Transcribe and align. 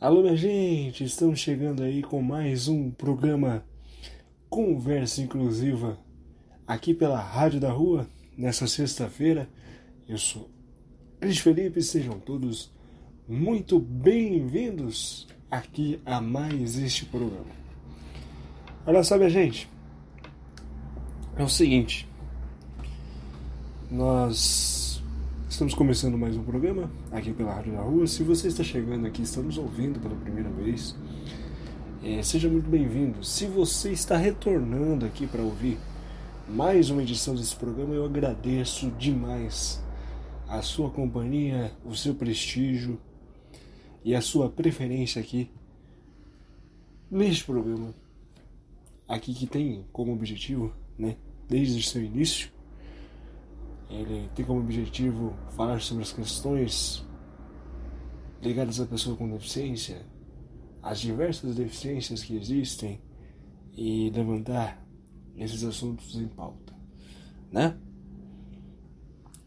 Alô, 0.00 0.22
minha 0.22 0.36
gente, 0.36 1.04
estamos 1.04 1.38
chegando 1.38 1.82
aí 1.82 2.02
com 2.02 2.20
mais 2.20 2.66
um 2.66 2.90
programa 2.90 3.64
Conversa 4.50 5.22
Inclusiva 5.22 5.96
aqui 6.66 6.92
pela 6.92 7.18
Rádio 7.18 7.60
da 7.60 7.70
Rua, 7.70 8.06
nessa 8.36 8.66
sexta-feira. 8.66 9.48
Eu 10.06 10.18
sou 10.18 10.50
Cris 11.20 11.38
Felipe, 11.38 11.80
sejam 11.80 12.18
todos 12.18 12.72
muito 13.26 13.78
bem-vindos 13.78 15.28
aqui 15.48 16.00
a 16.04 16.20
mais 16.20 16.76
este 16.76 17.06
programa. 17.06 17.54
Olha 18.84 19.02
só, 19.04 19.16
minha 19.16 19.30
gente, 19.30 19.70
é 21.36 21.42
o 21.42 21.48
seguinte, 21.48 22.06
nós 23.90 24.93
Estamos 25.54 25.72
começando 25.72 26.18
mais 26.18 26.36
um 26.36 26.42
programa 26.42 26.90
aqui 27.12 27.32
pela 27.32 27.54
Rádio 27.54 27.74
da 27.74 27.80
Rua. 27.80 28.08
Se 28.08 28.24
você 28.24 28.48
está 28.48 28.64
chegando 28.64 29.06
aqui, 29.06 29.22
estamos 29.22 29.56
ouvindo 29.56 30.00
pela 30.00 30.16
primeira 30.16 30.50
vez, 30.50 30.96
é, 32.02 32.20
seja 32.24 32.48
muito 32.48 32.68
bem-vindo. 32.68 33.22
Se 33.22 33.46
você 33.46 33.92
está 33.92 34.16
retornando 34.16 35.06
aqui 35.06 35.28
para 35.28 35.42
ouvir 35.42 35.78
mais 36.48 36.90
uma 36.90 37.04
edição 37.04 37.36
desse 37.36 37.54
programa, 37.54 37.94
eu 37.94 38.04
agradeço 38.04 38.90
demais 38.98 39.80
a 40.48 40.60
sua 40.60 40.90
companhia, 40.90 41.72
o 41.84 41.94
seu 41.94 42.16
prestígio 42.16 43.00
e 44.04 44.12
a 44.12 44.20
sua 44.20 44.48
preferência 44.48 45.22
aqui 45.22 45.48
neste 47.08 47.44
programa. 47.44 47.94
Aqui 49.06 49.32
que 49.32 49.46
tem 49.46 49.84
como 49.92 50.12
objetivo, 50.12 50.74
né, 50.98 51.14
desde 51.48 51.78
o 51.78 51.82
seu 51.84 52.02
início, 52.02 52.50
ele 53.88 54.28
tem 54.34 54.44
como 54.44 54.60
objetivo 54.60 55.34
falar 55.50 55.80
sobre 55.80 56.02
as 56.02 56.12
questões 56.12 57.04
ligadas 58.42 58.80
à 58.80 58.86
pessoa 58.86 59.16
com 59.16 59.28
deficiência, 59.30 60.04
as 60.82 61.00
diversas 61.00 61.56
deficiências 61.56 62.22
que 62.22 62.36
existem 62.36 63.00
e 63.76 64.10
levantar 64.10 64.84
esses 65.36 65.64
assuntos 65.64 66.14
em 66.16 66.28
pauta, 66.28 66.74
né? 67.50 67.76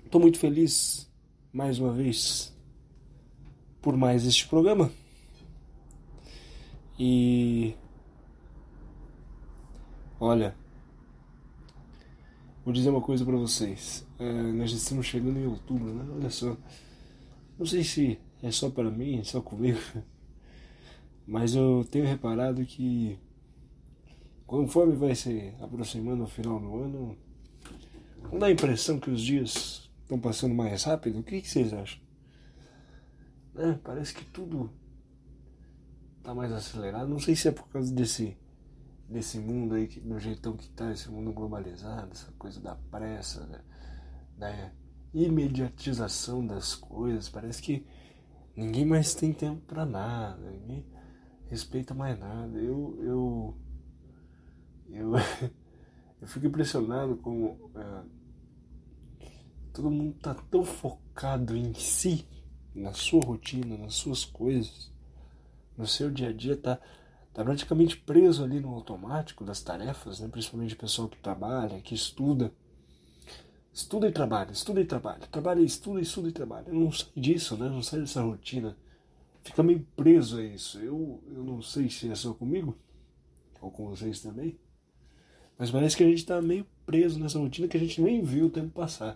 Estou 0.05 0.21
muito 0.21 0.39
feliz 0.39 1.11
mais 1.51 1.79
uma 1.79 1.91
vez 1.91 2.55
por 3.81 3.95
mais 3.95 4.25
este 4.25 4.47
programa 4.47 4.91
e 6.99 7.75
olha 10.19 10.55
Vou 12.67 12.73
dizer 12.73 12.89
uma 12.89 12.99
coisa 12.99 13.23
para 13.23 13.37
vocês. 13.37 14.05
É, 14.19 14.51
nós 14.51 14.71
estamos 14.71 15.05
chegando 15.05 15.37
em 15.37 15.45
outubro, 15.45 15.93
né? 15.93 16.05
Olha 16.15 16.29
só. 16.29 16.57
Não 17.57 17.65
sei 17.65 17.83
se 17.83 18.19
é 18.41 18.51
só 18.51 18.69
para 18.69 18.89
mim, 18.89 19.23
só 19.23 19.41
comigo. 19.41 19.79
Mas 21.25 21.55
eu 21.55 21.85
tenho 21.91 22.05
reparado 22.05 22.65
que 22.65 23.19
conforme 24.45 24.95
vai 24.95 25.13
se 25.13 25.53
aproximando 25.59 26.23
o 26.23 26.27
final 26.27 26.59
do 26.59 26.75
ano, 26.77 27.17
não 28.31 28.39
dá 28.39 28.47
a 28.47 28.51
impressão 28.51 28.99
que 28.99 29.09
os 29.09 29.21
dias 29.21 29.89
estão 30.01 30.19
passando 30.19 30.55
mais 30.55 30.83
rápido? 30.83 31.19
O 31.19 31.23
que, 31.23 31.41
que 31.41 31.49
vocês 31.49 31.73
acham? 31.73 31.99
É, 33.55 33.73
parece 33.73 34.13
que 34.13 34.23
tudo 34.25 34.71
está 36.17 36.33
mais 36.33 36.51
acelerado. 36.51 37.09
Não 37.09 37.19
sei 37.19 37.35
se 37.35 37.47
é 37.47 37.51
por 37.51 37.67
causa 37.67 37.93
desse 37.93 38.37
desse 39.09 39.39
mundo 39.39 39.75
aí, 39.75 39.87
do 39.87 40.19
jeitão 40.19 40.57
que 40.57 40.67
tá, 40.69 40.91
esse 40.91 41.09
mundo 41.09 41.31
globalizado, 41.31 42.11
essa 42.11 42.31
coisa 42.33 42.59
da 42.59 42.75
pressa, 42.75 43.45
né? 43.47 43.61
Da 44.37 44.71
imediatização 45.13 46.45
das 46.45 46.75
coisas. 46.75 47.29
Parece 47.29 47.61
que 47.61 47.85
ninguém 48.55 48.85
mais 48.85 49.15
tem 49.15 49.33
tempo 49.33 49.61
para 49.61 49.85
nada, 49.85 50.51
ninguém 50.51 50.85
respeita 51.49 51.93
mais 51.93 52.17
nada. 52.19 52.57
Eu, 52.57 52.97
eu, 53.01 53.57
eu, 54.89 55.11
eu 56.21 56.27
fico 56.27 56.45
impressionado 56.45 57.17
com 57.17 57.57
é, 57.75 58.03
todo 59.73 59.91
mundo 59.91 60.15
tá 60.21 60.33
tão 60.33 60.63
focado 60.63 61.55
em 61.55 61.73
si, 61.73 62.27
na 62.73 62.93
sua 62.93 63.21
rotina, 63.23 63.77
nas 63.77 63.95
suas 63.95 64.23
coisas, 64.23 64.91
no 65.77 65.87
seu 65.87 66.11
dia 66.11 66.29
a 66.29 66.33
dia, 66.33 66.55
tá 66.55 66.79
está 67.37 67.43
praticamente 67.45 67.95
preso 67.95 68.43
ali 68.43 68.59
no 68.59 68.73
automático 68.73 69.45
das 69.45 69.61
tarefas, 69.61 70.19
né? 70.19 70.27
principalmente 70.27 70.73
o 70.73 70.77
pessoal 70.77 71.07
que 71.07 71.19
trabalha, 71.19 71.79
que 71.81 71.93
estuda. 71.93 72.51
Estuda 73.77 74.07
e 74.07 74.11
trabalha, 74.11 74.51
estuda 74.51 74.81
e 74.81 74.85
trabalha, 74.85 75.27
trabalha 75.27 75.61
e 75.61 75.65
estuda, 75.65 76.01
estuda 76.01 76.29
e 76.29 76.31
trabalha. 76.31 76.73
Não 76.73 76.91
sai 76.91 77.09
disso, 77.15 77.55
né? 77.55 77.69
Não 77.69 77.83
sai 77.83 77.99
dessa 77.99 78.23
rotina. 78.23 78.75
Fica 79.43 79.61
meio 79.61 79.85
preso 79.95 80.39
a 80.39 80.43
isso. 80.43 80.79
Eu, 80.79 81.21
eu 81.27 81.43
não 81.43 81.61
sei 81.61 81.87
se 81.87 82.09
é 82.09 82.15
só 82.15 82.33
comigo, 82.33 82.75
ou 83.61 83.69
com 83.69 83.87
vocês 83.87 84.19
também, 84.19 84.57
mas 85.59 85.69
parece 85.69 85.95
que 85.95 86.03
a 86.03 86.07
gente 86.07 86.17
está 86.17 86.41
meio 86.41 86.65
preso 86.87 87.19
nessa 87.19 87.37
rotina 87.37 87.67
que 87.67 87.77
a 87.77 87.79
gente 87.79 88.01
nem 88.01 88.23
viu 88.23 88.47
o 88.47 88.49
tempo 88.49 88.69
passar. 88.69 89.15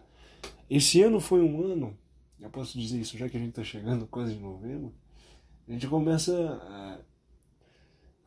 Esse 0.70 1.02
ano 1.02 1.20
foi 1.20 1.42
um 1.42 1.66
ano, 1.66 1.98
eu 2.40 2.52
posso 2.52 2.78
dizer 2.78 3.00
isso 3.02 3.18
já 3.18 3.28
que 3.28 3.38
a 3.38 3.40
gente 3.40 3.50
está 3.50 3.64
chegando 3.64 4.06
quase 4.06 4.36
em 4.36 4.40
novembro, 4.40 4.94
a 5.68 5.72
gente 5.72 5.88
começa 5.88 6.34
a 6.38 7.00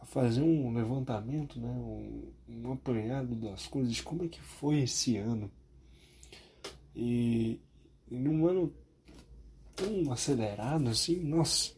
a 0.01 0.05
fazer 0.05 0.43
um 0.43 0.75
levantamento, 0.75 1.59
né, 1.59 1.69
um, 1.69 2.31
um 2.49 2.73
apanhado 2.73 3.35
das 3.37 3.67
coisas, 3.67 4.01
como 4.01 4.25
é 4.25 4.29
que 4.29 4.41
foi 4.41 4.81
esse 4.81 5.17
ano. 5.17 5.51
E, 6.95 7.61
num 8.11 8.47
ano 8.47 8.73
tão 9.75 10.13
acelerado 10.13 10.89
assim, 10.89 11.21
nossa, 11.21 11.73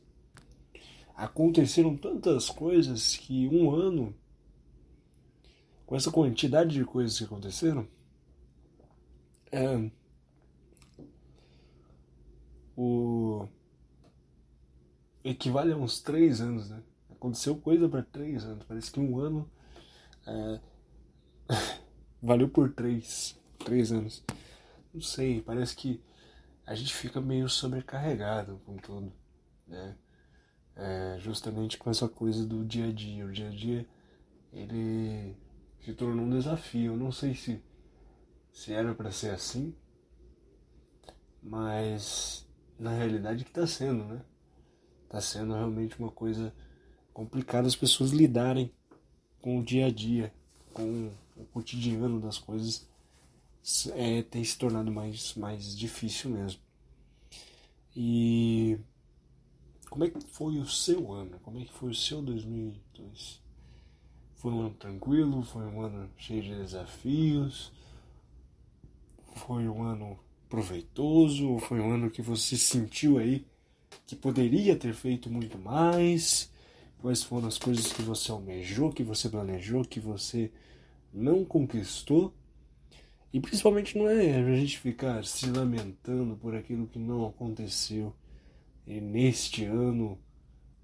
aconteceram 1.15 1.97
tantas 1.97 2.51
coisas 2.51 3.17
que 3.17 3.49
um 3.49 3.71
ano, 3.71 4.15
com 5.87 5.97
essa 5.97 6.11
quantidade 6.11 6.75
de 6.75 6.85
coisas 6.85 7.17
que 7.17 7.25
aconteceram, 7.25 7.89
é, 9.51 9.91
o 12.77 13.49
equivale 15.25 15.73
a 15.73 15.77
uns 15.77 16.01
três 16.01 16.41
anos, 16.41 16.69
né? 16.69 16.83
Aconteceu 17.11 17.57
coisa 17.57 17.89
para 17.89 18.03
três 18.03 18.45
anos. 18.45 18.65
Parece 18.69 18.91
que 18.91 19.01
um 19.01 19.19
ano 19.19 19.51
é, 20.27 20.61
valeu 22.23 22.49
por 22.49 22.73
três. 22.73 23.37
Três 23.59 23.91
anos. 23.91 24.23
Não 24.97 25.03
sei, 25.03 25.43
parece 25.43 25.77
que 25.77 26.03
a 26.65 26.75
gente 26.75 26.95
fica 26.95 27.21
meio 27.21 27.51
sobrecarregado 27.51 28.59
com 28.65 28.79
tudo. 28.79 29.13
Né? 29.69 29.95
É, 30.75 31.19
justamente 31.21 31.77
com 31.77 31.91
essa 31.91 32.09
coisa 32.09 32.47
do 32.47 32.65
dia 32.65 32.87
a 32.87 32.93
dia. 32.93 33.27
O 33.27 33.31
dia 33.31 33.49
a 33.49 33.51
dia 33.51 33.87
ele 34.51 35.37
se 35.85 35.93
tornou 35.93 36.25
um 36.25 36.31
desafio. 36.31 36.95
Eu 36.95 36.97
não 36.97 37.13
sei 37.13 37.35
se, 37.35 37.63
se 38.51 38.73
era 38.73 38.95
para 38.95 39.13
ser 39.13 39.33
assim, 39.33 39.77
mas 41.43 42.49
na 42.79 42.93
realidade 42.93 43.45
que 43.45 43.51
está 43.51 43.67
sendo, 43.67 44.03
né? 44.03 44.23
Está 45.05 45.21
sendo 45.21 45.53
realmente 45.53 45.99
uma 45.99 46.11
coisa 46.11 46.55
complicado 47.13 47.67
as 47.67 47.77
pessoas 47.77 48.13
lidarem 48.13 48.73
com 49.43 49.59
o 49.59 49.63
dia 49.63 49.89
a 49.89 49.91
dia, 49.91 50.33
com 50.73 51.13
o 51.37 51.45
cotidiano 51.53 52.19
das 52.19 52.39
coisas, 52.39 52.89
é, 53.95 54.23
tem 54.23 54.45
se 54.45 54.57
tornado 54.57 54.93
mais, 54.93 55.35
mais 55.35 55.77
difícil 55.77 56.31
mesmo. 56.31 56.61
E 57.95 58.79
como 59.91 60.05
é 60.05 60.11
que 60.11 60.21
foi 60.21 60.59
o 60.59 60.67
seu 60.67 61.13
ano? 61.13 61.39
Como 61.41 61.59
é 61.59 61.65
que 61.65 61.73
foi 61.73 61.91
o 61.91 61.95
seu 61.95 62.23
2002? 62.23 63.41
Foi 64.37 64.53
um 64.53 64.61
ano 64.61 64.75
tranquilo? 64.75 65.43
Foi 65.43 65.65
um 65.65 65.81
ano 65.81 66.09
cheio 66.17 66.43
de 66.43 66.55
desafios? 66.55 67.73
Foi 69.35 69.67
um 69.69 69.83
ano 69.83 70.19
proveitoso? 70.49 71.59
Foi 71.59 71.81
um 71.81 71.93
ano 71.93 72.11
que 72.11 72.23
você 72.23 72.57
sentiu 72.57 73.19
aí 73.19 73.45
que 74.07 74.15
poderia 74.15 74.77
ter 74.77 74.95
feito 74.95 75.29
muito 75.29 75.59
mais? 75.59 76.53
Quais 77.01 77.23
foram 77.23 77.49
as 77.49 77.59
coisas 77.59 77.93
que 77.93 78.03
você 78.03 78.31
almejou, 78.31 78.93
que 78.93 79.03
você 79.03 79.29
planejou, 79.29 79.85
que 79.85 79.99
você 79.99 80.53
não 81.13 81.45
conquistou? 81.45 82.33
E 83.37 83.41
principalmente 83.41 83.99
não 83.99 84.09
é 84.09 84.35
a 84.35 84.57
gente 84.57 84.79
ficar 84.79 85.23
se 85.27 85.51
lamentando 85.51 86.39
por 86.39 86.55
aquilo 86.55 86.87
que 86.87 86.99
não 86.99 87.27
aconteceu 87.27 88.15
neste 88.87 89.67
ano 89.67 90.19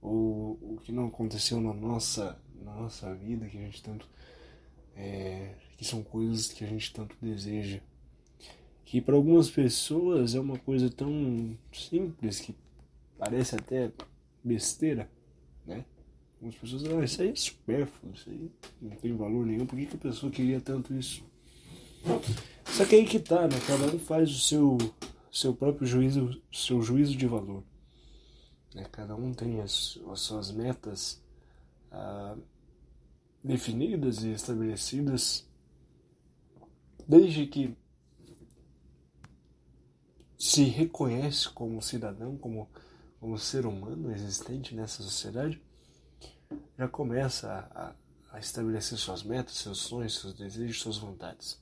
ou 0.02 0.58
o 0.60 0.78
que 0.82 0.93
não 0.93 1.06
aconteceu 1.06 1.62
na 1.62 1.72
nossa, 1.72 2.38
na 2.62 2.75
nossa 2.75 3.14
vida, 3.14 3.49
que 3.49 3.56
a 3.56 3.60
gente 3.62 3.82
tanto. 3.82 4.06
É, 4.94 5.54
que 5.78 5.84
são 5.87 6.02
coisas 6.02 6.49
que 6.49 6.62
a 6.62 6.66
gente 6.66 6.93
tanto 6.93 7.16
deseja. 7.22 7.81
Que 8.84 9.00
para 9.00 9.14
algumas 9.14 9.48
pessoas 9.48 10.34
é 10.34 10.40
uma 10.40 10.58
coisa 10.58 10.90
tão 10.90 11.56
simples 11.72 12.38
que 12.38 12.55
parece 13.16 13.56
até 13.56 13.90
besteira, 14.44 15.10
né? 15.66 15.87
Algumas 16.34 16.56
pessoas, 16.56 16.84
ah, 16.84 17.02
isso 17.02 17.22
aí 17.22 17.31
é 17.31 17.34
supérfluo, 17.34 18.12
isso 18.12 18.28
aí 18.28 18.50
não 18.78 18.90
tem 18.96 19.16
valor 19.16 19.46
nenhum, 19.46 19.64
por 19.64 19.78
que, 19.78 19.87
que 19.87 19.96
a 19.96 20.00
pessoa 20.00 20.31
queria 20.31 20.60
tanto 20.60 20.93
isso? 20.93 21.31
Só 22.64 22.84
que 22.84 22.96
aí 22.96 23.04
que 23.04 23.20
tá, 23.20 23.43
né? 23.43 23.60
Cada 23.66 23.87
um 23.94 23.99
faz 23.99 24.31
o 24.31 24.38
seu, 24.38 24.78
seu 25.31 25.54
próprio 25.54 25.87
juízo, 25.87 26.43
seu 26.52 26.81
juízo 26.82 27.16
de 27.16 27.26
valor. 27.26 27.62
Né? 28.75 28.87
Cada 28.90 29.14
um 29.14 29.32
tem 29.32 29.60
as, 29.60 29.99
as 30.10 30.20
suas 30.20 30.50
metas 30.50 31.22
ah, 31.90 32.37
definidas 33.43 34.22
e 34.25 34.32
estabelecidas, 34.32 35.46
desde 37.06 37.46
que 37.46 37.76
se 40.38 40.64
reconhece 40.64 41.48
como 41.50 41.81
cidadão, 41.81 42.37
como, 42.37 42.69
como 43.20 43.38
ser 43.38 43.64
humano 43.64 44.10
existente 44.10 44.75
nessa 44.75 45.02
sociedade, 45.02 45.62
já 46.76 46.88
começa 46.88 47.70
a, 47.72 47.94
a 48.37 48.40
estabelecer 48.40 48.98
suas 48.98 49.22
metas, 49.22 49.55
seus 49.55 49.78
sonhos, 49.78 50.19
seus 50.19 50.34
desejos, 50.34 50.81
suas 50.81 50.96
vontades. 50.96 51.62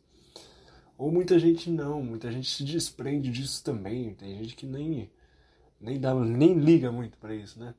Ou 1.01 1.11
muita 1.11 1.39
gente 1.39 1.71
não, 1.71 2.03
muita 2.03 2.31
gente 2.31 2.47
se 2.51 2.63
desprende 2.63 3.31
disso 3.31 3.65
também. 3.65 4.13
Tem 4.13 4.37
gente 4.37 4.55
que 4.55 4.67
nem 4.67 5.11
nem 5.81 5.99
dá, 5.99 6.15
nem 6.15 6.53
liga 6.59 6.93
muito 6.93 7.17
para 7.17 7.35
isso, 7.35 7.59
né? 7.59 7.75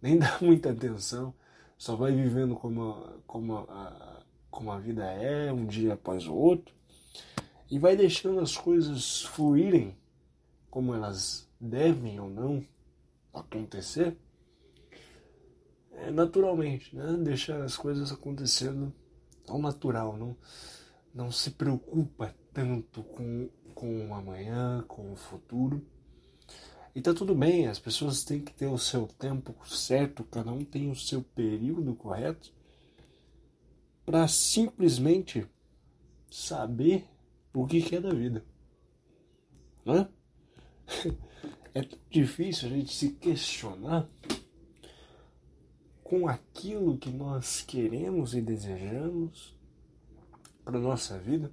Nem 0.00 0.16
dá 0.18 0.38
muita 0.40 0.70
atenção, 0.70 1.34
só 1.76 1.94
vai 1.94 2.12
vivendo 2.12 2.56
como 2.56 3.20
como 3.26 3.58
a, 3.58 4.24
como 4.50 4.72
a 4.72 4.78
vida 4.78 5.04
é, 5.04 5.52
um 5.52 5.66
dia 5.66 5.92
após 5.92 6.26
o 6.26 6.34
outro, 6.34 6.74
e 7.70 7.78
vai 7.78 7.94
deixando 7.94 8.40
as 8.40 8.56
coisas 8.56 9.20
fluírem 9.20 9.94
como 10.70 10.94
elas 10.94 11.46
devem 11.60 12.18
ou 12.20 12.30
não 12.30 12.64
acontecer, 13.34 14.16
é, 15.92 16.10
naturalmente, 16.10 16.96
né? 16.96 17.18
Deixar 17.22 17.60
as 17.62 17.76
coisas 17.76 18.10
acontecendo 18.10 18.90
ao 19.46 19.58
natural, 19.58 20.16
não, 20.16 20.34
não 21.14 21.30
se 21.30 21.50
preocupa 21.50 22.34
tanto 22.52 23.02
com, 23.02 23.48
com 23.74 24.08
o 24.08 24.14
amanhã, 24.14 24.84
com 24.86 25.12
o 25.12 25.16
futuro. 25.16 25.84
E 26.94 27.00
tá 27.00 27.14
tudo 27.14 27.34
bem, 27.34 27.66
as 27.68 27.78
pessoas 27.78 28.22
têm 28.22 28.40
que 28.40 28.52
ter 28.52 28.66
o 28.66 28.78
seu 28.78 29.06
tempo 29.06 29.54
certo, 29.66 30.24
cada 30.24 30.52
um 30.52 30.64
tem 30.64 30.90
o 30.90 30.96
seu 30.96 31.22
período 31.22 31.94
correto 31.94 32.52
para 34.04 34.28
simplesmente 34.28 35.46
saber 36.30 37.06
o 37.54 37.66
que 37.66 37.94
é 37.94 38.00
da 38.00 38.12
vida. 38.12 38.44
Né? 39.84 40.08
É 41.74 41.88
difícil 42.10 42.68
a 42.68 42.70
gente 42.70 42.92
se 42.92 43.12
questionar 43.12 44.06
com 46.04 46.28
aquilo 46.28 46.98
que 46.98 47.08
nós 47.08 47.62
queremos 47.62 48.34
e 48.34 48.42
desejamos 48.42 49.56
para 50.62 50.78
nossa 50.78 51.18
vida 51.18 51.50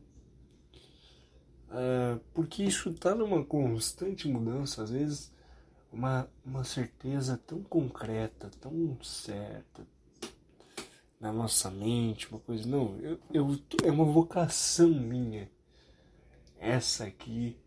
é, 1.71 2.19
porque 2.33 2.63
isso 2.63 2.89
está 2.89 3.13
numa 3.13 3.43
constante 3.43 4.27
mudança, 4.27 4.83
às 4.83 4.91
vezes 4.91 5.31
uma, 5.91 6.29
uma 6.45 6.63
certeza 6.63 7.37
tão 7.45 7.63
concreta, 7.63 8.49
tão 8.59 8.97
certa 9.03 9.85
na 11.19 11.33
nossa 11.33 11.69
mente, 11.69 12.29
uma 12.31 12.39
coisa, 12.39 12.67
não, 12.67 12.97
eu, 12.99 13.19
eu, 13.33 13.59
é 13.83 13.91
uma 13.91 14.05
vocação 14.05 14.89
minha. 14.89 15.51
Essa 16.57 17.05
aqui, 17.05 17.57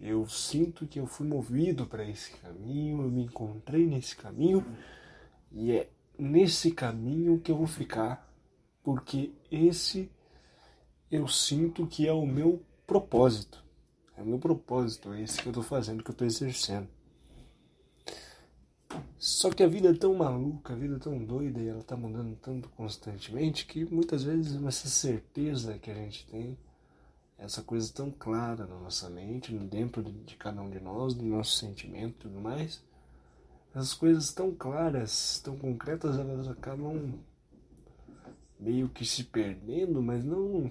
eu 0.00 0.28
sinto 0.28 0.86
que 0.86 1.00
eu 1.00 1.06
fui 1.06 1.26
movido 1.26 1.86
para 1.86 2.08
esse 2.08 2.32
caminho, 2.36 3.02
eu 3.02 3.10
me 3.10 3.24
encontrei 3.24 3.86
nesse 3.86 4.16
caminho 4.16 4.64
e 5.50 5.72
é 5.72 5.90
nesse 6.18 6.70
caminho 6.70 7.40
que 7.40 7.50
eu 7.50 7.56
vou 7.56 7.66
ficar, 7.66 8.32
porque 8.84 9.32
esse 9.50 10.10
eu 11.10 11.26
sinto 11.26 11.86
que 11.86 12.06
é 12.06 12.12
o 12.12 12.24
meu 12.24 12.64
propósito. 12.86 13.62
É 14.16 14.22
o 14.22 14.26
meu 14.26 14.38
propósito, 14.38 15.12
é 15.12 15.22
esse 15.22 15.40
que 15.40 15.48
eu 15.48 15.50
estou 15.50 15.62
fazendo, 15.62 16.02
que 16.02 16.10
eu 16.10 16.12
estou 16.12 16.26
exercendo. 16.26 16.88
Só 19.18 19.50
que 19.50 19.62
a 19.62 19.68
vida 19.68 19.90
é 19.90 19.94
tão 19.94 20.14
maluca, 20.14 20.72
a 20.72 20.76
vida 20.76 20.96
é 20.96 20.98
tão 20.98 21.18
doida 21.24 21.60
e 21.60 21.68
ela 21.68 21.80
está 21.80 21.96
mudando 21.96 22.36
tanto 22.36 22.68
constantemente 22.70 23.66
que 23.66 23.84
muitas 23.84 24.24
vezes 24.24 24.62
essa 24.62 24.88
certeza 24.88 25.78
que 25.78 25.90
a 25.90 25.94
gente 25.94 26.26
tem, 26.26 26.58
essa 27.38 27.62
coisa 27.62 27.92
tão 27.92 28.10
clara 28.10 28.66
na 28.66 28.76
nossa 28.76 29.08
mente, 29.08 29.52
dentro 29.52 30.02
de 30.02 30.36
cada 30.36 30.60
um 30.60 30.70
de 30.70 30.80
nós, 30.80 31.14
do 31.14 31.24
nosso 31.24 31.56
sentimento 31.56 32.14
e 32.14 32.22
tudo 32.28 32.40
mais, 32.40 32.82
essas 33.74 33.94
coisas 33.94 34.32
tão 34.32 34.54
claras, 34.54 35.40
tão 35.42 35.56
concretas, 35.56 36.18
elas 36.18 36.46
acabam 36.48 37.14
meio 38.60 38.88
que 38.88 39.04
se 39.04 39.24
perdendo, 39.24 40.02
mas 40.02 40.24
não 40.24 40.70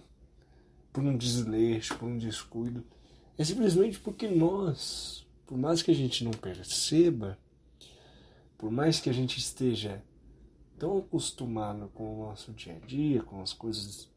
por 0.92 1.04
um 1.04 1.18
desleixo, 1.18 1.98
por 1.98 2.08
um 2.08 2.18
descuido. 2.18 2.84
É 3.38 3.44
simplesmente 3.44 4.00
porque 4.00 4.28
nós, 4.28 5.26
por 5.46 5.58
mais 5.58 5.82
que 5.82 5.92
a 5.92 5.96
gente 5.96 6.24
não 6.24 6.32
perceba, 6.32 7.38
por 8.58 8.70
mais 8.70 9.00
que 9.00 9.10
a 9.10 9.14
gente 9.14 9.40
esteja 9.40 10.04
tão 10.78 10.98
acostumado 10.98 11.90
com 11.94 12.14
o 12.14 12.26
nosso 12.28 12.52
dia 12.52 12.76
a 12.76 12.86
dia, 12.86 13.24
com 13.24 13.42
as 13.42 13.54
coisas 13.54 14.10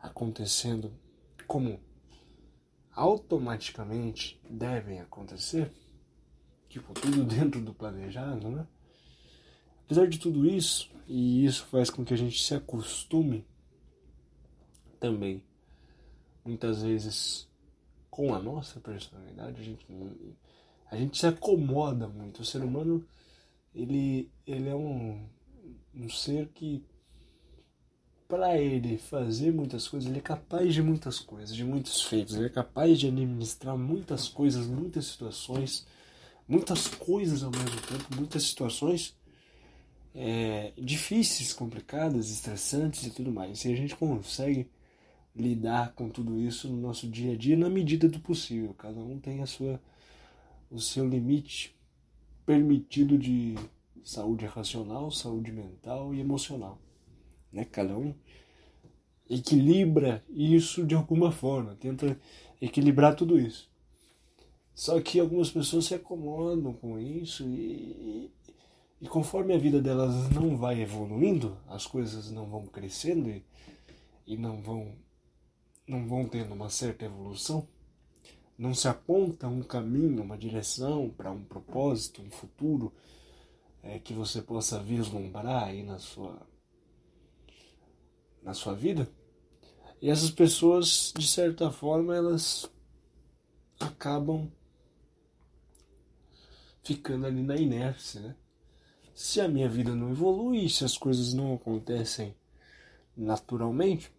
acontecendo 0.00 0.92
como 1.46 1.80
automaticamente 2.92 4.40
devem 4.48 5.00
acontecer, 5.00 5.70
tipo, 6.68 6.92
tudo 6.94 7.24
dentro 7.24 7.60
do 7.60 7.74
planejado, 7.74 8.48
né? 8.48 8.66
Apesar 9.84 10.06
de 10.06 10.18
tudo 10.18 10.46
isso, 10.46 10.90
e 11.06 11.44
isso 11.44 11.66
faz 11.66 11.90
com 11.90 12.04
que 12.04 12.14
a 12.14 12.16
gente 12.16 12.42
se 12.42 12.54
acostume 12.54 13.44
também 14.98 15.42
muitas 16.44 16.82
vezes 16.82 17.48
com 18.10 18.34
a 18.34 18.38
nossa 18.38 18.78
personalidade, 18.80 19.60
a 19.60 19.64
gente, 19.64 19.86
a 20.90 20.96
gente 20.96 21.18
se 21.18 21.26
acomoda 21.26 22.06
muito. 22.06 22.40
O 22.40 22.44
ser 22.44 22.62
humano, 22.62 23.04
ele, 23.74 24.30
ele 24.46 24.68
é 24.68 24.74
um, 24.74 25.24
um 25.94 26.10
ser 26.10 26.48
que, 26.48 26.84
para 28.28 28.58
ele 28.58 28.98
fazer 28.98 29.52
muitas 29.52 29.88
coisas, 29.88 30.08
ele 30.08 30.18
é 30.18 30.22
capaz 30.22 30.74
de 30.74 30.82
muitas 30.82 31.18
coisas, 31.18 31.54
de 31.54 31.64
muitos 31.64 32.02
feitos, 32.02 32.34
ele 32.36 32.46
é 32.46 32.50
capaz 32.50 32.98
de 32.98 33.06
administrar 33.06 33.78
muitas 33.78 34.28
coisas, 34.28 34.66
muitas 34.66 35.06
situações, 35.06 35.86
muitas 36.46 36.86
coisas 36.86 37.42
ao 37.42 37.50
mesmo 37.50 37.80
tempo, 37.80 38.16
muitas 38.16 38.42
situações 38.42 39.16
é, 40.14 40.72
difíceis, 40.76 41.52
complicadas, 41.52 42.30
estressantes 42.30 43.06
e 43.06 43.10
tudo 43.10 43.32
mais. 43.32 43.64
E 43.64 43.72
a 43.72 43.76
gente 43.76 43.96
consegue 43.96 44.68
lidar 45.34 45.92
com 45.94 46.08
tudo 46.08 46.38
isso 46.40 46.68
no 46.68 46.80
nosso 46.80 47.08
dia 47.08 47.32
a 47.32 47.36
dia 47.36 47.56
na 47.56 47.68
medida 47.68 48.08
do 48.08 48.20
possível. 48.20 48.74
Cada 48.74 49.00
um 49.00 49.18
tem 49.18 49.42
a 49.42 49.46
sua, 49.46 49.80
o 50.70 50.78
seu 50.78 51.08
limite 51.08 51.74
permitido 52.44 53.16
de 53.16 53.56
saúde 54.04 54.46
racional, 54.46 55.10
saúde 55.10 55.52
mental 55.52 56.14
e 56.14 56.20
emocional. 56.20 56.78
Né? 57.52 57.64
Cada 57.64 57.96
um 57.96 58.14
equilibra 59.28 60.22
isso 60.28 60.84
de 60.84 60.94
alguma 60.94 61.32
forma, 61.32 61.74
tenta 61.76 62.18
equilibrar 62.60 63.14
tudo 63.14 63.38
isso. 63.38 63.70
Só 64.74 65.00
que 65.00 65.20
algumas 65.20 65.50
pessoas 65.50 65.86
se 65.86 65.94
acomodam 65.94 66.72
com 66.72 66.98
isso 66.98 67.44
e, 67.44 68.30
e, 69.00 69.06
conforme 69.06 69.54
a 69.54 69.58
vida 69.58 69.82
delas 69.82 70.30
não 70.30 70.56
vai 70.56 70.80
evoluindo, 70.80 71.56
as 71.68 71.86
coisas 71.86 72.30
não 72.30 72.46
vão 72.46 72.66
crescendo 72.66 73.28
e, 73.28 73.44
e 74.26 74.36
não 74.36 74.62
vão 74.62 74.94
não 75.86 76.06
vão 76.06 76.28
tendo 76.28 76.54
uma 76.54 76.68
certa 76.70 77.04
evolução, 77.04 77.66
não 78.56 78.74
se 78.74 78.86
aponta 78.88 79.48
um 79.48 79.62
caminho, 79.62 80.22
uma 80.22 80.38
direção 80.38 81.10
para 81.10 81.30
um 81.30 81.42
propósito, 81.44 82.22
um 82.22 82.30
futuro 82.30 82.92
é, 83.82 83.98
que 83.98 84.14
você 84.14 84.40
possa 84.40 84.78
vislumbrar 84.78 85.64
aí 85.64 85.82
na 85.82 85.98
sua 85.98 86.46
na 88.42 88.54
sua 88.54 88.74
vida. 88.74 89.08
E 90.00 90.10
essas 90.10 90.30
pessoas, 90.30 91.12
de 91.16 91.26
certa 91.26 91.70
forma, 91.70 92.14
elas 92.14 92.68
acabam 93.78 94.50
ficando 96.82 97.26
ali 97.26 97.42
na 97.42 97.56
inércia, 97.56 98.20
né? 98.20 98.36
Se 99.14 99.40
a 99.40 99.46
minha 99.46 99.68
vida 99.68 99.94
não 99.94 100.10
evolui, 100.10 100.68
se 100.68 100.84
as 100.84 100.98
coisas 100.98 101.32
não 101.32 101.54
acontecem 101.54 102.34
naturalmente, 103.16 104.10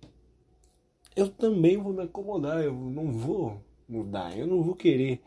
eu 1.15 1.29
também 1.29 1.77
vou 1.77 1.93
me 1.93 2.03
acomodar, 2.03 2.61
eu 2.61 2.73
não 2.73 3.11
vou 3.11 3.63
mudar, 3.87 4.37
eu 4.37 4.47
não 4.47 4.61
vou 4.63 4.75
querer 4.75 5.21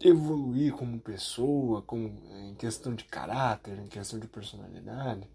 evoluir 0.00 0.72
como 0.72 0.98
pessoa, 0.98 1.82
como, 1.82 2.12
em 2.48 2.54
questão 2.54 2.94
de 2.94 3.04
caráter, 3.04 3.78
em 3.78 3.86
questão 3.86 4.18
de 4.18 4.26
personalidade, 4.26 5.28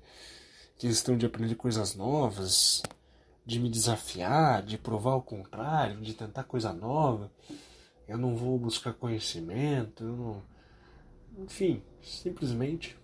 questão 0.77 1.18
de 1.18 1.25
aprender 1.25 1.56
coisas 1.56 1.96
novas, 1.96 2.84
de 3.46 3.60
me 3.60 3.70
desafiar, 3.70 4.62
de 4.62 4.77
provar 4.77 5.16
o 5.16 5.22
contrário, 5.22 6.01
de 6.01 6.13
tentar 6.13 6.44
coisa 6.44 6.74
nova. 6.74 7.32
Eu 8.08 8.18
não 8.18 8.36
vou 8.36 8.60
buscar 8.60 8.94
conhecimento, 8.94 10.04
eu 10.04 10.16
não... 10.16 10.44
enfim, 11.46 11.82
simplesmente 12.01 12.98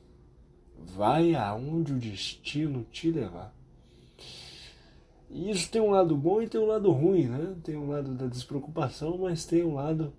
vai 0.77 1.33
aonde 1.35 1.93
o 1.93 1.99
destino 1.99 2.83
te 2.91 3.09
levar. 3.09 3.53
E 5.33 5.49
isso 5.49 5.71
tem 5.71 5.81
um 5.81 5.89
lado 5.89 6.15
bom 6.15 6.43
e 6.43 6.47
tem 6.47 6.61
um 6.61 6.67
lado 6.67 6.91
ruim, 6.91 7.25
né? 7.25 7.55
Tem 7.63 7.75
um 7.75 7.89
lado 7.89 8.13
da 8.13 8.27
despreocupação, 8.27 9.17
mas 9.17 9.45
tem 9.45 9.63
um 9.63 9.73
lado 9.73 10.13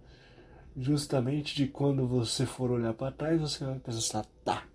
justamente 0.77 1.55
de 1.55 1.69
quando 1.69 2.05
você 2.05 2.45
for 2.45 2.73
olhar 2.73 2.93
para 2.95 3.13
trás, 3.13 3.41
você 3.41 3.65
vai 3.65 3.79
pensar, 3.79 4.27
tá. 4.45 4.67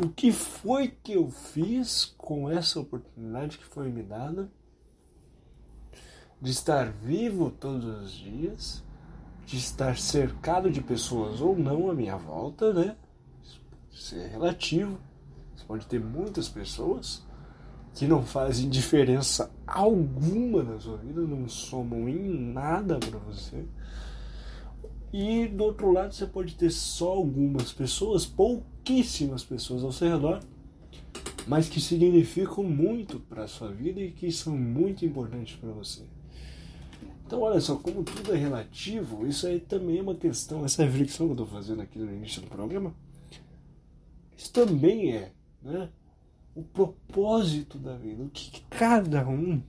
O 0.00 0.08
que 0.08 0.30
foi 0.30 0.88
que 1.02 1.14
eu 1.14 1.28
fiz 1.28 2.14
com 2.16 2.48
essa 2.48 2.78
oportunidade 2.78 3.58
que 3.58 3.64
foi 3.64 3.90
me 3.90 4.04
dada 4.04 4.48
de 6.40 6.52
estar 6.52 6.92
vivo 6.92 7.50
todos 7.50 7.84
os 7.84 8.12
dias, 8.12 8.84
de 9.44 9.56
estar 9.56 9.98
cercado 9.98 10.70
de 10.70 10.80
pessoas 10.80 11.40
ou 11.40 11.58
não 11.58 11.90
à 11.90 11.94
minha 11.94 12.16
volta, 12.16 12.72
né? 12.72 12.96
Isso 13.42 13.60
ser 13.90 14.28
relativo. 14.28 14.96
Você 15.56 15.64
pode 15.64 15.86
ter 15.86 16.00
muitas 16.00 16.48
pessoas 16.48 17.25
que 17.96 18.06
não 18.06 18.22
fazem 18.22 18.68
diferença 18.68 19.50
alguma 19.66 20.62
na 20.62 20.78
sua 20.78 20.98
vida, 20.98 21.22
não 21.22 21.48
somam 21.48 22.06
em 22.06 22.28
nada 22.52 22.98
para 22.98 23.18
você. 23.18 23.64
E 25.10 25.48
do 25.48 25.64
outro 25.64 25.90
lado 25.90 26.12
você 26.14 26.26
pode 26.26 26.54
ter 26.56 26.70
só 26.70 27.08
algumas 27.08 27.72
pessoas, 27.72 28.26
pouquíssimas 28.26 29.42
pessoas 29.42 29.82
ao 29.82 29.92
seu 29.92 30.10
redor, 30.10 30.40
mas 31.46 31.70
que 31.70 31.80
significam 31.80 32.62
muito 32.64 33.18
para 33.18 33.44
a 33.44 33.48
sua 33.48 33.72
vida 33.72 33.98
e 33.98 34.12
que 34.12 34.30
são 34.30 34.54
muito 34.54 35.06
importantes 35.06 35.56
para 35.56 35.70
você. 35.70 36.02
Então, 37.26 37.40
olha 37.40 37.60
só, 37.62 37.76
como 37.76 38.04
tudo 38.04 38.34
é 38.34 38.36
relativo, 38.36 39.26
isso 39.26 39.46
aí 39.46 39.58
também 39.58 39.98
é 39.98 40.02
uma 40.02 40.14
questão, 40.14 40.66
essa 40.66 40.84
reflexão 40.84 41.26
que 41.26 41.30
eu 41.30 41.44
estou 41.44 41.46
fazendo 41.46 41.80
aqui 41.80 41.98
no 41.98 42.12
início 42.12 42.42
do 42.42 42.48
programa, 42.48 42.94
isso 44.36 44.52
também 44.52 45.14
é 45.14 45.32
né, 45.62 45.88
o 46.56 46.62
propósito 46.62 47.78
da 47.78 47.94
vida, 47.98 48.24
o 48.24 48.30
que 48.30 48.62
cada 48.70 49.28
um 49.28 49.62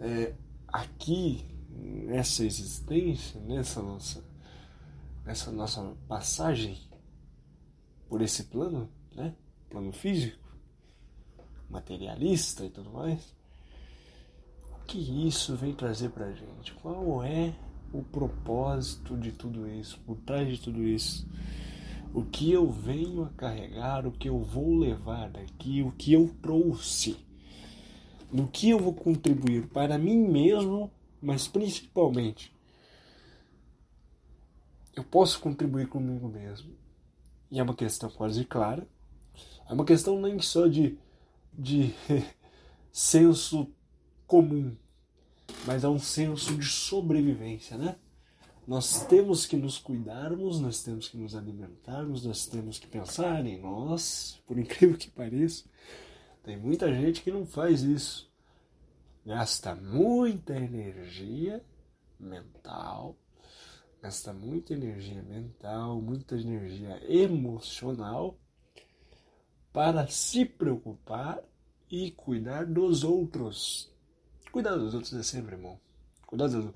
é, 0.00 0.34
aqui, 0.66 1.44
nessa 1.68 2.42
existência, 2.42 3.38
nessa 3.42 3.82
nossa, 3.82 4.24
nessa 5.22 5.52
nossa 5.52 5.82
passagem 6.08 6.78
por 8.08 8.22
esse 8.22 8.44
plano, 8.44 8.88
né, 9.14 9.34
plano 9.68 9.92
físico, 9.92 10.42
materialista 11.68 12.64
e 12.64 12.70
tudo 12.70 12.90
mais, 12.90 13.34
que 14.86 15.26
isso 15.26 15.56
vem 15.56 15.74
trazer 15.74 16.08
para 16.08 16.32
gente? 16.32 16.72
Qual 16.74 17.22
é 17.22 17.54
o 17.92 18.02
propósito 18.02 19.14
de 19.16 19.32
tudo 19.32 19.68
isso, 19.68 20.00
por 20.06 20.16
trás 20.18 20.48
de 20.48 20.58
tudo 20.58 20.82
isso? 20.82 21.28
O 22.16 22.24
que 22.24 22.50
eu 22.50 22.66
venho 22.70 23.24
a 23.24 23.28
carregar, 23.28 24.06
o 24.06 24.10
que 24.10 24.26
eu 24.26 24.38
vou 24.38 24.74
levar 24.74 25.28
daqui, 25.28 25.82
o 25.82 25.92
que 25.92 26.14
eu 26.14 26.34
trouxe, 26.40 27.14
no 28.32 28.48
que 28.48 28.70
eu 28.70 28.78
vou 28.78 28.94
contribuir 28.94 29.68
para 29.68 29.98
mim 29.98 30.26
mesmo, 30.26 30.90
mas 31.20 31.46
principalmente 31.46 32.50
eu 34.94 35.04
posso 35.04 35.38
contribuir 35.40 35.88
comigo 35.88 36.26
mesmo. 36.26 36.74
E 37.50 37.60
é 37.60 37.62
uma 37.62 37.74
questão 37.74 38.08
quase 38.08 38.46
clara. 38.46 38.88
É 39.68 39.74
uma 39.74 39.84
questão 39.84 40.18
nem 40.18 40.40
só 40.40 40.66
de, 40.68 40.98
de 41.52 41.92
senso 42.90 43.70
comum, 44.26 44.74
mas 45.66 45.84
é 45.84 45.88
um 45.90 45.98
senso 45.98 46.56
de 46.56 46.64
sobrevivência, 46.64 47.76
né? 47.76 47.96
Nós 48.66 49.06
temos 49.06 49.46
que 49.46 49.56
nos 49.56 49.78
cuidarmos, 49.78 50.60
nós 50.60 50.82
temos 50.82 51.08
que 51.08 51.16
nos 51.16 51.36
alimentarmos, 51.36 52.26
nós 52.26 52.46
temos 52.46 52.80
que 52.80 52.88
pensar 52.88 53.46
em 53.46 53.60
nós, 53.60 54.42
por 54.44 54.58
incrível 54.58 54.98
que 54.98 55.08
pareça. 55.08 55.64
Tem 56.42 56.56
muita 56.56 56.92
gente 56.92 57.22
que 57.22 57.30
não 57.30 57.46
faz 57.46 57.82
isso. 57.82 58.28
Gasta 59.24 59.74
muita 59.74 60.56
energia 60.56 61.64
mental, 62.18 63.16
gasta 64.02 64.32
muita 64.32 64.72
energia 64.72 65.22
mental, 65.22 66.00
muita 66.00 66.36
energia 66.36 67.00
emocional 67.08 68.36
para 69.72 70.08
se 70.08 70.44
preocupar 70.44 71.40
e 71.88 72.10
cuidar 72.10 72.66
dos 72.66 73.04
outros. 73.04 73.92
Cuidar 74.50 74.76
dos 74.76 74.94
outros 74.94 75.12
é 75.14 75.22
sempre 75.22 75.56
bom. 75.56 75.78
Cuidar 76.26 76.48
dos 76.48 76.72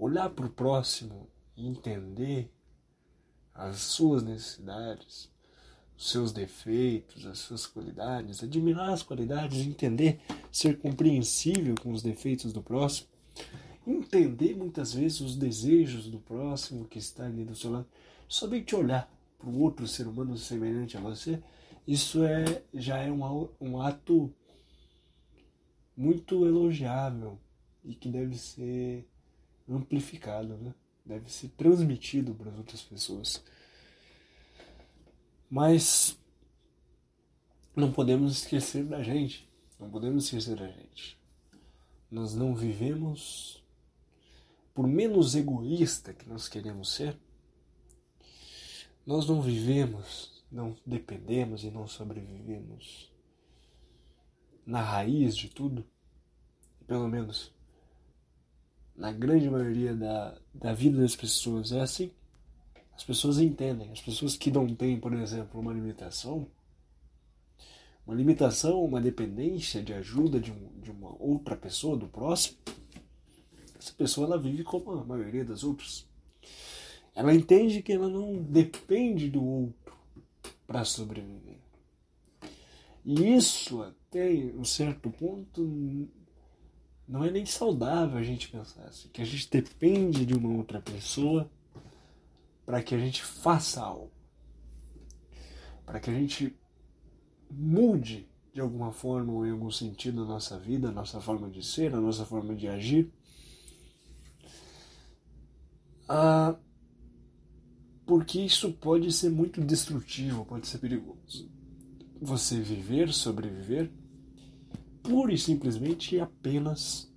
Olhar 0.00 0.30
para 0.30 0.46
o 0.46 0.50
próximo 0.50 1.29
entender 1.66 2.50
as 3.54 3.76
suas 3.78 4.22
necessidades, 4.22 5.30
os 5.96 6.10
seus 6.10 6.32
defeitos, 6.32 7.26
as 7.26 7.38
suas 7.38 7.66
qualidades, 7.66 8.42
admirar 8.42 8.90
as 8.90 9.02
qualidades, 9.02 9.58
entender, 9.66 10.20
ser 10.50 10.78
compreensível 10.78 11.74
com 11.80 11.92
os 11.92 12.02
defeitos 12.02 12.52
do 12.52 12.62
próximo, 12.62 13.08
entender 13.86 14.56
muitas 14.56 14.94
vezes 14.94 15.20
os 15.20 15.36
desejos 15.36 16.06
do 16.08 16.18
próximo 16.18 16.86
que 16.86 16.98
está 16.98 17.26
ali 17.26 17.44
do 17.44 17.54
seu 17.54 17.70
lado, 17.70 17.86
somente 18.26 18.74
olhar 18.74 19.12
para 19.38 19.48
o 19.48 19.60
outro 19.60 19.86
ser 19.86 20.06
humano 20.06 20.36
semelhante 20.36 20.96
a 20.96 21.00
você, 21.00 21.42
isso 21.86 22.22
é 22.24 22.62
já 22.72 22.98
é 22.98 23.10
um, 23.10 23.48
um 23.60 23.80
ato 23.80 24.32
muito 25.96 26.46
elogiável 26.46 27.38
e 27.84 27.94
que 27.94 28.08
deve 28.08 28.38
ser 28.38 29.06
amplificado, 29.68 30.56
né? 30.56 30.74
Deve 31.04 31.30
ser 31.30 31.48
transmitido 31.50 32.34
para 32.34 32.50
as 32.50 32.58
outras 32.58 32.82
pessoas. 32.82 33.42
Mas 35.50 36.16
não 37.74 37.92
podemos 37.92 38.32
esquecer 38.32 38.84
da 38.84 39.02
gente, 39.02 39.48
não 39.78 39.90
podemos 39.90 40.24
esquecer 40.24 40.56
da 40.56 40.68
gente. 40.68 41.18
Nós 42.10 42.34
não 42.34 42.54
vivemos, 42.54 43.62
por 44.74 44.86
menos 44.86 45.34
egoísta 45.34 46.12
que 46.12 46.28
nós 46.28 46.48
queremos 46.48 46.92
ser, 46.92 47.16
nós 49.06 49.28
não 49.28 49.40
vivemos, 49.40 50.44
não 50.50 50.76
dependemos 50.84 51.64
e 51.64 51.70
não 51.70 51.86
sobrevivemos 51.86 53.10
na 54.66 54.82
raiz 54.82 55.36
de 55.36 55.48
tudo, 55.48 55.84
pelo 56.86 57.08
menos 57.08 57.52
na 59.00 59.10
grande 59.10 59.48
maioria 59.48 59.94
da, 59.94 60.36
da 60.52 60.74
vida 60.74 61.00
das 61.00 61.16
pessoas 61.16 61.72
é 61.72 61.80
assim. 61.80 62.10
As 62.94 63.02
pessoas 63.02 63.38
entendem. 63.38 63.90
As 63.90 64.00
pessoas 64.02 64.36
que 64.36 64.50
não 64.50 64.74
têm, 64.74 65.00
por 65.00 65.14
exemplo, 65.14 65.58
uma 65.58 65.72
limitação, 65.72 66.46
uma 68.06 68.14
limitação, 68.14 68.84
uma 68.84 69.00
dependência 69.00 69.82
de 69.82 69.94
ajuda 69.94 70.38
de, 70.38 70.52
um, 70.52 70.80
de 70.82 70.90
uma 70.90 71.16
outra 71.18 71.56
pessoa, 71.56 71.96
do 71.96 72.08
próximo, 72.08 72.58
essa 73.78 73.94
pessoa 73.94 74.26
ela 74.26 74.38
vive 74.38 74.62
como 74.62 74.90
a 74.90 75.02
maioria 75.02 75.46
das 75.46 75.64
outras. 75.64 76.06
Ela 77.14 77.34
entende 77.34 77.82
que 77.82 77.94
ela 77.94 78.08
não 78.08 78.42
depende 78.42 79.30
do 79.30 79.42
outro 79.42 79.96
para 80.66 80.84
sobreviver. 80.84 81.56
E 83.02 83.34
isso, 83.34 83.82
até 83.82 84.30
um 84.54 84.64
certo 84.64 85.10
ponto, 85.10 86.06
não 87.10 87.24
é 87.24 87.30
nem 87.30 87.44
saudável 87.44 88.16
a 88.16 88.22
gente 88.22 88.48
pensar 88.48 88.84
assim, 88.84 89.08
que 89.12 89.20
a 89.20 89.24
gente 89.24 89.50
depende 89.50 90.24
de 90.24 90.32
uma 90.32 90.56
outra 90.56 90.80
pessoa 90.80 91.50
para 92.64 92.80
que 92.80 92.94
a 92.94 92.98
gente 92.98 93.24
faça 93.24 93.82
algo. 93.82 94.12
Para 95.84 95.98
que 95.98 96.08
a 96.08 96.14
gente 96.14 96.56
mude 97.50 98.28
de 98.54 98.60
alguma 98.60 98.92
forma 98.92 99.32
ou 99.32 99.44
em 99.44 99.50
algum 99.50 99.72
sentido 99.72 100.22
a 100.22 100.24
nossa 100.24 100.56
vida, 100.56 100.88
a 100.88 100.92
nossa 100.92 101.20
forma 101.20 101.50
de 101.50 101.66
ser, 101.66 101.92
a 101.92 102.00
nossa 102.00 102.24
forma 102.24 102.54
de 102.54 102.68
agir. 102.68 103.12
Ah, 106.08 106.54
porque 108.06 108.40
isso 108.40 108.72
pode 108.74 109.10
ser 109.10 109.30
muito 109.30 109.60
destrutivo, 109.60 110.44
pode 110.44 110.68
ser 110.68 110.78
perigoso 110.78 111.50
você 112.20 112.60
viver, 112.60 113.12
sobreviver, 113.12 113.90
pura 115.02 115.32
e 115.32 115.38
simplesmente 115.38 116.18
apenas 116.18 117.10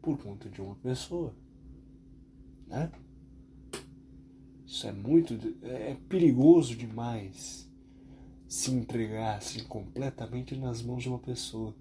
por 0.00 0.18
conta 0.18 0.48
de 0.48 0.60
uma 0.60 0.74
pessoa, 0.76 1.34
né? 2.66 2.90
Isso 4.66 4.86
é 4.86 4.92
muito, 4.92 5.36
é 5.62 5.96
perigoso 6.08 6.76
demais 6.76 7.68
se 8.46 8.70
entregar 8.70 9.36
assim 9.36 9.64
completamente 9.64 10.56
nas 10.56 10.80
mãos 10.82 11.02
de 11.02 11.08
uma 11.08 11.18
pessoa. 11.18 11.74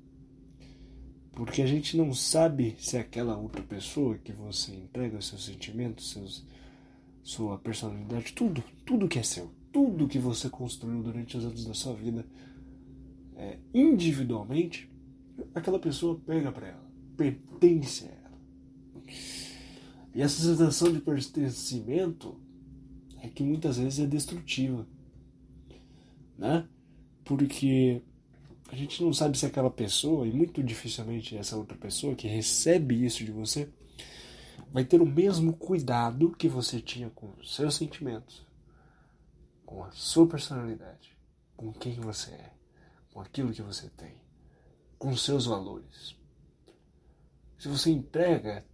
Porque 1.31 1.61
a 1.61 1.67
gente 1.67 1.95
não 1.95 2.13
sabe 2.13 2.75
se 2.79 2.97
aquela 2.97 3.37
outra 3.37 3.61
pessoa 3.61 4.17
que 4.17 4.33
você 4.33 4.75
entrega 4.75 5.21
seus 5.21 5.45
sentimentos, 5.45 6.11
seus, 6.11 6.45
sua 7.23 7.57
personalidade, 7.57 8.33
tudo, 8.33 8.63
tudo 8.85 9.07
que 9.07 9.19
é 9.19 9.23
seu, 9.23 9.51
tudo 9.71 10.07
que 10.07 10.19
você 10.19 10.49
construiu 10.49 11.01
durante 11.01 11.37
os 11.37 11.45
anos 11.45 11.65
da 11.65 11.73
sua 11.73 11.93
vida 11.93 12.25
é, 13.39 13.57
individualmente, 13.73 14.91
aquela 15.55 15.79
pessoa 15.79 16.19
pega 16.25 16.51
para 16.51 16.67
ela, 16.67 16.91
pertence 17.15 18.05
a 18.05 18.11
ela. 18.11 18.37
E 20.13 20.21
essa 20.21 20.41
sensação 20.41 20.91
de 20.91 20.99
pertencimento 20.99 22.37
é 23.23 23.29
que 23.29 23.41
muitas 23.41 23.77
vezes 23.77 23.99
é 23.99 24.05
destrutiva, 24.05 24.85
né? 26.37 26.67
Porque 27.23 28.01
a 28.69 28.75
gente 28.75 29.01
não 29.01 29.13
sabe 29.13 29.37
se 29.37 29.45
aquela 29.45 29.69
pessoa, 29.69 30.27
e 30.27 30.33
muito 30.33 30.61
dificilmente 30.61 31.37
essa 31.37 31.55
outra 31.55 31.77
pessoa 31.77 32.15
que 32.15 32.27
recebe 32.27 33.05
isso 33.05 33.23
de 33.23 33.31
você, 33.31 33.69
vai 34.73 34.83
ter 34.83 35.01
o 35.01 35.05
mesmo 35.05 35.53
cuidado 35.53 36.35
que 36.35 36.49
você 36.49 36.81
tinha 36.81 37.09
com 37.09 37.29
os 37.39 37.55
seus 37.55 37.75
sentimentos, 37.75 38.45
com 39.65 39.83
a 39.83 39.91
sua 39.91 40.27
personalidade, 40.27 41.15
com 41.55 41.71
quem 41.71 41.93
você 41.93 42.31
é, 42.31 42.58
com 43.13 43.21
aquilo 43.21 43.53
que 43.53 43.61
você 43.61 43.89
tem, 43.89 44.15
com 44.97 45.15
seus 45.15 45.45
valores. 45.45 46.15
Se 47.57 47.67
você 47.67 47.89
entrega 47.89 48.65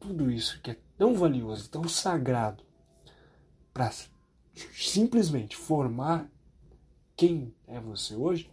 tudo 0.00 0.30
isso 0.30 0.60
que 0.60 0.72
é 0.72 0.78
tão 0.98 1.14
valioso, 1.14 1.70
tão 1.70 1.86
sagrado, 1.88 2.64
para 3.72 3.90
simplesmente 4.74 5.56
formar 5.56 6.30
quem 7.16 7.54
é 7.66 7.80
você 7.80 8.14
hoje, 8.14 8.50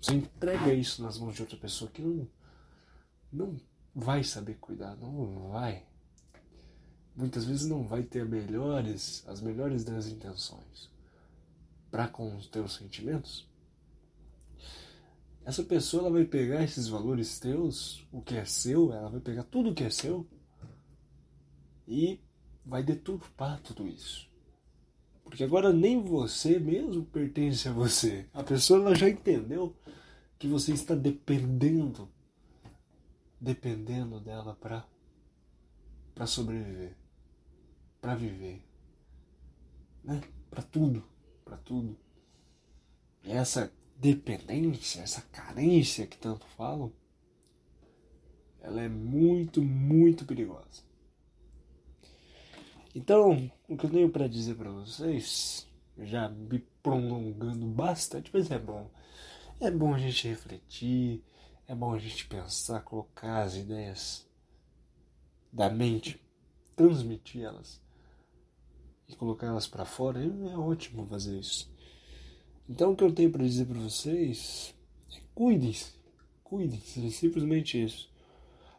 você 0.00 0.14
entrega 0.14 0.72
isso 0.72 1.02
nas 1.02 1.18
mãos 1.18 1.34
de 1.34 1.42
outra 1.42 1.56
pessoa 1.56 1.90
que 1.90 2.02
não, 2.02 2.28
não 3.32 3.60
vai 3.94 4.24
saber 4.24 4.54
cuidar, 4.54 4.96
não 4.96 5.50
vai. 5.50 5.84
Muitas 7.14 7.44
vezes 7.44 7.66
não 7.66 7.86
vai 7.86 8.02
ter 8.02 8.24
melhores, 8.24 9.22
as 9.28 9.40
melhores 9.40 9.84
das 9.84 10.06
intenções 10.06 10.90
para 11.92 12.08
com 12.08 12.34
os 12.34 12.46
teus 12.46 12.74
sentimentos. 12.74 13.46
Essa 15.44 15.62
pessoa 15.62 16.02
ela 16.02 16.10
vai 16.10 16.24
pegar 16.24 16.62
esses 16.62 16.86
valores 16.88 17.38
teus, 17.38 18.06
o 18.12 18.22
que 18.22 18.36
é 18.36 18.44
seu, 18.44 18.92
ela 18.92 19.08
vai 19.08 19.20
pegar 19.20 19.42
tudo 19.44 19.70
o 19.70 19.74
que 19.74 19.84
é 19.84 19.90
seu 19.90 20.26
e 21.86 22.20
vai 22.64 22.82
deturpar 22.82 23.60
tudo 23.60 23.88
isso. 23.88 24.30
Porque 25.24 25.42
agora 25.42 25.72
nem 25.72 26.02
você 26.02 26.58
mesmo 26.58 27.04
pertence 27.04 27.68
a 27.68 27.72
você. 27.72 28.26
A 28.32 28.44
pessoa 28.44 28.80
ela 28.80 28.94
já 28.94 29.08
entendeu 29.08 29.74
que 30.38 30.46
você 30.46 30.72
está 30.72 30.94
dependendo 30.94 32.08
dependendo 33.42 34.20
dela 34.20 34.54
para 34.54 34.86
para 36.14 36.26
sobreviver, 36.26 36.94
para 38.00 38.14
viver, 38.14 38.62
né? 40.04 40.20
Para 40.50 40.62
tudo, 40.62 41.02
para 41.42 41.56
tudo. 41.56 41.96
E 43.24 43.32
essa 43.32 43.72
dependência, 44.02 45.00
essa 45.00 45.22
carência 45.30 46.08
que 46.08 46.18
tanto 46.18 46.44
falam, 46.56 46.92
ela 48.60 48.82
é 48.82 48.88
muito, 48.88 49.62
muito 49.62 50.24
perigosa. 50.24 50.82
Então, 52.96 53.50
o 53.68 53.76
que 53.76 53.86
eu 53.86 53.90
tenho 53.90 54.10
para 54.10 54.26
dizer 54.26 54.56
para 54.56 54.72
vocês, 54.72 55.68
já 56.00 56.28
me 56.28 56.58
prolongando 56.82 57.64
bastante, 57.66 58.28
mas 58.34 58.50
é 58.50 58.58
bom. 58.58 58.90
É 59.60 59.70
bom 59.70 59.94
a 59.94 59.98
gente 59.98 60.26
refletir, 60.26 61.22
é 61.68 61.74
bom 61.74 61.94
a 61.94 61.98
gente 61.98 62.26
pensar, 62.26 62.82
colocar 62.82 63.42
as 63.42 63.54
ideias 63.54 64.28
da 65.52 65.70
mente, 65.70 66.20
transmitir 66.74 67.42
elas 67.42 67.80
e 69.06 69.14
colocar 69.14 69.46
elas 69.46 69.68
para 69.68 69.84
fora. 69.84 70.20
É 70.20 70.56
ótimo 70.56 71.06
fazer 71.06 71.38
isso. 71.38 71.72
Então, 72.68 72.92
o 72.92 72.96
que 72.96 73.04
eu 73.04 73.12
tenho 73.12 73.30
para 73.30 73.44
dizer 73.44 73.66
para 73.66 73.78
vocês 73.78 74.74
é 75.14 75.20
cuidem-se, 75.34 75.92
cuidem-se, 76.42 77.06
é 77.06 77.10
simplesmente 77.10 77.82
isso. 77.82 78.10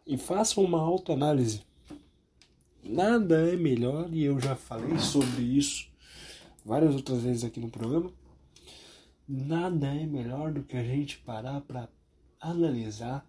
E 0.06 0.18
façam 0.18 0.63
uma 0.63 0.82
autoanálise 0.82 1.62
Nada 2.86 3.50
é 3.50 3.56
melhor, 3.56 4.12
e 4.12 4.25
eu 4.25 4.38
já 4.42 4.58
falei 4.58 5.00
sobre 5.00 5.42
isso 5.42 5.88
várias 6.66 6.94
outras 6.94 7.24
vezes 7.24 7.46
aqui 7.46 7.58
no 7.58 7.70
programa. 7.70 8.12
Nada 9.25 9.88
é 9.88 10.06
melhor 10.06 10.52
do 10.52 10.63
que 10.63 10.75
a 10.75 10.84
gente 10.84 11.18
parar 11.20 11.62
para 11.62 11.88
analisar 12.42 13.25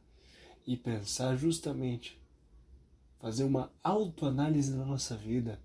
e 0.67 0.77
pensar 0.77 1.37
justamente, 1.37 2.21
fazer 3.21 3.45
uma 3.45 3.71
autoanálise 3.83 4.77
da 4.77 4.85
nossa 4.85 5.17
vida. 5.17 5.61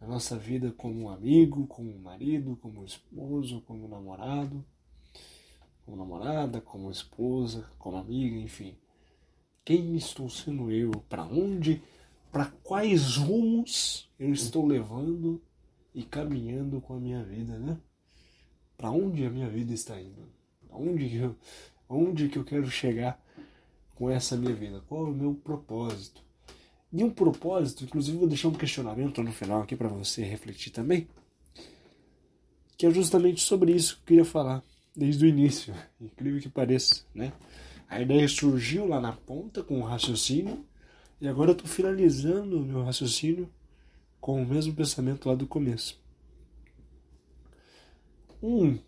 A 0.00 0.06
nossa 0.06 0.36
vida 0.36 0.72
como 0.72 1.08
amigo, 1.08 1.66
como 1.66 1.98
marido, 1.98 2.56
como 2.60 2.84
esposo, 2.84 3.62
como 3.62 3.88
namorado, 3.88 4.64
como 5.84 5.96
namorada, 5.96 6.60
como 6.60 6.90
esposa, 6.90 7.68
como 7.78 7.96
amiga, 7.96 8.36
enfim. 8.36 8.76
Quem 9.64 9.96
estou 9.96 10.28
sendo 10.28 10.70
eu? 10.70 10.90
Para 11.08 11.24
onde 11.24 11.82
para 12.34 12.46
quais 12.64 13.14
rumos 13.14 14.10
eu 14.18 14.32
estou 14.32 14.66
levando 14.66 15.40
e 15.94 16.02
caminhando 16.02 16.80
com 16.80 16.94
a 16.94 16.98
minha 16.98 17.22
vida, 17.22 17.56
né? 17.56 17.78
Para 18.76 18.90
onde 18.90 19.24
a 19.24 19.30
minha 19.30 19.48
vida 19.48 19.72
está 19.72 20.00
indo? 20.00 20.28
Onde 20.68 21.14
eu, 21.14 21.36
onde 21.88 22.28
que 22.28 22.36
eu 22.36 22.44
quero 22.44 22.68
chegar 22.68 23.24
com 23.94 24.10
essa 24.10 24.36
minha 24.36 24.52
vida? 24.52 24.82
Qual 24.88 25.06
é 25.06 25.10
o 25.10 25.14
meu 25.14 25.32
propósito? 25.32 26.23
E 26.96 27.02
um 27.02 27.10
propósito, 27.10 27.82
inclusive 27.82 28.16
vou 28.16 28.28
deixar 28.28 28.46
um 28.46 28.52
questionamento 28.52 29.20
no 29.20 29.32
final 29.32 29.62
aqui 29.62 29.74
para 29.74 29.88
você 29.88 30.22
refletir 30.22 30.70
também, 30.70 31.08
que 32.78 32.86
é 32.86 32.90
justamente 32.90 33.40
sobre 33.40 33.72
isso 33.72 33.96
que 33.96 34.02
eu 34.02 34.06
queria 34.06 34.24
falar 34.24 34.62
desde 34.94 35.24
o 35.24 35.28
início, 35.28 35.74
incrível 36.00 36.40
que 36.40 36.48
pareça, 36.48 37.04
né? 37.12 37.32
A 37.88 38.00
ideia 38.00 38.28
surgiu 38.28 38.86
lá 38.86 39.00
na 39.00 39.12
ponta 39.12 39.60
com 39.60 39.80
o 39.80 39.84
raciocínio 39.84 40.64
e 41.20 41.26
agora 41.26 41.50
eu 41.50 41.54
estou 41.54 41.66
finalizando 41.66 42.60
o 42.60 42.64
meu 42.64 42.84
raciocínio 42.84 43.52
com 44.20 44.40
o 44.40 44.46
mesmo 44.46 44.72
pensamento 44.72 45.28
lá 45.28 45.34
do 45.34 45.48
começo. 45.48 46.00
Um 48.40 48.78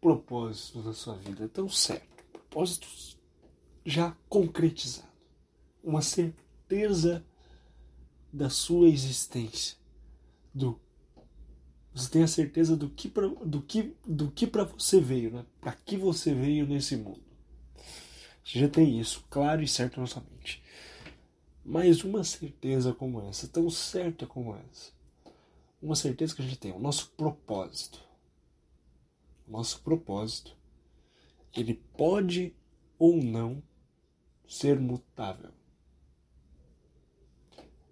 propósito 0.00 0.78
na 0.78 0.92
sua 0.92 1.16
vida 1.16 1.48
tão 1.48 1.68
certo, 1.68 2.24
propósito 2.32 2.86
já 3.84 4.16
concretizado, 4.28 5.08
uma 5.82 6.02
certeza 6.02 7.24
da 8.32 8.48
sua 8.48 8.88
existência, 8.88 9.76
do 10.54 10.80
você 11.94 12.08
tem 12.08 12.22
a 12.22 12.28
certeza 12.28 12.74
do 12.74 12.88
que 12.88 13.06
pra, 13.08 13.28
do 13.28 13.60
que 13.60 13.94
do 14.06 14.30
que 14.30 14.46
para 14.46 14.64
você 14.64 14.98
veio, 14.98 15.30
né? 15.30 15.44
Para 15.60 15.72
que 15.72 15.96
você 15.96 16.34
veio 16.34 16.66
nesse 16.66 16.96
mundo. 16.96 17.22
Você 18.42 18.58
já 18.60 18.68
tem 18.68 18.98
isso 18.98 19.24
claro 19.28 19.62
e 19.62 19.68
certo 19.68 20.00
na 20.00 20.06
sua 20.06 20.22
mente. 20.22 20.62
Mas 21.64 22.02
uma 22.02 22.24
certeza 22.24 22.94
como 22.94 23.20
essa, 23.22 23.46
tão 23.46 23.68
certa 23.70 24.26
como 24.26 24.56
essa, 24.56 24.90
uma 25.80 25.94
certeza 25.94 26.34
que 26.34 26.42
a 26.42 26.44
gente 26.44 26.58
tem, 26.58 26.72
o 26.72 26.78
nosso 26.78 27.10
propósito. 27.10 28.00
O 29.46 29.52
nosso 29.52 29.80
propósito, 29.82 30.56
ele 31.54 31.74
pode 31.96 32.54
ou 32.98 33.22
não 33.22 33.62
ser 34.48 34.80
mutável. 34.80 35.52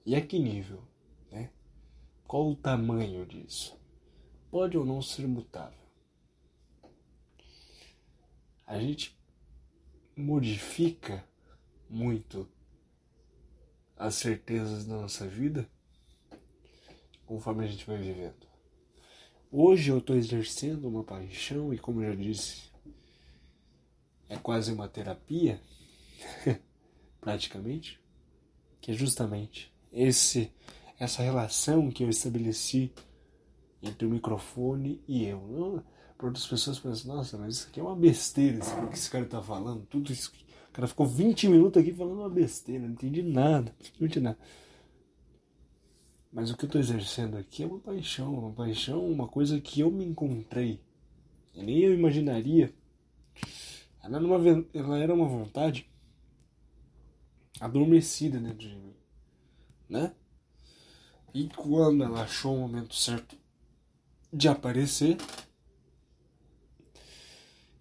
E 0.04 0.16
a 0.16 0.24
que 0.24 0.38
nível? 0.38 0.82
Né? 1.30 1.50
Qual 2.26 2.50
o 2.50 2.56
tamanho 2.56 3.26
disso? 3.26 3.78
Pode 4.50 4.76
ou 4.76 4.84
não 4.84 5.02
ser 5.02 5.26
mutável? 5.26 5.78
A 8.66 8.78
gente 8.78 9.18
modifica 10.16 11.24
muito 11.88 12.48
as 13.96 14.14
certezas 14.14 14.86
da 14.86 14.96
nossa 14.96 15.26
vida 15.26 15.68
conforme 17.26 17.64
a 17.64 17.68
gente 17.68 17.86
vai 17.86 17.96
vivendo. 17.96 18.48
Hoje 19.52 19.90
eu 19.90 19.98
estou 19.98 20.16
exercendo 20.16 20.88
uma 20.88 21.04
paixão 21.04 21.74
e, 21.74 21.78
como 21.78 22.02
eu 22.02 22.10
já 22.10 22.16
disse, 22.16 22.70
é 24.28 24.36
quase 24.36 24.72
uma 24.72 24.88
terapia, 24.88 25.60
praticamente, 27.20 28.00
que 28.80 28.92
é 28.92 28.94
justamente 28.94 29.72
esse 29.92 30.53
essa 30.98 31.22
relação 31.22 31.90
que 31.90 32.05
eu 32.05 32.11
estabeleci 32.11 32.92
entre 33.83 34.07
o 34.07 34.11
microfone 34.11 35.03
e 35.09 35.24
eu. 35.24 35.83
Para 36.18 36.26
outras 36.26 36.46
pessoas 36.46 36.79
pensam, 36.79 37.16
nossa, 37.16 37.38
mas 37.38 37.57
isso 37.57 37.68
aqui 37.68 37.81
é 37.81 37.83
uma 37.83 37.96
besteira, 37.96 38.59
isso 38.59 38.87
que 38.88 38.94
esse 38.94 39.11
cara 39.11 39.24
está 39.24 39.42
falando, 39.42 39.87
tudo 39.87 40.12
isso 40.12 40.31
o 40.70 40.72
cara 40.72 40.87
ficou 40.87 41.05
20 41.05 41.48
minutos 41.48 41.83
aqui 41.83 41.92
falando 41.92 42.20
uma 42.20 42.31
besteira, 42.31 42.85
não 42.85 42.92
entendi 42.92 43.22
nada, 43.22 43.74
absolutamente 43.76 44.20
nada. 44.20 44.38
Mas 46.33 46.50
o 46.50 46.57
que 46.57 46.64
eu 46.64 46.68
estou 46.68 46.81
exercendo 46.81 47.37
aqui 47.37 47.64
é 47.64 47.66
uma 47.66 47.81
paixão, 47.81 48.33
uma 48.35 48.53
paixão, 48.53 49.05
uma 49.05 49.26
coisa 49.26 49.61
que 49.61 49.81
eu 49.81 49.90
me 49.90 50.05
encontrei. 50.05 50.81
E 51.53 51.62
nem 51.62 51.79
eu 51.79 51.92
imaginaria. 51.92 52.72
Ela 54.00 54.18
era 54.18 54.24
uma, 54.24 54.66
ela 54.72 54.98
era 54.98 55.12
uma 55.12 55.26
vontade 55.26 55.90
adormecida 57.59 58.38
dentro 58.38 58.59
de 58.59 58.76
mim, 58.76 58.94
né? 59.90 60.12
E 61.35 61.48
quando 61.48 62.03
ela 62.03 62.22
achou 62.22 62.55
o 62.55 62.61
momento 62.61 62.94
certo 62.94 63.37
de 64.33 64.48
aparecer, 64.48 65.16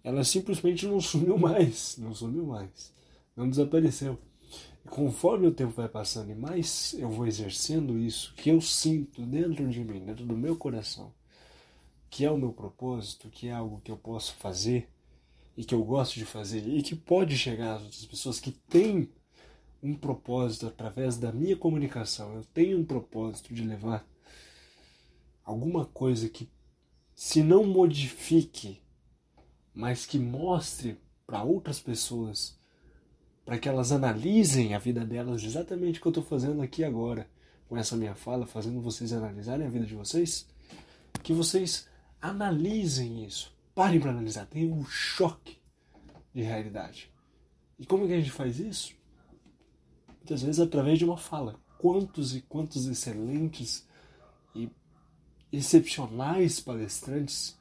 ela 0.02 0.24
simplesmente 0.24 0.86
não 0.86 1.00
sumiu 1.00 1.38
mais, 1.38 1.96
não 1.96 2.14
sumiu 2.14 2.44
mais, 2.46 2.92
não 3.36 3.48
desapareceu. 3.48 4.18
E 4.84 4.88
conforme 4.88 5.46
o 5.46 5.52
tempo 5.52 5.72
vai 5.72 5.88
passando 5.88 6.30
e 6.30 6.34
mais 6.34 6.94
eu 6.94 7.08
vou 7.08 7.26
exercendo 7.26 7.98
isso, 7.98 8.34
que 8.34 8.50
eu 8.50 8.60
sinto 8.60 9.24
dentro 9.24 9.68
de 9.68 9.80
mim, 9.84 10.04
dentro 10.04 10.24
do 10.24 10.36
meu 10.36 10.56
coração, 10.56 11.12
que 12.08 12.24
é 12.24 12.30
o 12.30 12.38
meu 12.38 12.52
propósito, 12.52 13.28
que 13.30 13.48
é 13.48 13.52
algo 13.52 13.80
que 13.84 13.90
eu 13.90 13.96
posso 13.96 14.34
fazer 14.34 14.88
e 15.56 15.64
que 15.64 15.74
eu 15.74 15.84
gosto 15.84 16.14
de 16.14 16.24
fazer 16.24 16.66
e 16.66 16.82
que 16.82 16.96
pode 16.96 17.36
chegar 17.36 17.76
às 17.76 17.82
outras 17.82 18.04
pessoas 18.06 18.40
que 18.40 18.50
têm 18.50 19.08
um 19.82 19.94
propósito 19.94 20.66
através 20.66 21.16
da 21.16 21.32
minha 21.32 21.56
comunicação, 21.56 22.34
eu 22.34 22.44
tenho 22.52 22.78
um 22.78 22.84
propósito 22.84 23.54
de 23.54 23.62
levar 23.62 24.06
alguma 25.44 25.84
coisa 25.86 26.28
que, 26.28 26.48
se 27.14 27.42
não 27.42 27.64
modifique, 27.64 28.80
mas 29.74 30.06
que 30.06 30.18
mostre 30.18 30.98
para 31.26 31.42
outras 31.42 31.80
pessoas, 31.80 32.58
para 33.44 33.58
que 33.58 33.68
elas 33.68 33.92
analisem 33.92 34.74
a 34.74 34.78
vida 34.78 35.04
delas 35.04 35.42
exatamente 35.42 35.98
o 35.98 36.02
que 36.02 36.08
eu 36.08 36.10
estou 36.10 36.24
fazendo 36.24 36.62
aqui 36.62 36.84
agora, 36.84 37.28
com 37.68 37.76
essa 37.76 37.96
minha 37.96 38.14
fala, 38.14 38.46
fazendo 38.46 38.80
vocês 38.80 39.12
analisarem 39.12 39.66
a 39.66 39.70
vida 39.70 39.86
de 39.86 39.94
vocês, 39.94 40.46
que 41.22 41.32
vocês 41.32 41.88
analisem 42.20 43.24
isso. 43.24 43.54
Parem 43.74 44.00
para 44.00 44.10
analisar, 44.10 44.46
tenham 44.46 44.72
um 44.72 44.84
choque 44.84 45.58
de 46.34 46.42
realidade. 46.42 47.10
E 47.78 47.86
como 47.86 48.04
é 48.04 48.08
que 48.08 48.12
a 48.14 48.18
gente 48.18 48.30
faz 48.30 48.58
isso? 48.58 48.99
Muitas 50.30 50.44
vezes 50.44 50.60
através 50.60 50.96
de 50.96 51.04
uma 51.04 51.16
fala. 51.16 51.56
Quantos 51.76 52.36
e 52.36 52.40
quantos 52.42 52.86
excelentes 52.86 53.84
e 54.54 54.70
excepcionais 55.50 56.60
palestrantes 56.60 57.58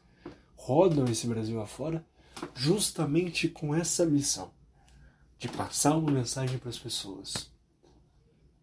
rodam 0.56 1.06
esse 1.06 1.26
Brasil 1.26 1.60
afora 1.60 2.06
justamente 2.54 3.48
com 3.48 3.74
essa 3.74 4.06
missão 4.06 4.52
de 5.40 5.48
passar 5.48 5.98
uma 5.98 6.12
mensagem 6.12 6.60
para 6.60 6.70
as 6.70 6.78
pessoas, 6.78 7.52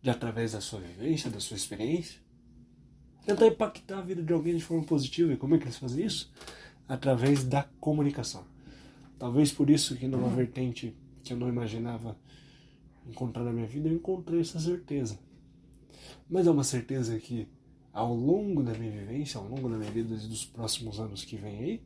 de 0.00 0.08
através 0.08 0.52
da 0.52 0.60
sua 0.60 0.78
vivência, 0.78 1.28
da 1.28 1.40
sua 1.40 1.56
experiência, 1.56 2.20
tentar 3.24 3.48
impactar 3.48 3.98
a 3.98 4.02
vida 4.02 4.22
de 4.22 4.32
alguém 4.32 4.56
de 4.56 4.62
forma 4.62 4.84
positiva. 4.84 5.32
E 5.32 5.36
como 5.36 5.56
é 5.56 5.58
que 5.58 5.64
eles 5.64 5.78
fazem 5.78 6.06
isso? 6.06 6.32
Através 6.86 7.42
da 7.42 7.64
comunicação. 7.80 8.46
Talvez 9.18 9.50
por 9.50 9.68
isso 9.68 9.96
que 9.96 10.06
numa 10.06 10.28
vertente 10.28 10.96
que 11.24 11.32
eu 11.32 11.36
não 11.36 11.48
imaginava 11.48 12.16
encontrar 13.08 13.44
na 13.44 13.52
minha 13.52 13.66
vida, 13.66 13.88
eu 13.88 13.94
encontrei 13.94 14.40
essa 14.40 14.58
certeza. 14.58 15.18
Mas 16.28 16.46
é 16.46 16.50
uma 16.50 16.64
certeza 16.64 17.18
que 17.18 17.48
ao 17.92 18.14
longo 18.14 18.62
da 18.62 18.74
minha 18.74 18.90
vivência, 18.90 19.38
ao 19.38 19.48
longo 19.48 19.68
da 19.68 19.76
minha 19.76 19.90
vida 19.90 20.14
e 20.14 20.28
dos 20.28 20.44
próximos 20.44 21.00
anos 21.00 21.24
que 21.24 21.36
vem 21.36 21.58
aí, 21.58 21.82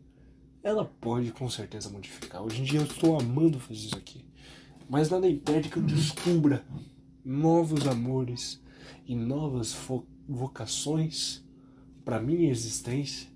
ela 0.63 0.85
pode 0.85 1.31
com 1.33 1.49
certeza 1.49 1.89
modificar. 1.89 2.43
Hoje 2.43 2.61
em 2.61 2.65
dia 2.65 2.81
eu 2.81 2.85
estou 2.85 3.19
amando 3.19 3.61
fazer 3.61 3.87
isso 3.87 3.97
aqui. 3.97 4.25
Mas 4.89 5.09
nada 5.09 5.29
impede 5.29 5.69
que 5.69 5.77
eu 5.77 5.83
descubra 5.83 6.65
novos 7.25 7.87
amores 7.87 8.61
e 9.07 9.15
novas 9.15 9.77
vocações 10.29 11.45
para 12.05 12.21
minha 12.21 12.51
existência 12.51 13.29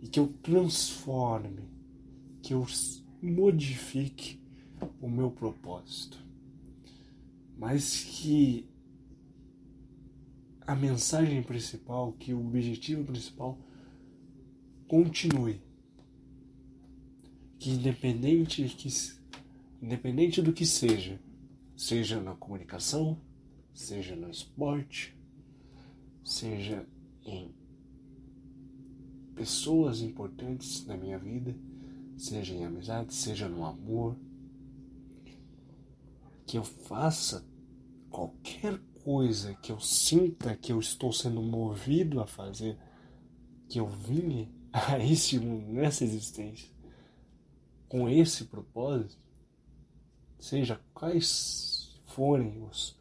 e 0.00 0.08
que 0.08 0.18
eu 0.18 0.28
transforme, 0.42 1.68
que 2.42 2.54
eu 2.54 2.66
modifique 3.22 4.40
o 5.00 5.08
meu 5.08 5.30
propósito. 5.30 6.18
Mas 7.60 8.04
que 8.04 8.66
a 10.62 10.74
mensagem 10.74 11.42
principal, 11.42 12.14
que 12.14 12.32
o 12.32 12.40
objetivo 12.40 13.04
principal 13.04 13.58
continue. 14.88 15.60
Que 17.58 17.72
independente, 17.72 18.64
que, 18.64 18.88
independente 19.82 20.40
do 20.40 20.54
que 20.54 20.64
seja, 20.64 21.20
seja 21.76 22.18
na 22.18 22.34
comunicação, 22.34 23.20
seja 23.74 24.16
no 24.16 24.30
esporte, 24.30 25.14
seja 26.24 26.88
em 27.26 27.54
pessoas 29.34 30.00
importantes 30.00 30.86
na 30.86 30.96
minha 30.96 31.18
vida, 31.18 31.54
seja 32.16 32.54
em 32.54 32.64
amizade, 32.64 33.12
seja 33.12 33.50
no 33.50 33.66
amor, 33.66 34.16
que 36.50 36.58
eu 36.58 36.64
faça 36.64 37.46
qualquer 38.10 38.76
coisa 39.04 39.54
que 39.62 39.70
eu 39.70 39.78
sinta 39.78 40.56
que 40.56 40.72
eu 40.72 40.80
estou 40.80 41.12
sendo 41.12 41.40
movido 41.40 42.20
a 42.20 42.26
fazer, 42.26 42.76
que 43.68 43.78
eu 43.78 43.86
vim 43.86 44.52
a 44.72 44.98
esse 44.98 45.38
mundo, 45.38 45.72
nessa 45.72 46.02
existência, 46.02 46.68
com 47.88 48.08
esse 48.08 48.46
propósito, 48.46 49.16
seja 50.40 50.80
quais 50.92 52.02
forem 52.06 52.60
os, 52.64 53.00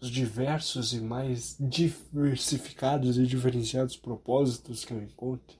os 0.00 0.08
diversos 0.08 0.94
e 0.94 1.00
mais 1.02 1.58
diversificados 1.60 3.18
e 3.18 3.26
diferenciados 3.26 3.98
propósitos 3.98 4.82
que 4.82 4.94
eu 4.94 5.02
encontre, 5.02 5.58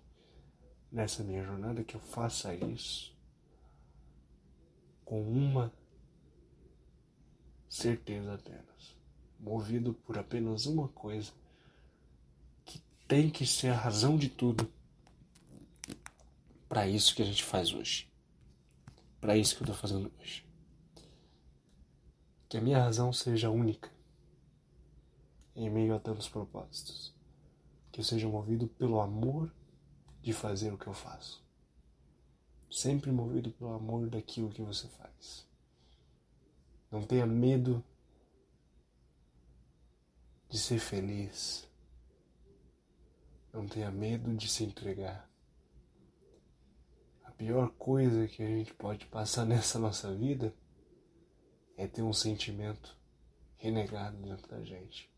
nessa 0.90 1.22
minha 1.22 1.44
jornada 1.44 1.84
que 1.84 1.94
eu 1.94 2.00
faça 2.00 2.54
isso 2.54 3.11
com 5.12 5.20
uma 5.20 5.70
certeza 7.68 8.32
apenas, 8.32 8.96
movido 9.38 9.92
por 9.92 10.16
apenas 10.16 10.64
uma 10.64 10.88
coisa 10.88 11.34
que 12.64 12.82
tem 13.06 13.28
que 13.28 13.44
ser 13.44 13.68
a 13.68 13.76
razão 13.76 14.16
de 14.16 14.30
tudo 14.30 14.72
para 16.66 16.88
isso 16.88 17.14
que 17.14 17.20
a 17.20 17.26
gente 17.26 17.44
faz 17.44 17.74
hoje. 17.74 18.10
Para 19.20 19.36
isso 19.36 19.54
que 19.54 19.62
eu 19.62 19.66
estou 19.66 19.76
fazendo 19.76 20.10
hoje. 20.18 20.46
Que 22.48 22.56
a 22.56 22.62
minha 22.62 22.82
razão 22.82 23.12
seja 23.12 23.50
única 23.50 23.92
em 25.54 25.68
meio 25.68 25.94
a 25.94 26.00
tantos 26.00 26.26
propósitos. 26.26 27.14
Que 27.92 28.00
eu 28.00 28.04
seja 28.04 28.26
movido 28.26 28.66
pelo 28.66 28.98
amor 28.98 29.54
de 30.22 30.32
fazer 30.32 30.72
o 30.72 30.78
que 30.78 30.86
eu 30.86 30.94
faço. 30.94 31.41
Sempre 32.72 33.12
movido 33.12 33.50
pelo 33.50 33.74
amor 33.74 34.08
daquilo 34.08 34.48
que 34.48 34.62
você 34.62 34.88
faz. 34.88 35.46
Não 36.90 37.02
tenha 37.02 37.26
medo 37.26 37.84
de 40.48 40.58
ser 40.58 40.78
feliz. 40.78 41.68
Não 43.52 43.68
tenha 43.68 43.90
medo 43.90 44.34
de 44.34 44.48
se 44.48 44.64
entregar. 44.64 45.30
A 47.24 47.30
pior 47.32 47.68
coisa 47.72 48.26
que 48.26 48.42
a 48.42 48.48
gente 48.48 48.72
pode 48.72 49.04
passar 49.04 49.44
nessa 49.44 49.78
nossa 49.78 50.10
vida 50.16 50.54
é 51.76 51.86
ter 51.86 52.00
um 52.00 52.14
sentimento 52.14 52.96
renegado 53.56 54.16
dentro 54.16 54.48
da 54.48 54.64
gente. 54.64 55.12